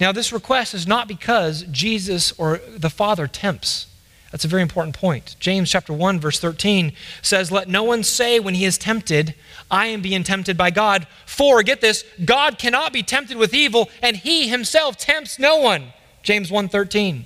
Now, 0.00 0.10
this 0.10 0.32
request 0.32 0.72
is 0.72 0.86
not 0.86 1.06
because 1.06 1.64
Jesus 1.64 2.32
or 2.38 2.62
the 2.66 2.88
Father 2.88 3.26
tempts. 3.26 3.89
That's 4.30 4.44
a 4.44 4.48
very 4.48 4.62
important 4.62 4.94
point. 4.94 5.34
James 5.40 5.70
chapter 5.70 5.92
1 5.92 6.20
verse 6.20 6.38
13 6.38 6.92
says, 7.20 7.50
"Let 7.50 7.68
no 7.68 7.82
one 7.82 8.04
say 8.04 8.38
when 8.38 8.54
he 8.54 8.64
is 8.64 8.78
tempted, 8.78 9.34
I 9.70 9.86
am 9.86 10.02
being 10.02 10.22
tempted 10.22 10.56
by 10.56 10.70
God, 10.70 11.06
for 11.26 11.62
get 11.62 11.80
this, 11.80 12.04
God 12.24 12.58
cannot 12.58 12.92
be 12.92 13.02
tempted 13.02 13.36
with 13.36 13.54
evil, 13.54 13.90
and 14.00 14.16
he 14.16 14.48
himself 14.48 14.96
tempts 14.96 15.38
no 15.38 15.56
one." 15.56 15.92
James 16.22 16.50
1:13. 16.50 17.24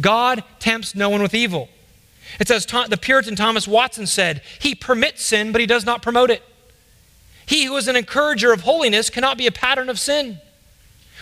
God 0.00 0.44
tempts 0.58 0.94
no 0.94 1.08
one 1.08 1.22
with 1.22 1.34
evil. 1.34 1.68
It 2.38 2.48
says 2.48 2.66
the 2.66 2.98
Puritan 3.00 3.36
Thomas 3.36 3.66
Watson 3.66 4.06
said, 4.06 4.42
"He 4.58 4.74
permits 4.74 5.22
sin, 5.22 5.52
but 5.52 5.60
he 5.60 5.66
does 5.66 5.84
not 5.84 6.02
promote 6.02 6.30
it." 6.30 6.42
He 7.44 7.64
who 7.64 7.76
is 7.76 7.88
an 7.88 7.96
encourager 7.96 8.52
of 8.52 8.62
holiness 8.62 9.10
cannot 9.10 9.36
be 9.36 9.46
a 9.46 9.52
pattern 9.52 9.90
of 9.90 9.98
sin. 9.98 10.40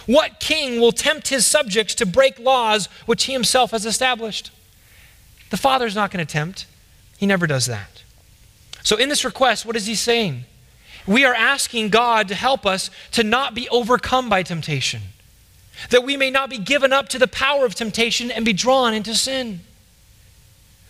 What 0.07 0.41
king 0.41 0.81
will 0.81 0.93
tempt 0.93 1.29
his 1.29 1.47
subjects 1.47 1.95
to 1.97 2.07
break 2.07 2.39
laws 2.39 2.89
which 3.07 3.25
he 3.25 3.33
himself 3.33 3.71
has 3.71 3.87
established? 3.87 4.51
The 5.51 5.57
Father's 5.57 5.95
not 5.95 6.11
going 6.11 6.25
to 6.25 6.33
tempt. 6.33 6.67
He 7.19 7.27
never 7.27 7.47
does 7.47 7.67
that. 7.67 8.03
So, 8.83 8.97
in 8.97 9.09
this 9.09 9.25
request, 9.25 9.67
what 9.67 9.77
is 9.77 9.87
he 9.87 9.95
saying? 9.95 10.45
We 11.07 11.25
are 11.25 11.35
asking 11.35 11.91
God 11.91 12.29
to 12.29 12.35
help 12.35 12.65
us 12.65 12.91
to 13.13 13.23
not 13.23 13.55
be 13.55 13.69
overcome 13.69 14.29
by 14.29 14.43
temptation, 14.43 15.03
that 15.91 16.05
we 16.05 16.17
may 16.17 16.31
not 16.31 16.51
be 16.51 16.59
given 16.59 16.93
up 16.93 17.09
to 17.11 17.19
the 17.19 17.27
power 17.27 17.67
of 17.67 17.75
temptation 17.75 18.31
and 18.31 18.45
be 18.45 18.53
drawn 18.53 18.95
into 18.95 19.15
sin. 19.15 19.61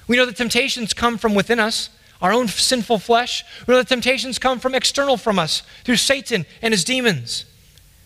We 0.07 0.17
know 0.17 0.27
that 0.27 0.37
temptations 0.37 0.93
come 0.93 1.19
from 1.19 1.35
within 1.35 1.61
us, 1.61 1.89
our 2.21 2.33
own 2.33 2.49
sinful 2.49 2.99
flesh. 2.99 3.45
We 3.67 3.73
know 3.73 3.79
that 3.79 3.89
temptations 3.89 4.39
come 4.39 4.59
from 4.59 4.75
external 4.75 5.17
from 5.17 5.39
us 5.39 5.63
through 5.85 5.97
Satan 5.97 6.47
and 6.61 6.75
his 6.75 6.85
demons. 6.85 7.45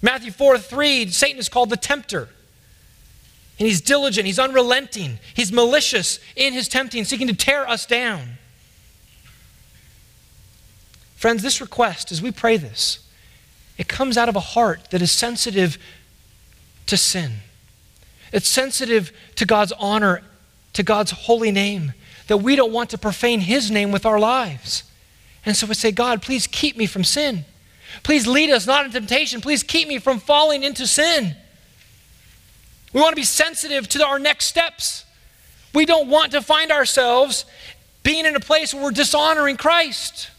Matthew 0.03 0.31
4 0.31 0.59
3, 0.59 1.09
Satan 1.09 1.39
is 1.39 1.49
called 1.49 1.71
the 1.71 1.77
tempter. 1.77 2.29
And 3.59 3.69
he's 3.69 3.81
diligent, 3.81 4.27
he's 4.27 4.39
unrelenting, 4.39 5.19
he's 5.35 5.53
malicious 5.53 6.19
in 6.35 6.53
his 6.53 6.69
tempting, 6.69 7.05
seeking 7.05 7.29
to 7.29 7.35
tear 7.35 7.69
us 7.69 7.87
down. 7.87 8.39
Friends, 11.15 11.43
this 11.43 11.61
request, 11.61 12.11
as 12.11 12.21
we 12.21 12.33
pray 12.33 12.57
this, 12.57 12.99
it 13.79 13.89
comes 13.89 14.19
out 14.19 14.29
of 14.29 14.37
a 14.37 14.41
heart 14.41 14.91
that 14.91 15.01
is 15.01 15.11
sensitive 15.13 15.79
to 16.87 16.97
sin. 16.97 17.33
It's 18.33 18.49
sensitive 18.49 19.13
to 19.37 19.47
God's 19.47 19.73
honor, 19.79 20.23
to 20.73 20.83
God's 20.83 21.13
holy 21.13 21.53
name, 21.53 21.95
that 22.27 22.39
we 22.39 22.57
don't 22.57 22.73
want 22.73 22.91
to 22.91 22.99
profane 22.99 23.41
His 23.41 23.71
name 23.71 23.93
with 23.93 24.05
our 24.05 24.19
lives. 24.19 24.83
And 25.47 25.57
so 25.57 25.67
we 25.67 25.75
say, 25.75 25.93
God, 25.93 26.23
please 26.23 26.47
keep 26.47 26.77
me 26.77 26.87
from 26.87 27.05
sin. 27.05 27.45
Please 28.03 28.27
lead 28.27 28.51
us 28.51 28.67
not 28.67 28.85
in 28.85 28.91
temptation. 28.91 29.41
Please 29.41 29.63
keep 29.63 29.87
me 29.87 29.99
from 29.99 30.19
falling 30.19 30.63
into 30.63 30.87
sin. 30.87 31.37
We 32.95 33.01
want 33.01 33.13
to 33.13 33.17
be 33.21 33.25
sensitive 33.25 33.89
to 33.91 34.07
our 34.07 34.21
next 34.21 34.47
steps. 34.47 35.05
We 35.75 35.85
don't 35.85 36.09
want 36.09 36.31
to 36.33 36.41
find 36.41 36.71
ourselves 36.71 37.45
being 38.05 38.25
in 38.25 38.37
a 38.37 38.41
place 38.41 38.73
where 38.73 38.85
we're 38.85 38.93
dishonoring 38.93 39.57
Christ. 39.57 40.31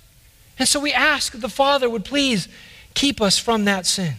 And 0.57 0.67
so 0.67 0.79
we 0.79 0.93
ask 0.93 1.33
that 1.33 1.41
the 1.41 1.49
Father 1.49 1.89
would 1.89 2.05
please 2.05 2.47
keep 2.93 3.21
us 3.21 3.37
from 3.37 3.65
that 3.65 3.85
sin. 3.85 4.13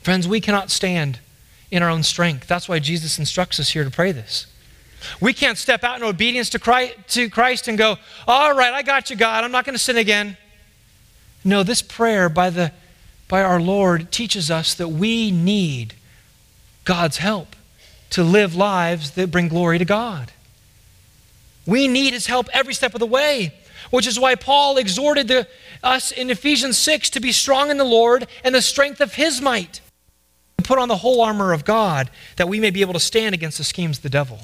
Friends, 0.00 0.28
we 0.28 0.40
cannot 0.40 0.70
stand 0.70 1.18
in 1.72 1.82
our 1.82 1.90
own 1.90 2.04
strength. 2.04 2.46
That's 2.46 2.68
why 2.68 2.78
Jesus 2.78 3.18
instructs 3.18 3.58
us 3.58 3.70
here 3.70 3.82
to 3.82 3.90
pray 3.90 4.12
this. 4.12 4.46
We 5.20 5.32
can't 5.32 5.58
step 5.58 5.82
out 5.82 5.98
in 5.98 6.04
obedience 6.04 6.50
to 6.50 6.58
Christ, 6.60 7.68
and 7.68 7.76
go, 7.76 7.96
All 8.28 8.54
right, 8.54 8.72
I 8.72 8.82
got 8.82 9.10
you, 9.10 9.16
God. 9.16 9.42
I'm 9.42 9.52
not 9.52 9.64
going 9.64 9.74
to 9.74 9.78
sin 9.78 9.96
again. 9.96 10.36
No, 11.44 11.62
this 11.62 11.82
prayer 11.82 12.28
by, 12.28 12.50
the, 12.50 12.72
by 13.26 13.42
our 13.42 13.60
Lord 13.60 14.10
teaches 14.12 14.50
us 14.50 14.74
that 14.74 14.88
we 14.88 15.30
need 15.30 15.94
God's 16.88 17.18
help 17.18 17.54
to 18.08 18.24
live 18.24 18.56
lives 18.56 19.10
that 19.10 19.30
bring 19.30 19.48
glory 19.48 19.78
to 19.78 19.84
God. 19.84 20.32
We 21.66 21.86
need 21.86 22.14
his 22.14 22.24
help 22.24 22.48
every 22.50 22.72
step 22.72 22.94
of 22.94 23.00
the 23.00 23.04
way, 23.04 23.52
which 23.90 24.06
is 24.06 24.18
why 24.18 24.36
Paul 24.36 24.78
exhorted 24.78 25.28
the, 25.28 25.46
us 25.82 26.12
in 26.12 26.30
Ephesians 26.30 26.78
6 26.78 27.10
to 27.10 27.20
be 27.20 27.30
strong 27.30 27.70
in 27.70 27.76
the 27.76 27.84
Lord 27.84 28.26
and 28.42 28.54
the 28.54 28.62
strength 28.62 29.02
of 29.02 29.16
his 29.16 29.42
might. 29.42 29.82
Put 30.64 30.78
on 30.78 30.88
the 30.88 30.96
whole 30.96 31.20
armor 31.20 31.52
of 31.52 31.66
God 31.66 32.10
that 32.36 32.48
we 32.48 32.58
may 32.58 32.70
be 32.70 32.80
able 32.80 32.94
to 32.94 33.00
stand 33.00 33.34
against 33.34 33.58
the 33.58 33.64
schemes 33.64 33.98
of 33.98 34.02
the 34.02 34.08
devil. 34.08 34.38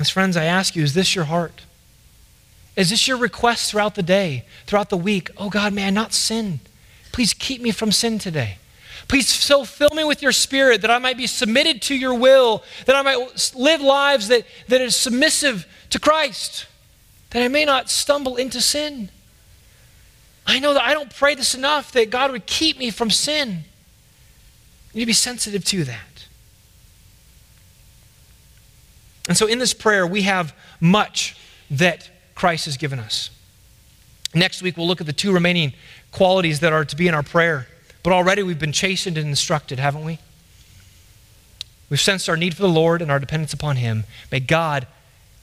As 0.00 0.08
friends, 0.08 0.34
I 0.34 0.44
ask 0.44 0.74
you, 0.74 0.82
is 0.82 0.94
this 0.94 1.14
your 1.14 1.26
heart? 1.26 1.60
Is 2.74 2.88
this 2.88 3.06
your 3.06 3.18
request 3.18 3.70
throughout 3.70 3.96
the 3.96 4.02
day, 4.02 4.46
throughout 4.64 4.88
the 4.88 4.96
week? 4.96 5.28
Oh 5.36 5.50
God, 5.50 5.74
may 5.74 5.86
I 5.86 5.90
not 5.90 6.14
sin? 6.14 6.60
Please 7.12 7.34
keep 7.34 7.60
me 7.60 7.70
from 7.70 7.92
sin 7.92 8.18
today. 8.18 8.58
Please 9.08 9.28
so 9.28 9.64
fill 9.64 9.90
me 9.94 10.04
with 10.04 10.20
your 10.20 10.32
spirit 10.32 10.82
that 10.82 10.90
I 10.90 10.98
might 10.98 11.16
be 11.16 11.26
submitted 11.26 11.80
to 11.82 11.94
your 11.94 12.14
will, 12.14 12.62
that 12.84 12.94
I 12.94 13.02
might 13.02 13.52
live 13.54 13.80
lives 13.80 14.28
that, 14.28 14.44
that 14.68 14.80
is 14.80 14.94
submissive 14.94 15.66
to 15.90 15.98
Christ, 15.98 16.66
that 17.30 17.42
I 17.42 17.48
may 17.48 17.64
not 17.64 17.88
stumble 17.88 18.36
into 18.36 18.60
sin. 18.60 19.08
I 20.46 20.58
know 20.58 20.74
that 20.74 20.82
I 20.82 20.92
don't 20.92 21.14
pray 21.14 21.34
this 21.34 21.54
enough 21.54 21.92
that 21.92 22.10
God 22.10 22.32
would 22.32 22.46
keep 22.46 22.78
me 22.78 22.90
from 22.90 23.10
sin. 23.10 23.64
You 24.92 25.00
need 25.00 25.04
to 25.04 25.06
be 25.06 25.12
sensitive 25.12 25.64
to 25.66 25.84
that. 25.84 26.26
And 29.28 29.36
so 29.36 29.46
in 29.46 29.58
this 29.58 29.74
prayer, 29.74 30.06
we 30.06 30.22
have 30.22 30.54
much 30.80 31.36
that 31.70 32.10
Christ 32.34 32.64
has 32.64 32.76
given 32.76 32.98
us. 32.98 33.30
Next 34.34 34.62
week, 34.62 34.76
we'll 34.76 34.86
look 34.86 35.00
at 35.00 35.06
the 35.06 35.12
two 35.12 35.32
remaining 35.32 35.72
qualities 36.12 36.60
that 36.60 36.72
are 36.72 36.84
to 36.84 36.96
be 36.96 37.08
in 37.08 37.14
our 37.14 37.22
prayer. 37.22 37.66
But 38.02 38.12
already 38.12 38.42
we've 38.42 38.58
been 38.58 38.72
chastened 38.72 39.18
and 39.18 39.28
instructed, 39.28 39.78
haven't 39.78 40.04
we? 40.04 40.18
We've 41.90 42.00
sensed 42.00 42.28
our 42.28 42.36
need 42.36 42.54
for 42.54 42.62
the 42.62 42.68
Lord 42.68 43.00
and 43.00 43.10
our 43.10 43.18
dependence 43.18 43.52
upon 43.52 43.76
Him. 43.76 44.04
May 44.30 44.40
God 44.40 44.86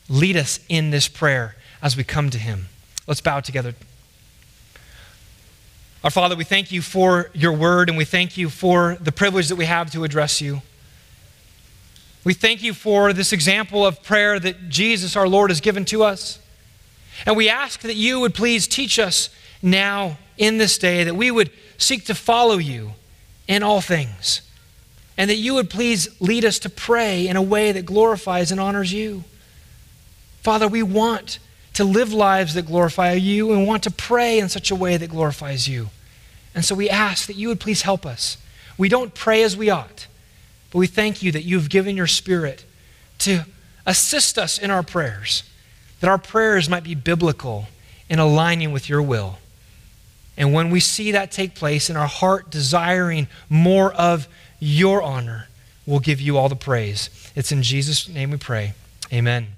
lead 0.07 0.37
us 0.37 0.59
in 0.69 0.91
this 0.91 1.07
prayer 1.07 1.55
as 1.81 1.97
we 1.97 2.03
come 2.03 2.29
to 2.29 2.37
Him. 2.37 2.67
Let's 3.07 3.21
bow 3.21 3.39
together. 3.39 3.75
Our 6.03 6.11
Father, 6.11 6.35
we 6.35 6.43
thank 6.43 6.71
you 6.71 6.83
for 6.83 7.31
your 7.33 7.51
word 7.51 7.89
and 7.89 7.97
we 7.97 8.05
thank 8.05 8.37
you 8.37 8.49
for 8.49 8.95
the 9.01 9.11
privilege 9.11 9.47
that 9.49 9.55
we 9.55 9.65
have 9.65 9.91
to 9.91 10.03
address 10.03 10.39
you. 10.39 10.61
We 12.23 12.33
thank 12.33 12.61
you 12.61 12.73
for 12.73 13.11
this 13.11 13.33
example 13.33 13.85
of 13.85 14.03
prayer 14.03 14.39
that 14.39 14.69
Jesus, 14.69 15.15
our 15.15 15.27
Lord, 15.27 15.49
has 15.49 15.61
given 15.61 15.85
to 15.85 16.03
us. 16.03 16.39
And 17.25 17.35
we 17.35 17.49
ask 17.49 17.81
that 17.81 17.95
you 17.95 18.19
would 18.19 18.33
please 18.33 18.67
teach 18.67 18.99
us 18.99 19.29
now 19.65 20.17
in 20.37 20.57
this 20.57 20.77
day, 20.77 21.03
that 21.03 21.15
we 21.15 21.31
would 21.31 21.49
seek 21.77 22.05
to 22.05 22.15
follow 22.15 22.57
you 22.57 22.91
in 23.47 23.63
all 23.63 23.81
things, 23.81 24.41
and 25.17 25.29
that 25.29 25.35
you 25.35 25.53
would 25.55 25.69
please 25.69 26.09
lead 26.21 26.45
us 26.45 26.59
to 26.59 26.69
pray 26.69 27.27
in 27.27 27.35
a 27.35 27.41
way 27.41 27.71
that 27.71 27.85
glorifies 27.85 28.51
and 28.51 28.59
honors 28.59 28.93
you. 28.93 29.23
Father, 30.41 30.67
we 30.67 30.83
want 30.83 31.39
to 31.73 31.83
live 31.83 32.13
lives 32.13 32.53
that 32.53 32.65
glorify 32.65 33.13
you 33.13 33.51
and 33.51 33.67
want 33.67 33.83
to 33.83 33.91
pray 33.91 34.39
in 34.39 34.47
such 34.47 34.71
a 34.71 34.75
way 34.75 34.97
that 34.97 35.09
glorifies 35.09 35.67
you. 35.67 35.89
And 36.53 36.63
so 36.63 36.75
we 36.75 36.89
ask 36.89 37.27
that 37.27 37.35
you 37.35 37.49
would 37.49 37.59
please 37.59 37.81
help 37.81 38.05
us. 38.05 38.37
We 38.77 38.87
don't 38.87 39.13
pray 39.13 39.43
as 39.43 39.57
we 39.57 39.69
ought, 39.69 40.07
but 40.71 40.79
we 40.79 40.87
thank 40.87 41.21
you 41.21 41.31
that 41.33 41.43
you've 41.43 41.69
given 41.69 41.97
your 41.97 42.07
Spirit 42.07 42.63
to 43.19 43.45
assist 43.85 44.37
us 44.37 44.57
in 44.57 44.71
our 44.71 44.83
prayers, 44.83 45.43
that 45.99 46.09
our 46.09 46.17
prayers 46.17 46.69
might 46.69 46.83
be 46.83 46.95
biblical 46.95 47.67
in 48.09 48.19
aligning 48.19 48.71
with 48.71 48.87
your 48.87 49.01
will. 49.01 49.39
And 50.37 50.53
when 50.53 50.69
we 50.69 50.79
see 50.79 51.11
that 51.11 51.31
take 51.31 51.55
place 51.55 51.89
in 51.89 51.95
our 51.95 52.07
heart 52.07 52.49
desiring 52.49 53.27
more 53.49 53.93
of 53.93 54.27
your 54.59 55.01
honor, 55.01 55.47
we'll 55.85 55.99
give 55.99 56.19
you 56.19 56.37
all 56.37 56.49
the 56.49 56.55
praise. 56.55 57.09
It's 57.35 57.51
in 57.51 57.63
Jesus' 57.63 58.07
name 58.07 58.31
we 58.31 58.37
pray. 58.37 58.73
Amen. 59.13 59.54